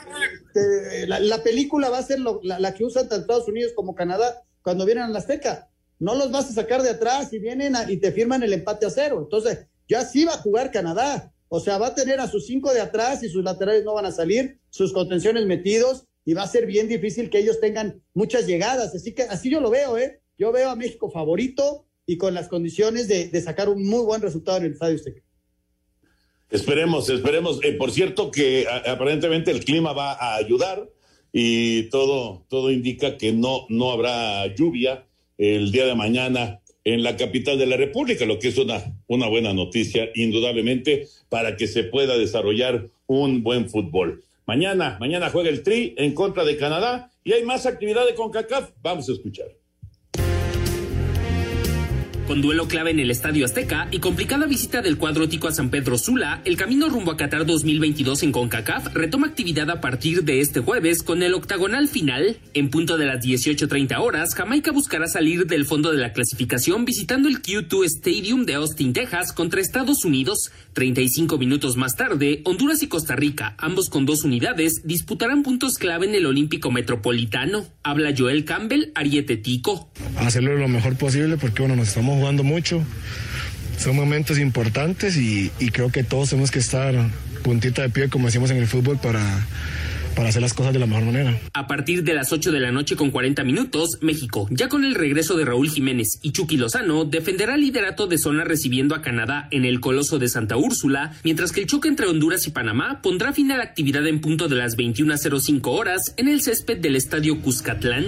eh, 0.54 1.06
la, 1.06 1.20
la 1.20 1.42
película 1.42 1.90
va 1.90 1.98
a 1.98 2.02
ser 2.02 2.20
lo- 2.20 2.40
la, 2.42 2.74
que 2.74 2.84
usan 2.84 3.08
tanto 3.08 3.22
Estados 3.22 3.48
Unidos 3.48 3.72
como 3.74 3.94
Canadá 3.94 4.42
cuando 4.62 4.86
vienen 4.86 5.04
a 5.04 5.08
la 5.08 5.18
Azteca. 5.18 5.68
No 5.98 6.14
los 6.14 6.30
vas 6.32 6.48
a 6.50 6.54
sacar 6.54 6.82
de 6.82 6.90
atrás 6.90 7.32
y 7.32 7.38
vienen 7.38 7.76
a- 7.76 7.90
y 7.90 7.98
te 7.98 8.12
firman 8.12 8.42
el 8.42 8.52
empate 8.52 8.86
a 8.86 8.90
cero. 8.90 9.20
Entonces, 9.22 9.66
ya 9.88 10.00
así 10.00 10.24
va 10.24 10.34
a 10.34 10.38
jugar 10.38 10.70
Canadá. 10.70 11.32
O 11.48 11.60
sea, 11.60 11.78
va 11.78 11.88
a 11.88 11.94
tener 11.94 12.18
a 12.18 12.26
sus 12.28 12.46
cinco 12.46 12.72
de 12.72 12.80
atrás 12.80 13.22
y 13.22 13.28
sus 13.28 13.44
laterales 13.44 13.84
no 13.84 13.94
van 13.94 14.06
a 14.06 14.10
salir, 14.12 14.58
sus 14.70 14.92
contenciones 14.92 15.44
metidos, 15.46 16.04
y 16.24 16.32
va 16.32 16.42
a 16.42 16.48
ser 16.48 16.64
bien 16.66 16.88
difícil 16.88 17.28
que 17.28 17.38
ellos 17.38 17.60
tengan 17.60 18.02
muchas 18.14 18.46
llegadas. 18.46 18.94
Así 18.94 19.12
que 19.14 19.24
así 19.24 19.50
yo 19.50 19.60
lo 19.60 19.68
veo, 19.70 19.98
¿eh? 19.98 20.20
Yo 20.38 20.50
veo 20.50 20.70
a 20.70 20.76
México 20.76 21.10
favorito 21.10 21.86
y 22.06 22.16
con 22.16 22.34
las 22.34 22.48
condiciones 22.48 23.08
de, 23.08 23.40
sacar 23.40 23.68
un 23.68 23.86
muy 23.86 24.04
buen 24.04 24.20
resultado 24.20 24.58
en 24.58 24.64
el 24.64 24.72
Estadio 24.72 24.96
Azteca. 24.96 25.22
Esperemos, 26.50 27.08
esperemos. 27.08 27.60
Eh, 27.64 27.72
por 27.72 27.90
cierto 27.90 28.30
que 28.30 28.66
a- 28.68 28.92
aparentemente 28.92 29.50
el 29.50 29.64
clima 29.64 29.92
va 29.92 30.12
a 30.12 30.36
ayudar 30.36 30.88
y 31.32 31.84
todo, 31.90 32.44
todo 32.48 32.70
indica 32.70 33.16
que 33.16 33.32
no, 33.32 33.66
no 33.68 33.90
habrá 33.90 34.46
lluvia 34.54 35.06
el 35.38 35.72
día 35.72 35.86
de 35.86 35.94
mañana 35.94 36.60
en 36.84 37.02
la 37.02 37.16
capital 37.16 37.58
de 37.58 37.66
la 37.66 37.76
República, 37.78 38.26
lo 38.26 38.38
que 38.38 38.48
es 38.48 38.58
una, 38.58 38.82
una 39.06 39.26
buena 39.26 39.54
noticia, 39.54 40.10
indudablemente, 40.14 41.08
para 41.30 41.56
que 41.56 41.66
se 41.66 41.82
pueda 41.84 42.18
desarrollar 42.18 42.88
un 43.06 43.42
buen 43.42 43.68
fútbol. 43.70 44.22
Mañana, 44.46 44.98
mañana 45.00 45.30
juega 45.30 45.48
el 45.48 45.62
Tri 45.62 45.94
en 45.96 46.12
contra 46.14 46.44
de 46.44 46.58
Canadá 46.58 47.10
y 47.24 47.32
hay 47.32 47.42
más 47.44 47.64
actividad 47.64 48.06
de 48.06 48.14
CONCACAF. 48.14 48.72
Vamos 48.82 49.08
a 49.08 49.12
escuchar. 49.12 49.46
Con 52.26 52.40
duelo 52.40 52.68
clave 52.68 52.90
en 52.90 53.00
el 53.00 53.10
Estadio 53.10 53.44
Azteca 53.44 53.86
y 53.90 53.98
complicada 53.98 54.46
visita 54.46 54.80
del 54.80 54.96
cuadro 54.96 55.28
tico 55.28 55.46
a 55.46 55.52
San 55.52 55.68
Pedro 55.68 55.98
Sula, 55.98 56.40
el 56.46 56.56
camino 56.56 56.88
rumbo 56.88 57.10
a 57.10 57.18
Qatar 57.18 57.44
2022 57.44 58.22
en 58.22 58.32
CONCACAF 58.32 58.94
retoma 58.94 59.26
actividad 59.26 59.68
a 59.68 59.82
partir 59.82 60.24
de 60.24 60.40
este 60.40 60.60
jueves 60.60 61.02
con 61.02 61.22
el 61.22 61.34
octagonal 61.34 61.86
final. 61.86 62.38
En 62.54 62.70
punto 62.70 62.96
de 62.96 63.04
las 63.04 63.22
18.30 63.22 64.00
horas, 64.00 64.34
Jamaica 64.34 64.72
buscará 64.72 65.06
salir 65.06 65.46
del 65.46 65.66
fondo 65.66 65.92
de 65.92 65.98
la 65.98 66.14
clasificación 66.14 66.86
visitando 66.86 67.28
el 67.28 67.42
Q2 67.42 67.84
Stadium 67.84 68.46
de 68.46 68.54
Austin, 68.54 68.94
Texas 68.94 69.34
contra 69.34 69.60
Estados 69.60 70.06
Unidos. 70.06 70.50
35 70.72 71.36
minutos 71.36 71.76
más 71.76 71.94
tarde, 71.94 72.40
Honduras 72.44 72.82
y 72.82 72.88
Costa 72.88 73.16
Rica, 73.16 73.54
ambos 73.58 73.90
con 73.90 74.06
dos 74.06 74.24
unidades, 74.24 74.80
disputarán 74.84 75.42
puntos 75.42 75.74
clave 75.74 76.06
en 76.06 76.14
el 76.14 76.24
Olímpico 76.24 76.70
Metropolitano. 76.70 77.66
Habla 77.82 78.14
Joel 78.16 78.46
Campbell, 78.46 78.92
Ariete 78.94 79.36
Tico. 79.36 79.90
hacerlo 80.16 80.56
lo 80.56 80.68
mejor 80.68 80.96
posible 80.96 81.36
porque 81.36 81.60
bueno, 81.60 81.76
nos 81.76 81.88
estamos 81.88 82.13
jugando 82.14 82.44
mucho. 82.44 82.82
Son 83.78 83.96
momentos 83.96 84.38
importantes 84.38 85.16
y, 85.16 85.50
y 85.58 85.70
creo 85.70 85.90
que 85.90 86.04
todos 86.04 86.30
tenemos 86.30 86.50
que 86.50 86.58
estar 86.58 86.94
puntita 87.42 87.82
de 87.82 87.90
pie, 87.90 88.08
como 88.08 88.26
decimos 88.26 88.50
en 88.50 88.56
el 88.56 88.66
fútbol, 88.66 88.98
para, 88.98 89.20
para 90.14 90.28
hacer 90.28 90.42
las 90.42 90.54
cosas 90.54 90.72
de 90.72 90.78
la 90.78 90.86
mejor 90.86 91.04
manera. 91.04 91.38
A 91.52 91.66
partir 91.66 92.04
de 92.04 92.14
las 92.14 92.32
8 92.32 92.52
de 92.52 92.60
la 92.60 92.72
noche 92.72 92.96
con 92.96 93.10
40 93.10 93.44
minutos, 93.44 93.98
México, 94.00 94.46
ya 94.50 94.68
con 94.68 94.84
el 94.84 94.94
regreso 94.94 95.36
de 95.36 95.44
Raúl 95.44 95.68
Jiménez 95.68 96.18
y 96.22 96.32
Chucky 96.32 96.56
Lozano, 96.56 97.04
defenderá 97.04 97.54
el 97.54 97.62
liderato 97.62 98.06
de 98.06 98.18
zona 98.18 98.44
recibiendo 98.44 98.94
a 98.94 99.02
Canadá 99.02 99.48
en 99.50 99.64
el 99.64 99.80
Coloso 99.80 100.18
de 100.18 100.28
Santa 100.28 100.56
Úrsula, 100.56 101.12
mientras 101.24 101.52
que 101.52 101.60
el 101.60 101.66
choque 101.66 101.88
entre 101.88 102.06
Honduras 102.06 102.46
y 102.46 102.50
Panamá 102.50 103.00
pondrá 103.02 103.32
fin 103.32 103.52
a 103.52 103.56
la 103.56 103.64
actividad 103.64 104.06
en 104.06 104.20
punto 104.20 104.48
de 104.48 104.56
las 104.56 104.76
21.05 104.76 105.60
horas 105.66 106.14
en 106.16 106.28
el 106.28 106.40
césped 106.40 106.78
del 106.78 106.96
Estadio 106.96 107.40
Cuscatlán. 107.40 108.04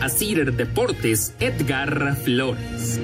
Asir 0.00 0.52
Deportes, 0.54 1.34
Edgar 1.40 2.16
Flores. 2.16 3.00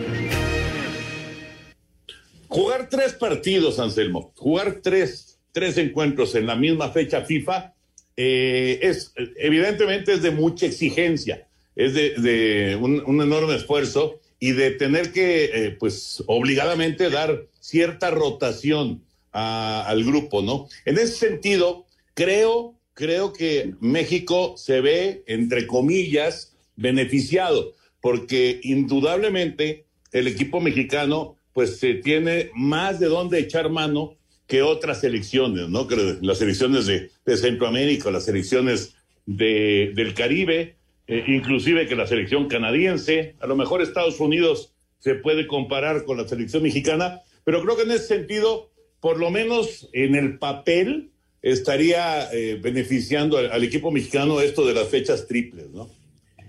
Jugar 2.48 2.88
tres 2.88 3.12
partidos, 3.12 3.78
Anselmo, 3.78 4.32
jugar 4.36 4.80
tres, 4.82 5.40
tres 5.52 5.76
encuentros 5.78 6.34
en 6.34 6.46
la 6.46 6.56
misma 6.56 6.90
fecha 6.90 7.22
FIFA 7.22 7.75
eh, 8.16 8.78
es 8.82 9.12
evidentemente 9.36 10.14
es 10.14 10.22
de 10.22 10.30
mucha 10.30 10.66
exigencia, 10.66 11.46
es 11.74 11.92
de, 11.94 12.78
un, 12.80 13.20
enorme 13.20 13.56
esfuerzo 13.56 14.20
y 14.40 14.52
de 14.52 14.70
tener 14.70 15.12
que, 15.12 15.44
eh, 15.44 15.76
pues, 15.78 16.22
obligadamente 16.26 17.10
dar 17.10 17.46
cierta 17.60 18.10
rotación 18.10 19.02
al 19.32 20.02
grupo, 20.02 20.40
¿no? 20.40 20.66
En 20.86 20.96
ese 20.96 21.12
sentido, 21.12 21.84
creo, 22.14 22.74
creo 22.94 23.34
que 23.34 23.74
México 23.80 24.54
se 24.56 24.80
ve, 24.80 25.24
entre 25.26 25.66
comillas, 25.66 26.54
beneficiado, 26.76 27.74
porque 28.00 28.60
indudablemente 28.62 29.84
el 30.12 30.26
equipo 30.26 30.62
mexicano, 30.62 31.36
pues, 31.52 31.78
se 31.78 31.94
tiene 31.94 32.50
más 32.54 32.98
de 32.98 33.08
dónde 33.08 33.40
echar 33.40 33.68
mano 33.68 34.16
que 34.46 34.62
otras 34.62 35.00
selecciones, 35.00 35.68
¿no? 35.68 35.86
Que 35.86 36.18
las 36.22 36.38
selecciones 36.38 36.86
de, 36.86 37.10
Centroamérica, 37.36 38.10
las 38.10 38.24
selecciones 38.24 38.94
de, 39.26 39.92
del 39.94 40.14
Caribe, 40.14 40.76
eh, 41.08 41.24
inclusive 41.26 41.86
que 41.86 41.96
la 41.96 42.06
selección 42.06 42.48
canadiense, 42.48 43.34
a 43.40 43.46
lo 43.46 43.56
mejor 43.56 43.82
Estados 43.82 44.20
Unidos 44.20 44.72
se 44.98 45.14
puede 45.14 45.46
comparar 45.46 46.04
con 46.04 46.16
la 46.16 46.28
selección 46.28 46.62
mexicana, 46.62 47.22
pero 47.44 47.62
creo 47.62 47.76
que 47.76 47.82
en 47.82 47.92
ese 47.92 48.06
sentido, 48.06 48.70
por 49.00 49.18
lo 49.18 49.30
menos 49.30 49.88
en 49.92 50.14
el 50.14 50.38
papel, 50.38 51.10
estaría 51.42 52.32
eh, 52.32 52.58
beneficiando 52.60 53.38
al, 53.38 53.62
equipo 53.62 53.90
mexicano 53.90 54.40
esto 54.40 54.66
de 54.66 54.74
las 54.74 54.88
fechas 54.88 55.26
triples, 55.26 55.70
¿no? 55.70 55.88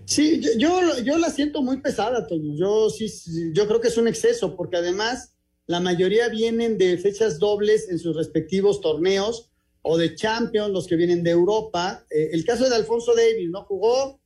Sí, 0.05 0.41
yo, 0.57 0.81
yo, 1.03 1.17
la 1.17 1.29
siento 1.29 1.61
muy 1.61 1.81
pesada, 1.81 2.25
Toño. 2.25 2.55
Yo 2.57 2.89
sí, 2.89 3.07
yo 3.53 3.67
creo 3.67 3.81
que 3.81 3.89
es 3.89 3.97
un 3.97 4.07
exceso, 4.07 4.55
porque 4.55 4.77
además 4.77 5.36
la 5.67 5.81
mayoría 5.81 6.29
vienen 6.29 6.77
de 6.77 6.97
fechas 6.97 7.39
dobles 7.39 7.89
en 7.89 7.99
sus 7.99 8.15
respectivos 8.15 8.79
torneos 8.79 9.51
o 9.81 9.97
de 9.97 10.15
Champions, 10.15 10.71
los 10.71 10.87
que 10.87 10.95
vienen 10.95 11.23
de 11.23 11.31
Europa. 11.31 12.05
Eh, 12.09 12.29
el 12.31 12.45
caso 12.45 12.69
de 12.69 12.75
Alfonso 12.75 13.13
Davis, 13.13 13.49
¿no? 13.49 13.63
Jugó 13.65 14.19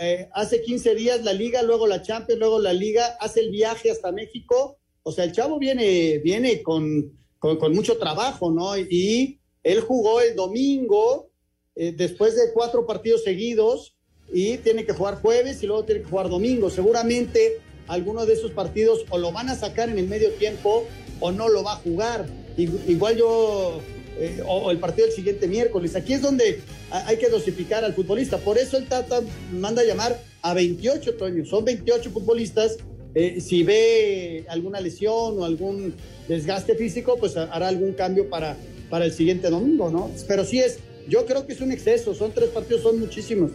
eh, 0.00 0.28
hace 0.32 0.62
15 0.62 0.94
días 0.94 1.22
la 1.22 1.34
liga, 1.34 1.62
luego 1.62 1.86
la 1.86 2.00
Champions, 2.00 2.38
luego 2.38 2.58
la 2.58 2.72
liga, 2.72 3.16
hace 3.20 3.40
el 3.40 3.50
viaje 3.50 3.90
hasta 3.90 4.10
México. 4.10 4.78
O 5.02 5.12
sea, 5.12 5.24
el 5.24 5.32
chavo 5.32 5.58
viene, 5.58 6.18
viene 6.18 6.62
con, 6.62 7.12
con, 7.38 7.74
mucho 7.74 7.98
trabajo, 7.98 8.50
¿no? 8.50 8.76
Y 8.78 9.38
él 9.62 9.80
jugó 9.80 10.22
el 10.22 10.34
domingo, 10.34 11.30
eh, 11.74 11.92
después 11.92 12.36
de 12.36 12.52
cuatro 12.54 12.86
partidos 12.86 13.22
seguidos, 13.22 13.96
y 14.32 14.58
tiene 14.58 14.86
que 14.86 14.92
jugar 14.92 15.20
jueves 15.20 15.62
y 15.62 15.66
luego 15.66 15.84
tiene 15.84 16.02
que 16.02 16.08
jugar 16.08 16.30
domingo. 16.30 16.70
Seguramente 16.70 17.60
alguno 17.86 18.26
de 18.26 18.34
esos 18.34 18.52
partidos 18.52 19.04
o 19.10 19.18
lo 19.18 19.32
van 19.32 19.48
a 19.48 19.56
sacar 19.56 19.88
en 19.88 19.98
el 19.98 20.08
medio 20.08 20.30
tiempo 20.32 20.86
o 21.20 21.32
no 21.32 21.48
lo 21.48 21.62
va 21.62 21.74
a 21.74 21.76
jugar. 21.76 22.26
Igual 22.56 23.16
yo, 23.16 23.80
eh, 24.18 24.42
o 24.46 24.70
el 24.70 24.78
partido 24.78 25.06
del 25.06 25.14
siguiente 25.14 25.46
miércoles. 25.46 25.94
Aquí 25.96 26.12
es 26.12 26.22
donde 26.22 26.60
hay 26.90 27.16
que 27.16 27.28
dosificar 27.28 27.84
al 27.84 27.94
futbolista. 27.94 28.38
Por 28.38 28.58
eso 28.58 28.76
el 28.76 28.86
Tata 28.86 29.20
manda 29.52 29.82
a 29.82 29.84
llamar 29.84 30.20
a 30.42 30.54
28, 30.54 31.14
Toño. 31.14 31.44
Son 31.44 31.64
28 31.64 32.10
futbolistas. 32.10 32.78
Eh, 33.14 33.40
si 33.40 33.64
ve 33.64 34.44
alguna 34.48 34.80
lesión 34.80 35.38
o 35.38 35.44
algún 35.44 35.94
desgaste 36.28 36.74
físico, 36.76 37.16
pues 37.18 37.36
hará 37.36 37.68
algún 37.68 37.92
cambio 37.92 38.28
para, 38.28 38.56
para 38.88 39.04
el 39.04 39.12
siguiente 39.12 39.50
domingo, 39.50 39.90
¿no? 39.90 40.10
Pero 40.28 40.44
sí 40.44 40.60
es, 40.60 40.78
yo 41.08 41.26
creo 41.26 41.46
que 41.46 41.54
es 41.54 41.60
un 41.60 41.72
exceso. 41.72 42.14
Son 42.14 42.32
tres 42.32 42.50
partidos, 42.50 42.82
son 42.82 43.00
muchísimos. 43.00 43.50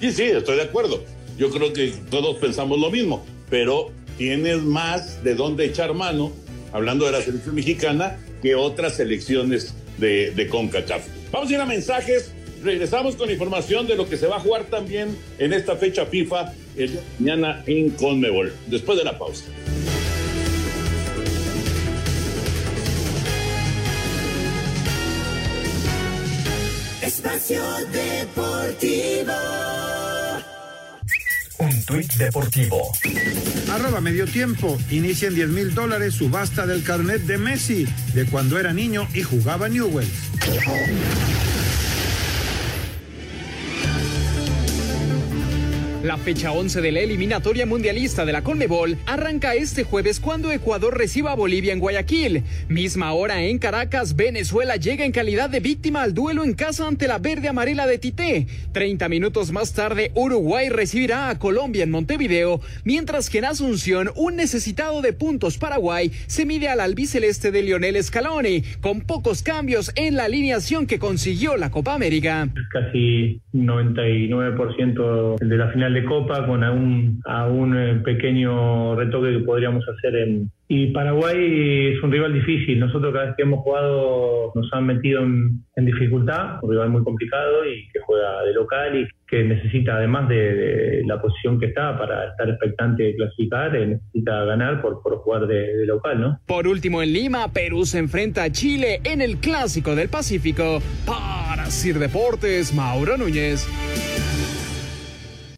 Sí, 0.00 0.12
sí, 0.12 0.22
estoy 0.22 0.56
de 0.56 0.62
acuerdo 0.62 1.02
yo 1.40 1.48
creo 1.48 1.72
que 1.72 1.94
todos 2.10 2.36
pensamos 2.36 2.78
lo 2.78 2.90
mismo, 2.90 3.24
pero 3.48 3.90
tienes 4.18 4.58
más 4.58 5.24
de 5.24 5.34
dónde 5.34 5.64
echar 5.64 5.94
mano, 5.94 6.32
hablando 6.70 7.06
de 7.06 7.12
la 7.12 7.22
selección 7.22 7.54
mexicana, 7.54 8.18
que 8.42 8.54
otras 8.54 8.96
selecciones 8.96 9.74
de, 9.96 10.32
de 10.32 10.48
CONCACAF. 10.48 11.02
Vamos 11.32 11.48
a 11.48 11.54
ir 11.54 11.60
a 11.60 11.64
mensajes, 11.64 12.34
regresamos 12.62 13.16
con 13.16 13.30
información 13.30 13.86
de 13.86 13.96
lo 13.96 14.06
que 14.06 14.18
se 14.18 14.26
va 14.26 14.36
a 14.36 14.40
jugar 14.40 14.64
también 14.64 15.16
en 15.38 15.54
esta 15.54 15.76
fecha 15.76 16.04
FIFA 16.04 16.52
el 16.76 17.00
mañana 17.18 17.64
en 17.66 17.88
Conmebol, 17.88 18.52
después 18.66 18.98
de 18.98 19.04
la 19.04 19.18
pausa. 19.18 19.44
Espacio 27.00 27.62
Deportivo. 27.92 29.32
Tuit 31.90 32.14
deportivo. 32.18 32.92
Arroba 33.68 34.00
medio 34.00 34.24
tiempo. 34.24 34.78
Inicia 34.90 35.26
en 35.26 35.34
10 35.34 35.48
mil 35.48 35.74
dólares 35.74 36.14
subasta 36.14 36.64
del 36.64 36.84
carnet 36.84 37.22
de 37.22 37.36
Messi 37.36 37.84
de 38.14 38.26
cuando 38.26 38.60
era 38.60 38.72
niño 38.72 39.08
y 39.12 39.22
jugaba 39.22 39.68
Newell's. 39.68 40.30
La 46.02 46.16
fecha 46.16 46.50
11 46.52 46.80
de 46.80 46.92
la 46.92 47.00
eliminatoria 47.00 47.66
mundialista 47.66 48.24
de 48.24 48.32
la 48.32 48.40
Conmebol 48.42 48.96
arranca 49.04 49.54
este 49.54 49.84
jueves 49.84 50.18
cuando 50.18 50.50
Ecuador 50.50 50.96
reciba 50.96 51.32
a 51.32 51.36
Bolivia 51.36 51.74
en 51.74 51.78
Guayaquil. 51.78 52.42
Misma 52.70 53.12
hora 53.12 53.42
en 53.42 53.58
Caracas, 53.58 54.16
Venezuela 54.16 54.76
llega 54.76 55.04
en 55.04 55.12
calidad 55.12 55.50
de 55.50 55.60
víctima 55.60 56.02
al 56.02 56.14
duelo 56.14 56.42
en 56.42 56.54
casa 56.54 56.88
ante 56.88 57.06
la 57.06 57.18
verde 57.18 57.48
amarela 57.48 57.86
de 57.86 57.98
Tité. 57.98 58.46
30 58.72 59.10
minutos 59.10 59.52
más 59.52 59.74
tarde, 59.74 60.10
Uruguay 60.14 60.70
recibirá 60.70 61.28
a 61.28 61.38
Colombia 61.38 61.84
en 61.84 61.90
Montevideo, 61.90 62.62
mientras 62.82 63.28
que 63.28 63.36
en 63.36 63.44
Asunción, 63.44 64.10
un 64.16 64.36
necesitado 64.36 65.02
de 65.02 65.12
puntos 65.12 65.58
Paraguay 65.58 66.10
se 66.28 66.46
mide 66.46 66.70
al 66.70 66.80
albiceleste 66.80 67.50
de 67.50 67.62
Lionel 67.62 68.02
Scaloni, 68.02 68.62
con 68.80 69.02
pocos 69.02 69.42
cambios 69.42 69.92
en 69.96 70.16
la 70.16 70.24
alineación 70.24 70.86
que 70.86 70.98
consiguió 70.98 71.58
la 71.58 71.70
Copa 71.70 71.92
América. 71.92 72.48
Casi 72.72 73.42
99% 73.52 75.36
de 75.38 75.56
la 75.58 75.70
final 75.72 75.89
de 75.94 76.04
Copa 76.04 76.46
con 76.46 76.62
un, 76.62 77.20
a 77.24 77.46
un 77.46 77.76
eh, 77.76 77.94
pequeño 78.04 78.94
retoque 78.96 79.32
que 79.32 79.44
podríamos 79.44 79.84
hacer 79.88 80.16
en... 80.16 80.50
Y 80.68 80.88
Paraguay 80.92 81.94
es 81.94 82.02
un 82.02 82.12
rival 82.12 82.32
difícil. 82.32 82.78
Nosotros 82.78 83.12
cada 83.12 83.26
vez 83.26 83.34
que 83.36 83.42
hemos 83.42 83.60
jugado 83.60 84.52
nos 84.54 84.72
han 84.72 84.86
metido 84.86 85.22
en, 85.22 85.64
dificultad, 85.76 86.62
un 86.62 86.70
rival 86.70 86.90
muy 86.90 87.02
complicado 87.02 87.66
y 87.66 87.88
que 87.88 88.00
juega 88.00 88.42
de 88.44 88.52
local 88.52 89.00
y 89.00 89.08
que 89.26 89.42
necesita, 89.42 89.96
además 89.96 90.28
de, 90.28 91.02
la 91.06 91.20
posición 91.20 91.58
que 91.58 91.66
está 91.66 91.98
para 91.98 92.28
estar 92.28 92.48
expectante 92.48 93.02
de 93.02 93.16
clasificar, 93.16 93.74
eh, 93.74 93.86
necesita 93.86 94.44
ganar 94.44 94.80
por, 94.82 95.02
por 95.02 95.16
jugar 95.18 95.46
de, 95.46 95.76
de, 95.76 95.86
local, 95.86 96.20
¿no? 96.20 96.40
Por 96.46 96.68
último, 96.68 97.02
en 97.02 97.12
Lima, 97.14 97.52
Perú 97.52 97.84
se 97.84 97.98
enfrenta 97.98 98.44
a 98.44 98.52
Chile 98.52 99.00
en 99.04 99.22
el 99.22 99.38
Clásico 99.38 99.96
del 99.96 100.08
Pacífico. 100.08 100.80
Para 101.06 101.66
Sir 101.66 101.98
Deportes, 101.98 102.74
Mauro 102.74 103.16
Núñez. 103.16 103.66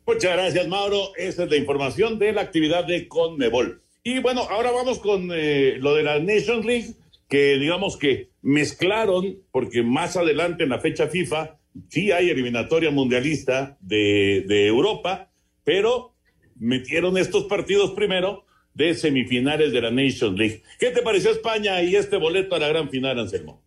Muchas 0.07 0.32
gracias, 0.32 0.66
Mauro. 0.66 1.12
Esa 1.16 1.44
es 1.44 1.50
la 1.50 1.57
información 1.57 2.18
de 2.18 2.32
la 2.32 2.40
actividad 2.40 2.84
de 2.84 3.07
Conmebol. 3.07 3.82
Y 4.03 4.18
bueno, 4.18 4.42
ahora 4.42 4.72
vamos 4.72 4.98
con 4.98 5.30
eh, 5.32 5.76
lo 5.78 5.94
de 5.94 6.03
la 6.03 6.18
Nations 6.18 6.64
League, 6.64 6.94
que 7.28 7.57
digamos 7.59 7.96
que 7.96 8.30
mezclaron, 8.42 9.38
porque 9.53 9.82
más 9.82 10.16
adelante 10.16 10.64
en 10.64 10.70
la 10.70 10.80
fecha 10.80 11.07
FIFA 11.07 11.57
sí 11.88 12.11
hay 12.11 12.30
eliminatoria 12.30 12.90
mundialista 12.90 13.78
de, 13.80 14.44
de 14.48 14.66
Europa, 14.66 15.30
pero 15.62 16.14
metieron 16.57 17.16
estos 17.16 17.44
partidos 17.44 17.92
primero 17.92 18.44
de 18.74 18.94
semifinales 18.94 19.72
de 19.72 19.80
la 19.80 19.90
Nations 19.90 20.36
League. 20.36 20.62
¿Qué 20.80 20.90
te 20.90 21.03
pareció 21.03 21.30
España 21.30 21.80
y 21.82 21.94
este 21.94 22.16
boleto 22.16 22.57
a 22.57 22.59
la 22.59 22.68
gran 22.68 22.90
final, 22.90 23.20
Anselmo? 23.20 23.62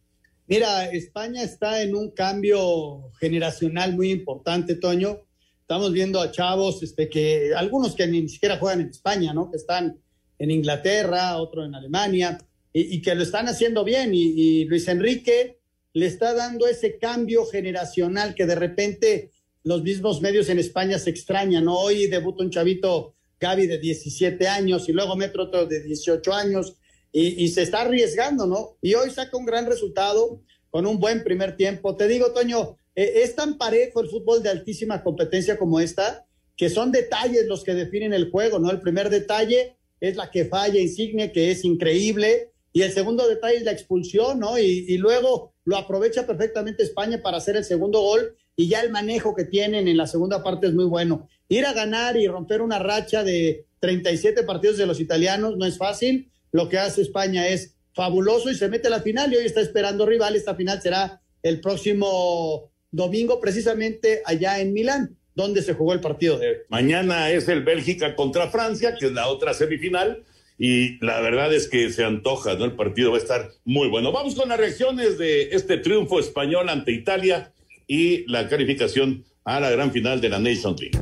Mira, 0.48 0.92
España 0.92 1.44
está 1.44 1.82
en 1.82 1.96
un 1.96 2.12
cambio 2.12 3.12
generacional 3.20 3.96
muy 3.96 4.12
importante, 4.12 4.76
Toño. 4.76 5.22
Estamos 5.66 5.94
viendo 5.94 6.22
a 6.22 6.32
chavos, 6.32 6.84
este, 6.84 7.10
que 7.10 7.52
algunos 7.58 7.96
que 7.96 8.06
ni 8.06 8.30
siquiera 8.30 8.60
juegan 8.60 8.82
en 8.82 8.90
España, 8.90 9.34
¿no? 9.34 9.50
Que 9.50 9.58
están 9.58 10.00
en 10.38 10.52
Inglaterra, 10.52 11.38
otro 11.38 11.66
en 11.66 11.74
Alemania, 11.74 12.38
y, 12.72 13.02
que 13.02 13.16
lo 13.16 13.24
están 13.24 13.48
haciendo 13.48 13.84
bien. 13.84 14.12
Y, 14.14 14.66
Luis 14.66 14.88
Enrique 14.88 15.58
le 15.94 16.06
está 16.06 16.36
dando 16.36 16.68
ese 16.68 17.00
cambio 17.00 17.48
generacional 17.48 18.36
que 18.36 18.46
de 18.46 18.54
repente 18.54 19.32
los 19.64 19.82
mismos 19.82 20.22
medios 20.22 20.50
en 20.50 20.60
España 20.60 21.00
se 21.00 21.10
extrañan, 21.10 21.66
¿no? 21.66 21.80
Hoy 21.80 22.06
debuta 22.06 22.44
un 22.44 22.52
chavito 22.52 23.16
Gaby 23.40 23.66
de 23.66 23.80
17 23.80 24.48
años 24.48 24.88
y 24.88 24.92
luego 24.92 25.16
mete 25.16 25.42
otro 25.42 25.66
de 25.66 25.82
18 25.82 26.32
años 26.32 26.76
y, 27.12 27.44
y, 27.44 27.48
se 27.48 27.64
está 27.64 27.82
arriesgando, 27.82 28.46
¿no? 28.46 28.78
Y 28.84 28.94
hoy 28.94 29.10
saca 29.10 29.36
un 29.36 29.48
gran 29.48 29.66
resultado 29.66 30.44
con 30.70 30.86
un 30.86 31.00
buen 31.00 31.24
primer 31.24 31.58
tiempo. 31.58 31.96
Te 31.96 32.08
digo, 32.08 32.34
Toño, 32.34 32.78
eh, 32.96 33.24
es 33.24 33.36
tan 33.36 33.58
parejo 33.58 34.02
el 34.02 34.10
fútbol 34.10 34.42
de 34.42 34.50
altísima 34.50 35.04
competencia 35.04 35.58
como 35.58 35.80
esta, 35.80 36.26
que 36.56 36.70
son 36.70 36.92
detalles 36.92 37.48
los 37.48 37.64
que 37.64 37.74
definen 37.74 38.14
el 38.14 38.32
juego, 38.32 38.60
¿no? 38.60 38.72
El 38.72 38.80
primer 38.80 39.10
detalle 39.10 39.76
es 40.00 40.16
la 40.16 40.32
que 40.32 40.46
falla 40.46 40.80
Insigne, 40.80 41.32
que 41.32 41.52
es 41.52 41.66
increíble, 41.66 42.52
y 42.72 42.82
el 42.82 42.92
segundo 42.92 43.28
detalle 43.28 43.58
es 43.58 43.64
la 43.64 43.72
expulsión, 43.72 44.40
¿no? 44.40 44.58
Y, 44.58 44.86
y 44.88 44.98
luego 44.98 45.54
lo 45.66 45.78
aprovecha 45.78 46.28
perfectamente 46.28 46.84
España 46.84 47.22
para 47.22 47.38
hacer 47.38 47.56
el 47.56 47.64
segundo 47.64 48.02
gol 48.02 48.36
y 48.56 48.70
ya 48.70 48.82
el 48.82 48.92
manejo 48.92 49.36
que 49.36 49.46
tienen 49.46 49.88
en 49.88 49.98
la 49.98 50.08
segunda 50.08 50.44
parte 50.44 50.68
es 50.68 50.74
muy 50.74 50.86
bueno. 50.86 51.28
Ir 51.50 51.66
a 51.66 51.74
ganar 51.74 52.16
y 52.18 52.28
romper 52.28 52.62
una 52.62 52.80
racha 52.80 53.24
de 53.24 53.66
37 53.80 54.44
partidos 54.44 54.78
de 54.78 54.86
los 54.86 55.00
italianos 55.00 55.58
no 55.58 55.66
es 55.66 55.78
fácil. 55.78 56.32
Lo 56.52 56.70
que 56.70 56.78
hace 56.78 57.02
España 57.02 57.48
es 57.48 57.76
fabuloso 57.94 58.50
y 58.50 58.56
se 58.56 58.70
mete 58.70 58.88
a 58.88 58.92
la 58.92 59.02
final 59.02 59.34
y 59.34 59.38
hoy 59.38 59.46
está 59.46 59.62
esperando 59.62 60.06
rival. 60.06 60.36
Esta 60.36 60.56
final 60.56 60.82
será 60.82 61.22
el 61.44 61.60
próximo 61.60 62.72
domingo, 62.96 63.40
precisamente 63.40 64.22
allá 64.26 64.60
en 64.60 64.74
Milán, 64.74 65.16
donde 65.36 65.62
se 65.62 65.74
jugó 65.74 65.94
el 65.94 66.00
partido 66.00 66.40
de 66.40 66.48
hoy. 66.48 66.56
Mañana 66.70 67.30
es 67.32 67.48
el 67.48 67.64
Bélgica 67.64 68.16
contra 68.16 68.50
Francia, 68.50 68.96
que 68.96 69.08
es 69.08 69.12
la 69.12 69.28
otra 69.28 69.54
semifinal. 69.54 70.24
Y 70.58 71.04
la 71.06 71.20
verdad 71.20 71.54
es 71.54 71.68
que 71.68 71.92
se 71.92 72.06
antoja, 72.06 72.56
¿no? 72.56 72.64
El 72.64 72.78
partido 72.78 73.12
va 73.12 73.18
a 73.18 73.20
estar 73.20 73.52
muy 73.66 73.90
bueno. 73.90 74.14
Vamos 74.14 74.36
con 74.36 74.48
las 74.48 74.58
reacciones 74.58 75.18
de 75.18 75.50
este 75.50 75.78
triunfo 75.78 76.20
español 76.20 76.70
ante 76.70 76.94
Italia 76.94 77.52
y 77.88 78.26
la 78.32 78.48
calificación 78.48 79.26
a 79.44 79.60
la 79.60 79.70
gran 79.70 79.92
final 79.92 80.22
de 80.22 80.30
la 80.30 80.40
Nations 80.40 80.80
League. 80.80 80.98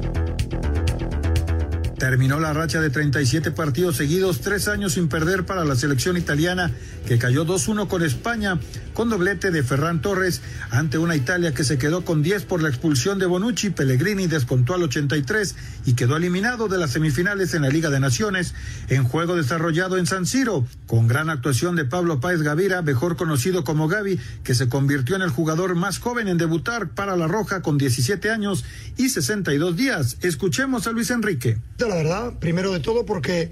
Terminó 2.03 2.37
la 2.37 2.51
racha 2.51 2.81
de 2.81 2.89
37 2.89 3.51
partidos 3.51 3.95
seguidos, 3.95 4.41
tres 4.41 4.67
años 4.67 4.93
sin 4.93 5.07
perder 5.07 5.45
para 5.45 5.63
la 5.63 5.75
selección 5.75 6.17
italiana, 6.17 6.69
que 7.07 7.17
cayó 7.17 7.45
2-1 7.45 7.87
con 7.87 8.03
España, 8.03 8.59
con 8.93 9.09
doblete 9.09 9.51
de 9.51 9.63
Ferran 9.63 10.01
Torres, 10.01 10.41
ante 10.71 10.97
una 10.97 11.15
Italia 11.15 11.53
que 11.53 11.63
se 11.63 11.77
quedó 11.77 12.05
con 12.05 12.23
10 12.23 12.45
por 12.45 12.61
la 12.61 12.69
expulsión 12.69 13.19
de 13.19 13.25
Bonucci. 13.25 13.69
Pellegrini 13.69 14.27
descontó 14.27 14.73
al 14.73 14.83
83 14.83 15.55
y 15.85 15.93
quedó 15.93 16.17
eliminado 16.17 16.67
de 16.67 16.77
las 16.77 16.91
semifinales 16.91 17.53
en 17.53 17.63
la 17.63 17.69
Liga 17.69 17.89
de 17.89 17.99
Naciones, 17.99 18.53
en 18.89 19.03
juego 19.03 19.35
desarrollado 19.35 19.97
en 19.97 20.05
San 20.05 20.25
Siro, 20.25 20.65
con 20.87 21.07
gran 21.07 21.29
actuación 21.29 21.75
de 21.75 21.85
Pablo 21.85 22.19
Páez 22.19 22.41
Gavira, 22.41 22.81
mejor 22.81 23.17
conocido 23.17 23.63
como 23.63 23.87
Gavi, 23.87 24.19
que 24.43 24.55
se 24.55 24.69
convirtió 24.69 25.15
en 25.15 25.21
el 25.21 25.29
jugador 25.29 25.75
más 25.75 25.99
joven 25.99 26.27
en 26.27 26.37
debutar 26.37 26.89
para 26.89 27.15
la 27.15 27.27
Roja 27.27 27.61
con 27.61 27.77
17 27.77 28.29
años 28.29 28.65
y 28.97 29.09
62 29.09 29.75
días. 29.75 30.17
Escuchemos 30.21 30.87
a 30.87 30.91
Luis 30.91 31.09
Enrique 31.09 31.57
la 31.87 31.95
verdad, 31.95 32.33
primero 32.39 32.71
de 32.71 32.79
todo 32.79 33.05
porque 33.05 33.51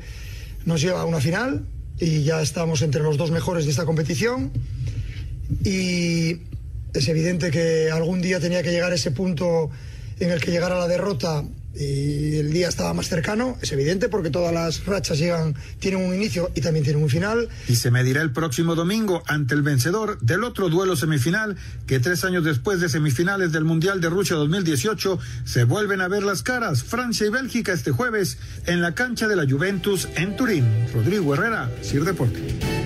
nos 0.66 0.82
lleva 0.82 1.02
a 1.02 1.06
una 1.06 1.20
final 1.20 1.66
y 2.00 2.24
ya 2.24 2.42
estamos 2.42 2.82
entre 2.82 3.04
los 3.04 3.18
dos 3.18 3.32
mejores 3.32 3.66
de 3.66 3.72
esta 3.72 3.86
competición 3.86 4.52
y 5.64 6.42
es 6.94 7.08
evidente 7.08 7.52
que 7.52 7.90
algún 7.92 8.22
día 8.22 8.40
tenía 8.40 8.64
que 8.64 8.72
llegar 8.72 8.94
ese 8.94 9.12
punto 9.12 9.70
en 10.20 10.32
el 10.32 10.40
que 10.40 10.52
llegara 10.52 10.78
la 10.78 10.88
derrota 10.88 11.44
y 11.74 12.36
el 12.36 12.52
día 12.52 12.68
estaba 12.68 12.94
más 12.94 13.08
cercano, 13.08 13.58
es 13.62 13.72
evidente 13.72 14.10
porque 14.10 14.30
todas 14.30 14.54
las 14.54 14.86
rachas 14.86 15.18
llegan, 15.18 15.56
tienen 15.80 16.06
un 16.06 16.14
inicio 16.14 16.52
y 16.54 16.62
también 16.62 16.84
tienen 16.84 17.02
un 17.02 17.10
final. 17.10 17.48
Y 17.68 17.76
se 17.76 17.92
medirá 17.92 18.22
el 18.22 18.32
próximo 18.32 18.76
domingo 18.76 19.24
ante 19.28 19.56
el 19.56 19.62
vencedor 19.62 20.20
del 20.20 20.44
otro 20.44 20.70
duelo 20.70 20.96
semifinal 20.96 21.56
que 21.88 22.00
tres 22.00 22.24
años 22.24 22.44
después 22.44 22.82
de 22.82 22.90
semifinales 22.90 23.52
del 23.52 23.64
Mundial 23.64 24.02
de 24.02 24.10
Rusia 24.10 24.36
2018 24.36 25.18
se 25.46 25.64
vuelven 25.64 26.02
a 26.02 26.08
ver 26.08 26.24
las 26.24 26.44
caras, 26.44 26.84
Francia 26.84 27.28
y 27.28 27.30
Bélgica 27.30 27.72
este 27.72 27.92
jueves 27.92 28.38
en 28.66 28.82
la 28.82 28.94
cancha 28.94 29.28
de 29.28 29.38
la 29.38 29.50
Juventus 29.50 30.10
en 30.16 30.36
Turín. 30.36 30.66
Rodrigo 30.94 31.34
Herrera, 31.34 31.72
Sir 31.82 32.04
Deporte. 32.04 32.81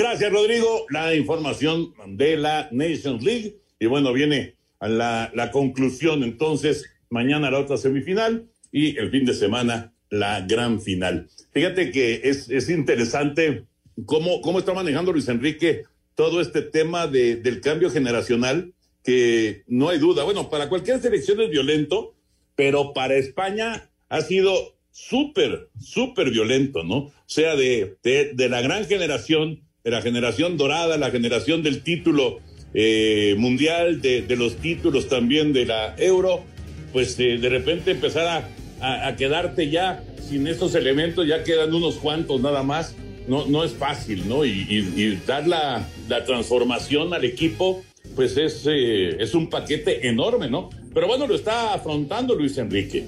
Gracias 0.00 0.32
Rodrigo, 0.32 0.86
la 0.88 1.14
información 1.14 1.92
de 2.06 2.38
la 2.38 2.70
Nations 2.72 3.22
League 3.22 3.58
y 3.78 3.84
bueno, 3.84 4.14
viene 4.14 4.54
a 4.78 4.88
la, 4.88 5.50
conclusión 5.52 6.22
entonces 6.22 6.86
mañana 7.10 7.50
la 7.50 7.58
otra 7.58 7.76
semifinal 7.76 8.46
y 8.72 8.96
el 8.96 9.10
fin 9.10 9.26
de 9.26 9.34
semana 9.34 9.92
la 10.08 10.40
gran 10.40 10.80
final. 10.80 11.28
Fíjate 11.52 11.90
que 11.90 12.22
es, 12.24 12.48
es 12.48 12.70
interesante 12.70 13.66
cómo, 14.06 14.40
cómo 14.40 14.60
está 14.60 14.72
manejando 14.72 15.12
Luis 15.12 15.28
Enrique 15.28 15.84
todo 16.14 16.40
este 16.40 16.62
tema 16.62 17.06
de, 17.06 17.36
del 17.36 17.60
cambio 17.60 17.90
generacional, 17.90 18.72
que 19.04 19.64
no 19.66 19.90
hay 19.90 19.98
duda, 19.98 20.24
bueno, 20.24 20.48
para 20.48 20.70
cualquier 20.70 21.02
selección 21.02 21.42
es 21.42 21.50
violento, 21.50 22.14
pero 22.56 22.94
para 22.94 23.16
España 23.16 23.90
ha 24.08 24.22
sido 24.22 24.78
súper, 24.92 25.68
súper 25.78 26.30
violento, 26.30 26.84
¿no? 26.84 26.96
O 26.96 27.12
sea, 27.26 27.54
de, 27.54 27.98
de, 28.02 28.48
la 28.48 28.62
gran 28.62 28.86
generación, 28.86 29.60
de 29.84 29.90
la 29.90 30.02
generación 30.02 30.56
dorada, 30.56 30.96
la 30.98 31.10
generación 31.10 31.62
del 31.62 31.82
título 31.82 32.40
eh, 32.74 33.34
mundial, 33.38 34.00
de, 34.00 34.24
los 34.36 34.56
títulos 34.56 35.08
también 35.08 35.52
de 35.52 35.66
la 35.66 35.96
Euro, 35.98 36.44
pues 36.92 37.18
eh, 37.18 37.38
de 37.38 37.48
repente 37.48 37.92
empezar 37.92 38.44
a, 38.80 39.16
quedarte 39.16 39.68
ya 39.68 40.02
sin 40.26 40.46
estos 40.46 40.74
elementos, 40.74 41.26
ya 41.26 41.44
quedan 41.44 41.74
unos 41.74 41.96
cuantos 41.96 42.40
nada 42.40 42.62
más, 42.62 42.94
no, 43.28 43.46
no 43.46 43.64
es 43.64 43.72
fácil, 43.72 44.26
¿no? 44.26 44.44
Y, 44.44 44.50
y, 44.50 45.20
dar 45.26 45.46
la, 45.46 45.86
la, 46.08 46.24
transformación 46.24 47.12
al 47.12 47.24
equipo, 47.24 47.82
pues 48.16 48.36
es, 48.38 48.64
eh, 48.66 49.16
es 49.20 49.34
un 49.34 49.50
paquete 49.50 50.08
enorme, 50.08 50.48
¿no? 50.48 50.70
Pero 50.94 51.06
bueno, 51.06 51.26
lo 51.26 51.34
está 51.34 51.74
afrontando 51.74 52.34
Luis 52.34 52.56
Enrique. 52.56 53.04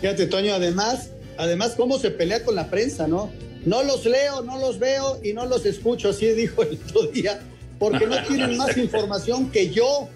Fíjate, 0.00 0.26
Toño, 0.26 0.54
además, 0.54 1.10
además, 1.36 1.74
cómo 1.76 1.98
se 1.98 2.10
pelea 2.10 2.44
con 2.44 2.54
la 2.54 2.70
prensa, 2.70 3.08
¿no? 3.08 3.30
No 3.64 3.82
los 3.82 4.06
leo, 4.06 4.42
no 4.42 4.58
los 4.58 4.78
veo 4.78 5.20
y 5.22 5.32
no 5.32 5.46
los 5.46 5.66
escucho, 5.66 6.10
así 6.10 6.26
dijo 6.32 6.62
el 6.62 6.78
otro 6.84 7.02
día, 7.08 7.40
porque 7.78 8.06
no 8.06 8.22
tienen 8.24 8.56
más 8.56 8.76
información 8.78 9.50
que 9.50 9.70
yo 9.70 10.08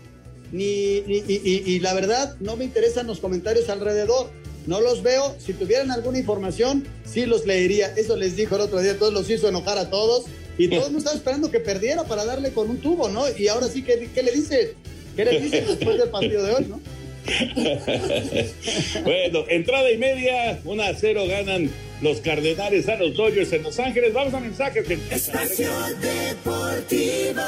ni, 0.53 1.03
y, 1.07 1.81
la 1.81 1.95
verdad 1.95 2.37
no 2.39 2.57
me 2.57 2.65
interesan 2.65 3.07
los 3.09 3.19
comentarios 3.19 3.69
alrededor. 3.69 4.31
No 4.67 4.81
los 4.81 5.03
veo. 5.03 5.35
Si 5.45 5.53
tuvieran 5.53 5.91
alguna 5.91 6.19
información, 6.19 6.87
sí 7.05 7.27
los 7.27 7.45
leería. 7.45 7.93
Eso 7.97 8.17
les 8.17 8.37
dijo 8.37 8.55
el 8.55 8.63
otro 8.63 8.81
día. 8.81 8.97
Todos 8.97 9.13
los 9.13 9.29
hizo 9.29 9.49
enojar 9.49 9.77
a 9.79 9.91
todos. 9.91 10.25
Y 10.57 10.69
todos 10.69 10.93
no 10.93 10.99
estaban 10.99 11.19
esperando 11.19 11.51
que 11.51 11.59
perdiera 11.59 12.05
para 12.05 12.25
darle 12.25 12.53
con 12.53 12.71
un 12.71 12.79
tubo, 12.79 13.09
¿no? 13.09 13.25
Y 13.37 13.49
ahora 13.49 13.67
sí, 13.69 13.83
¿qué, 13.83 14.09
qué 14.15 14.23
le 14.23 14.31
dice? 14.31 14.75
¿Qué 15.17 15.25
le 15.25 15.41
dice 15.41 15.63
después 15.63 15.99
del 15.99 16.09
partido 16.09 16.45
de 16.45 16.55
hoy, 16.55 16.67
no? 16.67 16.81
bueno, 19.05 19.45
entrada 19.49 19.91
y 19.91 19.99
media, 19.99 20.59
1 20.65 20.83
a 20.83 20.95
0 20.95 21.27
ganan 21.29 21.71
los 22.01 22.21
Cardenales 22.21 22.89
a 22.89 22.97
los 22.97 23.15
Dodgers 23.17 23.53
en 23.53 23.63
Los 23.63 23.79
Ángeles. 23.79 24.13
Vamos 24.13 24.35
a 24.35 24.41
mensajes. 24.41 24.89
Espacio 24.91 25.71
Deportivo. 26.01 27.41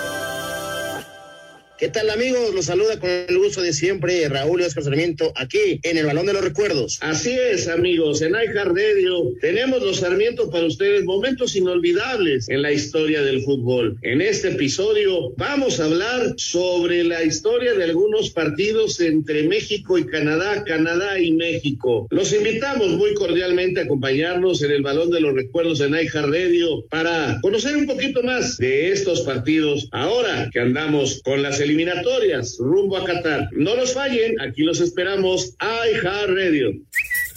¿Qué 1.79 1.89
tal 1.89 2.09
amigos? 2.09 2.55
Los 2.55 2.65
saluda 2.65 2.99
con 2.99 3.11
el 3.11 3.37
gusto 3.37 3.61
de 3.61 3.75
siempre 3.75 4.27
Raúl 4.31 4.63
y 4.63 4.65
Oscar 4.65 4.85
Sarmiento 4.85 5.31
aquí 5.37 5.79
en 5.83 5.99
el 5.99 6.07
Balón 6.07 6.25
de 6.25 6.33
los 6.33 6.43
Recuerdos. 6.43 6.97
Así 7.03 7.37
es 7.39 7.69
amigos, 7.69 8.23
en 8.23 8.31
iHeartRadio 8.31 9.35
tenemos 9.43 9.83
los 9.83 9.99
Sarmientos 9.99 10.49
para 10.49 10.65
ustedes 10.65 11.05
momentos 11.05 11.55
inolvidables 11.55 12.49
en 12.49 12.63
la 12.63 12.73
historia 12.73 13.21
del 13.21 13.43
fútbol. 13.43 13.99
En 14.01 14.23
este 14.23 14.53
episodio 14.53 15.35
vamos 15.37 15.79
a 15.79 15.85
hablar 15.85 16.33
sobre 16.39 17.05
la 17.05 17.23
historia 17.23 17.75
de 17.75 17.85
algunos 17.85 18.31
partidos 18.31 18.99
entre 19.01 19.43
México 19.43 19.99
y 19.99 20.07
Canadá, 20.07 20.65
Canadá 20.65 21.21
y 21.21 21.33
México. 21.33 22.07
Los 22.09 22.33
invitamos 22.33 22.89
muy 22.93 23.13
cordialmente 23.13 23.81
a 23.81 23.85
acompañarnos 23.85 24.63
en 24.63 24.71
el 24.71 24.81
Balón 24.81 25.11
de 25.11 25.21
los 25.21 25.35
Recuerdos 25.35 25.83
en 25.83 25.95
iHeartRadio 25.95 26.87
para 26.89 27.39
conocer 27.43 27.77
un 27.77 27.87
poquito 27.87 28.23
más 28.23 28.57
de 28.57 28.93
estos 28.93 29.21
partidos 29.21 29.89
ahora 29.93 30.49
que 30.51 30.61
andamos 30.61 31.21
con 31.23 31.43
las 31.43 31.61
eliminatorias 31.67 32.57
rumbo 32.59 32.97
a 32.97 33.05
Qatar. 33.05 33.49
No 33.53 33.75
los 33.75 33.93
fallen, 33.93 34.41
aquí 34.41 34.63
los 34.63 34.81
esperamos. 34.81 35.55
iHeart 35.61 36.31
Radio. 36.31 36.73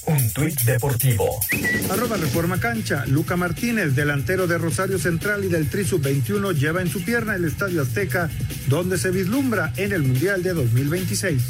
Un 0.05 0.33
tuit 0.33 0.59
deportivo. 0.61 1.39
Arroba 1.89 2.17
Reforma 2.17 2.59
Cancha. 2.59 3.05
Luca 3.07 3.35
Martínez, 3.35 3.95
delantero 3.95 4.47
de 4.47 4.57
Rosario 4.57 4.97
Central 4.97 5.45
y 5.45 5.49
del 5.49 5.69
Tri 5.69 5.85
21, 5.91 6.51
lleva 6.53 6.81
en 6.81 6.89
su 6.89 7.03
pierna 7.03 7.35
el 7.35 7.45
Estadio 7.45 7.81
Azteca, 7.81 8.29
donde 8.67 8.97
se 8.97 9.11
vislumbra 9.11 9.73
en 9.77 9.91
el 9.91 10.01
Mundial 10.03 10.41
de 10.41 10.53
2026. 10.53 11.41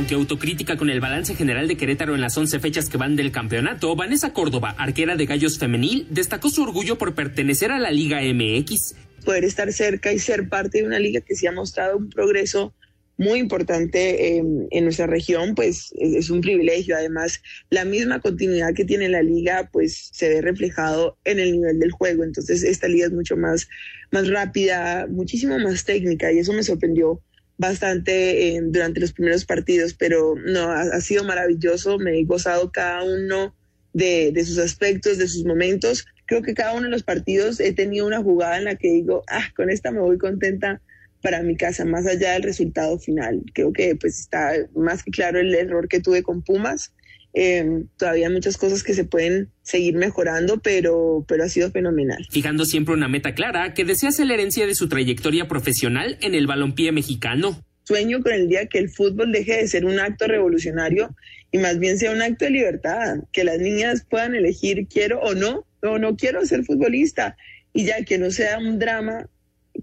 Aunque 0.00 0.14
autocrítica 0.14 0.78
con 0.78 0.88
el 0.88 0.98
balance 0.98 1.34
general 1.34 1.68
de 1.68 1.76
Querétaro 1.76 2.14
en 2.14 2.22
las 2.22 2.34
11 2.34 2.58
fechas 2.58 2.88
que 2.88 2.96
van 2.96 3.16
del 3.16 3.32
campeonato, 3.32 3.94
Vanessa 3.94 4.32
Córdoba, 4.32 4.74
arquera 4.78 5.14
de 5.14 5.26
Gallos 5.26 5.58
Femenil, 5.58 6.06
destacó 6.08 6.48
su 6.48 6.62
orgullo 6.62 6.96
por 6.96 7.14
pertenecer 7.14 7.70
a 7.70 7.78
la 7.78 7.90
Liga 7.90 8.22
MX. 8.22 8.94
Poder 9.26 9.44
estar 9.44 9.70
cerca 9.74 10.10
y 10.10 10.18
ser 10.18 10.48
parte 10.48 10.78
de 10.78 10.86
una 10.86 10.98
liga 10.98 11.20
que 11.20 11.34
sí 11.34 11.46
ha 11.46 11.52
mostrado 11.52 11.98
un 11.98 12.08
progreso 12.08 12.72
muy 13.18 13.40
importante 13.40 14.38
en 14.38 14.84
nuestra 14.84 15.06
región, 15.06 15.54
pues 15.54 15.92
es, 15.98 16.30
un 16.30 16.40
privilegio. 16.40 16.96
Además, 16.96 17.42
la 17.68 17.84
misma 17.84 18.20
continuidad 18.20 18.72
que 18.72 18.86
tiene 18.86 19.10
la 19.10 19.22
liga, 19.22 19.68
pues 19.70 20.08
se 20.14 20.30
ve 20.30 20.40
reflejado 20.40 21.18
en 21.24 21.40
el 21.40 21.52
nivel 21.52 21.78
del 21.78 21.90
juego. 21.90 22.24
Entonces, 22.24 22.62
esta 22.62 22.88
liga 22.88 23.04
es 23.04 23.12
mucho 23.12 23.36
más, 23.36 23.68
más 24.10 24.26
rápida, 24.28 25.06
muchísimo 25.10 25.58
más 25.58 25.84
técnica 25.84 26.32
y 26.32 26.38
eso 26.38 26.54
me 26.54 26.62
sorprendió 26.62 27.20
bastante 27.60 28.58
durante 28.62 29.00
los 29.00 29.12
primeros 29.12 29.44
partidos, 29.44 29.92
pero 29.92 30.34
no, 30.34 30.70
ha, 30.70 31.00
sido 31.02 31.24
maravilloso, 31.24 31.98
me 31.98 32.18
he 32.18 32.24
gozado 32.24 32.72
cada 32.72 33.04
uno 33.04 33.54
de, 33.92 34.32
de 34.32 34.44
sus 34.46 34.58
aspectos, 34.58 35.18
de 35.18 35.28
sus 35.28 35.44
momentos. 35.44 36.06
Creo 36.26 36.40
que 36.40 36.54
cada 36.54 36.72
uno 36.72 36.84
de 36.84 36.90
los 36.90 37.02
partidos 37.02 37.60
he 37.60 37.74
tenido 37.74 38.06
una 38.06 38.22
jugada 38.22 38.56
en 38.56 38.64
la 38.64 38.76
que 38.76 38.88
digo, 38.88 39.24
ah, 39.28 39.44
con 39.54 39.68
esta 39.68 39.90
me 39.90 40.00
voy 40.00 40.16
contenta 40.16 40.80
para 41.22 41.42
mi 41.42 41.54
casa, 41.54 41.84
más 41.84 42.06
allá 42.06 42.32
del 42.32 42.44
resultado 42.44 42.98
final. 42.98 43.42
Creo 43.52 43.74
que 43.74 43.94
pues 43.94 44.18
está 44.18 44.52
más 44.74 45.02
que 45.02 45.10
claro 45.10 45.38
el 45.38 45.54
error 45.54 45.86
que 45.86 46.00
tuve 46.00 46.22
con 46.22 46.42
Pumas. 46.42 46.94
Eh, 47.32 47.84
todavía 47.96 48.26
hay 48.26 48.32
muchas 48.32 48.56
cosas 48.56 48.82
que 48.82 48.94
se 48.94 49.04
pueden 49.04 49.50
seguir 49.62 49.94
mejorando, 49.94 50.58
pero, 50.58 51.24
pero 51.28 51.44
ha 51.44 51.48
sido 51.48 51.70
fenomenal. 51.70 52.26
Fijando 52.30 52.64
siempre 52.64 52.94
una 52.94 53.08
meta 53.08 53.34
clara 53.34 53.72
que 53.74 53.84
desea 53.84 54.10
ser 54.10 54.26
la 54.26 54.34
herencia 54.34 54.66
de 54.66 54.74
su 54.74 54.88
trayectoria 54.88 55.46
profesional 55.46 56.18
en 56.20 56.34
el 56.34 56.46
balompié 56.46 56.92
mexicano. 56.92 57.64
Sueño 57.84 58.20
con 58.22 58.32
el 58.32 58.48
día 58.48 58.66
que 58.66 58.78
el 58.78 58.88
fútbol 58.88 59.32
deje 59.32 59.56
de 59.56 59.68
ser 59.68 59.84
un 59.84 59.98
acto 59.98 60.26
revolucionario 60.26 61.14
y 61.52 61.58
más 61.58 61.78
bien 61.78 61.98
sea 61.98 62.12
un 62.12 62.22
acto 62.22 62.44
de 62.44 62.52
libertad, 62.52 63.18
que 63.32 63.44
las 63.44 63.58
niñas 63.58 64.06
puedan 64.08 64.34
elegir 64.34 64.86
quiero 64.88 65.20
o 65.20 65.34
no, 65.34 65.66
o 65.82 65.98
no 65.98 66.16
quiero 66.16 66.44
ser 66.46 66.64
futbolista 66.64 67.36
y 67.72 67.84
ya 67.84 68.04
que 68.04 68.18
no 68.18 68.30
sea 68.30 68.58
un 68.58 68.78
drama 68.78 69.28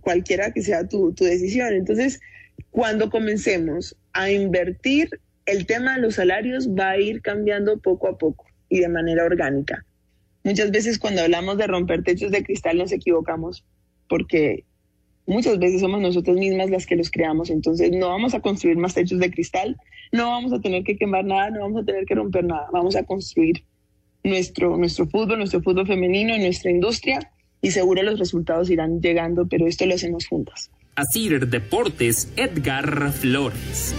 cualquiera 0.01 0.51
que 0.51 0.61
sea 0.61 0.87
tu, 0.87 1.13
tu 1.13 1.25
decisión. 1.25 1.73
Entonces, 1.73 2.19
cuando 2.71 3.09
comencemos 3.09 3.95
a 4.13 4.31
invertir, 4.31 5.09
el 5.47 5.65
tema 5.65 5.95
de 5.95 6.01
los 6.01 6.15
salarios 6.15 6.69
va 6.69 6.91
a 6.91 6.99
ir 6.99 7.21
cambiando 7.21 7.79
poco 7.79 8.07
a 8.09 8.17
poco 8.17 8.45
y 8.69 8.81
de 8.81 8.89
manera 8.89 9.25
orgánica. 9.25 9.85
Muchas 10.43 10.71
veces 10.71 10.99
cuando 10.99 11.21
hablamos 11.21 11.57
de 11.57 11.67
romper 11.67 12.03
techos 12.03 12.31
de 12.31 12.43
cristal 12.43 12.77
nos 12.77 12.91
equivocamos 12.91 13.65
porque 14.07 14.65
muchas 15.25 15.57
veces 15.57 15.81
somos 15.81 16.01
nosotros 16.01 16.37
mismas 16.37 16.69
las 16.69 16.85
que 16.85 16.97
los 16.97 17.09
creamos. 17.09 17.49
Entonces 17.49 17.91
no 17.91 18.09
vamos 18.09 18.33
a 18.33 18.41
construir 18.41 18.77
más 18.77 18.93
techos 18.93 19.19
de 19.19 19.31
cristal, 19.31 19.77
no 20.11 20.29
vamos 20.29 20.53
a 20.53 20.59
tener 20.59 20.83
que 20.83 20.97
quemar 20.97 21.25
nada, 21.25 21.49
no 21.49 21.61
vamos 21.61 21.81
a 21.81 21.85
tener 21.85 22.05
que 22.05 22.15
romper 22.15 22.43
nada. 22.43 22.67
Vamos 22.71 22.95
a 22.95 23.03
construir 23.03 23.63
nuestro, 24.23 24.77
nuestro 24.77 25.07
fútbol, 25.07 25.39
nuestro 25.39 25.61
fútbol 25.61 25.87
femenino, 25.87 26.37
nuestra 26.37 26.71
industria 26.71 27.31
y 27.61 27.71
seguro 27.71 28.03
los 28.03 28.19
resultados 28.19 28.69
irán 28.69 29.01
llegando, 29.01 29.47
pero 29.47 29.65
esto 29.65 29.85
lo 29.85 29.95
hacemos 29.95 30.27
juntas. 30.27 30.71
Asir 30.95 31.47
Deportes, 31.47 32.33
Edgar 32.35 33.11
Flores. 33.13 33.95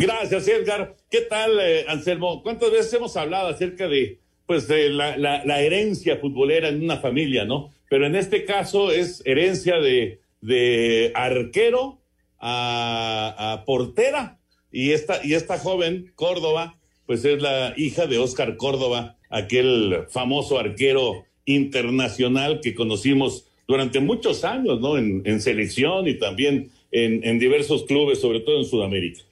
Gracias, 0.00 0.48
Edgar. 0.48 0.96
¿Qué 1.10 1.20
tal, 1.20 1.60
eh, 1.60 1.84
Anselmo? 1.86 2.42
¿Cuántas 2.42 2.72
veces 2.72 2.90
hemos 2.94 3.18
hablado 3.18 3.48
acerca 3.48 3.86
de, 3.86 4.18
pues, 4.46 4.66
de 4.66 4.88
la, 4.88 5.60
herencia 5.60 6.16
futbolera 6.16 6.68
en 6.68 6.82
una 6.82 6.96
familia, 6.96 7.44
no? 7.44 7.70
Pero 7.90 8.06
en 8.06 8.16
este 8.16 8.46
caso 8.46 8.90
es 8.90 9.20
herencia 9.26 9.76
de, 9.78 11.12
arquero 11.14 12.00
a, 12.38 13.62
portera. 13.66 14.38
Y 14.72 14.92
esta, 14.92 15.20
y 15.22 15.34
esta 15.34 15.58
joven, 15.58 16.10
Córdoba, 16.14 16.78
pues 17.04 17.26
es 17.26 17.42
la 17.42 17.74
hija 17.76 18.06
de 18.06 18.16
Oscar 18.16 18.56
Córdoba, 18.56 19.18
aquel 19.28 20.06
famoso 20.08 20.58
arquero 20.58 21.26
internacional 21.44 22.60
que 22.62 22.74
conocimos 22.74 23.44
durante 23.68 24.00
muchos 24.00 24.44
años, 24.44 24.80
¿no? 24.80 24.96
En, 24.96 25.20
en 25.26 25.42
selección 25.42 26.08
y 26.08 26.14
también 26.14 26.70
en, 26.90 27.38
diversos 27.38 27.84
clubes, 27.84 28.18
sobre 28.20 28.40
todo 28.40 28.58
en 28.58 28.64
Sudamérica. 28.64 29.22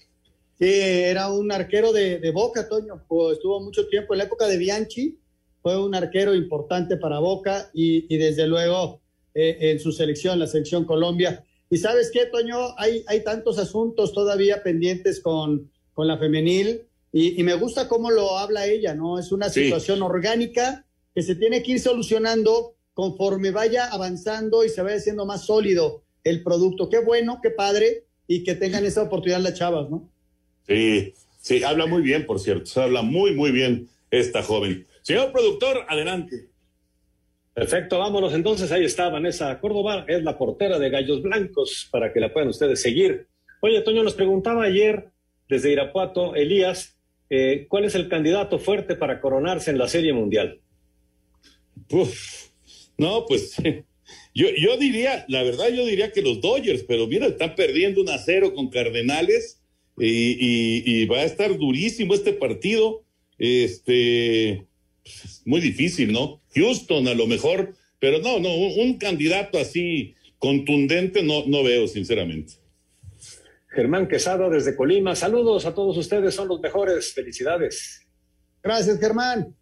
Sí, 0.58 0.68
era 0.70 1.30
un 1.30 1.52
arquero 1.52 1.92
de, 1.92 2.18
de 2.18 2.30
Boca, 2.32 2.68
Toño. 2.68 3.02
Estuvo 3.32 3.60
mucho 3.60 3.86
tiempo 3.86 4.14
en 4.14 4.18
la 4.18 4.24
época 4.24 4.46
de 4.46 4.58
Bianchi. 4.58 5.18
Fue 5.62 5.80
un 5.80 5.94
arquero 5.94 6.34
importante 6.34 6.96
para 6.96 7.20
Boca 7.20 7.70
y, 7.72 8.12
y 8.12 8.18
desde 8.18 8.46
luego 8.46 9.00
eh, 9.34 9.56
en 9.60 9.78
su 9.78 9.92
selección, 9.92 10.38
la 10.38 10.46
selección 10.46 10.84
Colombia. 10.84 11.44
Y 11.70 11.76
sabes 11.76 12.10
qué, 12.12 12.26
Toño, 12.26 12.74
hay, 12.76 13.04
hay 13.06 13.22
tantos 13.22 13.58
asuntos 13.58 14.12
todavía 14.12 14.62
pendientes 14.62 15.20
con, 15.20 15.70
con 15.92 16.08
la 16.08 16.18
femenil 16.18 16.82
y, 17.12 17.40
y, 17.40 17.44
me 17.44 17.54
gusta 17.54 17.88
cómo 17.88 18.10
lo 18.10 18.36
habla 18.36 18.66
ella, 18.66 18.94
¿no? 18.94 19.18
Es 19.18 19.32
una 19.32 19.48
situación 19.48 19.98
sí. 19.98 20.02
orgánica 20.02 20.84
que 21.14 21.22
se 21.22 21.36
tiene 21.36 21.62
que 21.62 21.72
ir 21.72 21.80
solucionando 21.80 22.74
conforme 22.94 23.50
vaya 23.50 23.86
avanzando 23.86 24.64
y 24.64 24.70
se 24.70 24.82
vaya 24.82 24.96
haciendo 24.96 25.24
más 25.24 25.46
sólido 25.46 26.02
el 26.24 26.42
producto. 26.42 26.88
Qué 26.88 26.98
bueno, 26.98 27.38
qué 27.42 27.50
padre 27.50 28.06
y 28.26 28.42
que 28.42 28.54
tengan 28.56 28.84
esa 28.84 29.02
oportunidad 29.02 29.40
las 29.40 29.54
chavas, 29.54 29.88
¿no? 29.88 30.10
Sí, 30.68 31.14
sí, 31.40 31.62
habla 31.64 31.86
muy 31.86 32.02
bien, 32.02 32.26
por 32.26 32.38
cierto, 32.38 32.66
se 32.66 32.80
habla 32.80 33.02
muy, 33.02 33.34
muy 33.34 33.50
bien 33.50 33.88
esta 34.10 34.42
joven. 34.42 34.86
Señor 35.02 35.32
productor, 35.32 35.86
adelante. 35.88 36.48
Perfecto, 37.54 37.98
vámonos 37.98 38.34
entonces. 38.34 38.70
Ahí 38.70 38.84
está 38.84 39.08
Vanessa 39.08 39.58
Córdoba, 39.58 40.04
es 40.06 40.22
la 40.22 40.36
portera 40.36 40.78
de 40.78 40.90
Gallos 40.90 41.22
Blancos, 41.22 41.88
para 41.90 42.12
que 42.12 42.20
la 42.20 42.32
puedan 42.32 42.50
ustedes 42.50 42.82
seguir. 42.82 43.26
Oye, 43.60 43.80
Toño, 43.80 44.02
nos 44.02 44.14
preguntaba 44.14 44.64
ayer 44.64 45.08
desde 45.48 45.72
Irapuato, 45.72 46.36
Elías, 46.36 46.98
eh, 47.30 47.66
¿cuál 47.68 47.84
es 47.84 47.94
el 47.94 48.08
candidato 48.08 48.58
fuerte 48.58 48.94
para 48.94 49.20
coronarse 49.20 49.70
en 49.70 49.78
la 49.78 49.88
Serie 49.88 50.12
Mundial? 50.12 50.60
Uf, 51.90 52.50
no, 52.96 53.24
pues 53.26 53.56
yo, 54.34 54.48
yo 54.56 54.76
diría, 54.76 55.24
la 55.28 55.42
verdad, 55.42 55.68
yo 55.70 55.84
diría 55.86 56.12
que 56.12 56.22
los 56.22 56.40
Dodgers, 56.40 56.84
pero 56.86 57.06
mira, 57.06 57.26
están 57.26 57.54
perdiendo 57.54 58.02
un 58.02 58.10
a 58.10 58.18
cero 58.18 58.52
con 58.54 58.68
Cardenales 58.68 59.57
y, 60.00 60.06
y, 60.06 60.82
y 60.84 61.06
va 61.06 61.18
a 61.18 61.24
estar 61.24 61.56
durísimo 61.56 62.14
este 62.14 62.32
partido. 62.32 63.04
Este, 63.38 64.66
muy 65.44 65.60
difícil, 65.60 66.12
¿no? 66.12 66.40
Houston 66.54 67.06
a 67.06 67.14
lo 67.14 67.26
mejor, 67.26 67.74
pero 68.00 68.18
no, 68.18 68.40
no, 68.40 68.54
un, 68.54 68.80
un 68.80 68.98
candidato 68.98 69.58
así 69.58 70.14
contundente 70.38 71.22
no, 71.22 71.46
no 71.46 71.62
veo, 71.62 71.86
sinceramente. 71.86 72.54
Germán 73.68 74.08
Quesada 74.08 74.48
desde 74.48 74.74
Colima. 74.74 75.14
Saludos 75.14 75.66
a 75.66 75.74
todos 75.74 75.96
ustedes, 75.96 76.34
son 76.34 76.48
los 76.48 76.60
mejores. 76.60 77.12
Felicidades. 77.12 78.06
Gracias, 78.62 78.98
Germán. 78.98 79.54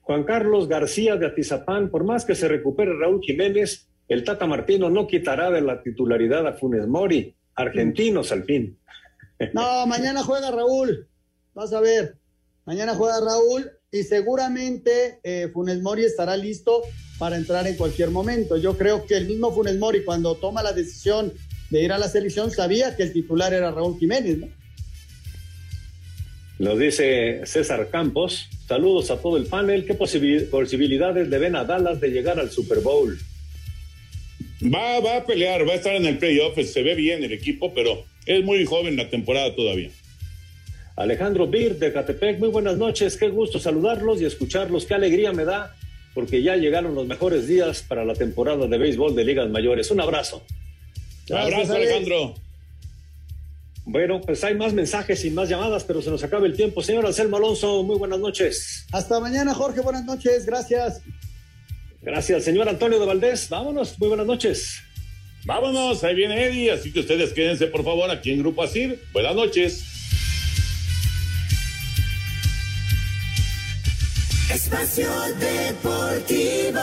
Juan 0.00 0.24
Carlos 0.24 0.68
García 0.68 1.16
de 1.16 1.26
Atizapán, 1.26 1.90
por 1.90 2.04
más 2.04 2.24
que 2.24 2.34
se 2.34 2.48
recupere 2.48 2.92
Raúl 2.98 3.20
Jiménez, 3.22 3.88
el 4.08 4.24
Tata 4.24 4.46
Martino 4.46 4.90
no 4.90 5.06
quitará 5.06 5.50
de 5.50 5.60
la 5.60 5.82
titularidad 5.82 6.46
a 6.46 6.54
Funes 6.54 6.86
Mori, 6.86 7.34
argentinos 7.54 8.32
al 8.32 8.44
fin. 8.44 8.78
No, 9.52 9.86
mañana 9.86 10.22
juega 10.22 10.50
Raúl, 10.50 11.08
vas 11.54 11.72
a 11.72 11.80
ver. 11.80 12.16
Mañana 12.64 12.94
juega 12.94 13.20
Raúl 13.20 13.70
y 13.90 14.04
seguramente 14.04 15.18
eh, 15.24 15.48
Funes 15.52 15.82
Mori 15.82 16.04
estará 16.04 16.36
listo 16.36 16.82
para 17.18 17.36
entrar 17.36 17.66
en 17.66 17.76
cualquier 17.76 18.10
momento. 18.10 18.56
Yo 18.56 18.78
creo 18.78 19.04
que 19.04 19.16
el 19.16 19.26
mismo 19.26 19.52
Funes 19.52 19.78
Mori 19.78 20.04
cuando 20.04 20.36
toma 20.36 20.62
la 20.62 20.72
decisión 20.72 21.32
de 21.70 21.82
ir 21.82 21.92
a 21.92 21.98
la 21.98 22.08
selección 22.08 22.50
sabía 22.50 22.96
que 22.96 23.02
el 23.02 23.12
titular 23.12 23.52
era 23.52 23.70
Raúl 23.70 23.98
Jiménez, 23.98 24.38
¿no? 24.38 24.48
Nos 26.58 26.78
dice 26.78 27.40
César 27.44 27.88
Campos, 27.90 28.48
saludos 28.68 29.10
a 29.10 29.16
todo 29.16 29.36
el 29.36 29.46
panel, 29.46 29.84
¿qué 29.84 29.94
posibilidades 29.94 31.28
le 31.28 31.38
ven 31.38 31.56
a 31.56 31.64
Dallas 31.64 32.00
de 32.00 32.10
llegar 32.10 32.38
al 32.38 32.50
Super 32.50 32.78
Bowl? 32.78 33.18
Va, 34.62 35.00
va 35.00 35.16
a 35.16 35.24
pelear, 35.26 35.66
va 35.68 35.72
a 35.72 35.76
estar 35.76 35.94
en 35.94 36.06
el 36.06 36.18
playoff, 36.18 36.56
se 36.62 36.82
ve 36.82 36.94
bien 36.94 37.24
el 37.24 37.32
equipo, 37.32 37.74
pero 37.74 38.04
es 38.26 38.44
muy 38.44 38.64
joven 38.64 38.96
la 38.96 39.08
temporada 39.10 39.54
todavía. 39.54 39.90
Alejandro 40.96 41.46
Bir 41.46 41.78
de 41.78 41.92
Catepec, 41.92 42.38
muy 42.38 42.48
buenas 42.48 42.76
noches, 42.76 43.16
qué 43.16 43.28
gusto 43.28 43.58
saludarlos 43.58 44.20
y 44.20 44.24
escucharlos, 44.24 44.84
qué 44.84 44.94
alegría 44.94 45.32
me 45.32 45.44
da, 45.44 45.74
porque 46.14 46.42
ya 46.42 46.56
llegaron 46.56 46.94
los 46.94 47.06
mejores 47.06 47.48
días 47.48 47.82
para 47.82 48.04
la 48.04 48.14
temporada 48.14 48.66
de 48.66 48.78
béisbol 48.78 49.16
de 49.16 49.24
ligas 49.24 49.48
mayores. 49.48 49.90
Un 49.90 50.00
abrazo. 50.00 50.42
Gracias, 51.26 51.54
abrazo, 51.54 51.74
Alejandro. 51.74 52.34
Bueno, 53.84 54.20
pues 54.20 54.44
hay 54.44 54.54
más 54.54 54.72
mensajes 54.74 55.24
y 55.24 55.30
más 55.30 55.48
llamadas, 55.48 55.82
pero 55.84 56.02
se 56.02 56.10
nos 56.10 56.22
acaba 56.22 56.46
el 56.46 56.54
tiempo. 56.54 56.82
Señor 56.82 57.04
Anselmo 57.04 57.38
Alonso, 57.38 57.82
muy 57.82 57.96
buenas 57.96 58.20
noches. 58.20 58.86
Hasta 58.92 59.18
mañana, 59.18 59.54
Jorge, 59.54 59.80
buenas 59.80 60.04
noches, 60.04 60.46
gracias. 60.46 61.00
Gracias, 62.02 62.44
señor 62.44 62.68
Antonio 62.68 62.98
de 62.98 63.06
Valdés. 63.06 63.48
Vámonos, 63.48 63.98
muy 63.98 64.08
buenas 64.08 64.26
noches. 64.26 64.82
Vámonos, 65.44 66.02
ahí 66.04 66.14
viene 66.14 66.44
Eddie, 66.44 66.72
así 66.72 66.92
que 66.92 67.00
ustedes 67.00 67.32
quédense 67.32 67.66
por 67.68 67.84
favor 67.84 68.10
aquí 68.10 68.32
en 68.32 68.40
Grupo 68.40 68.62
Asir. 68.62 69.00
Buenas 69.12 69.34
noches. 69.34 69.84
Espacio 74.52 75.08
Deportivo. 75.38 76.80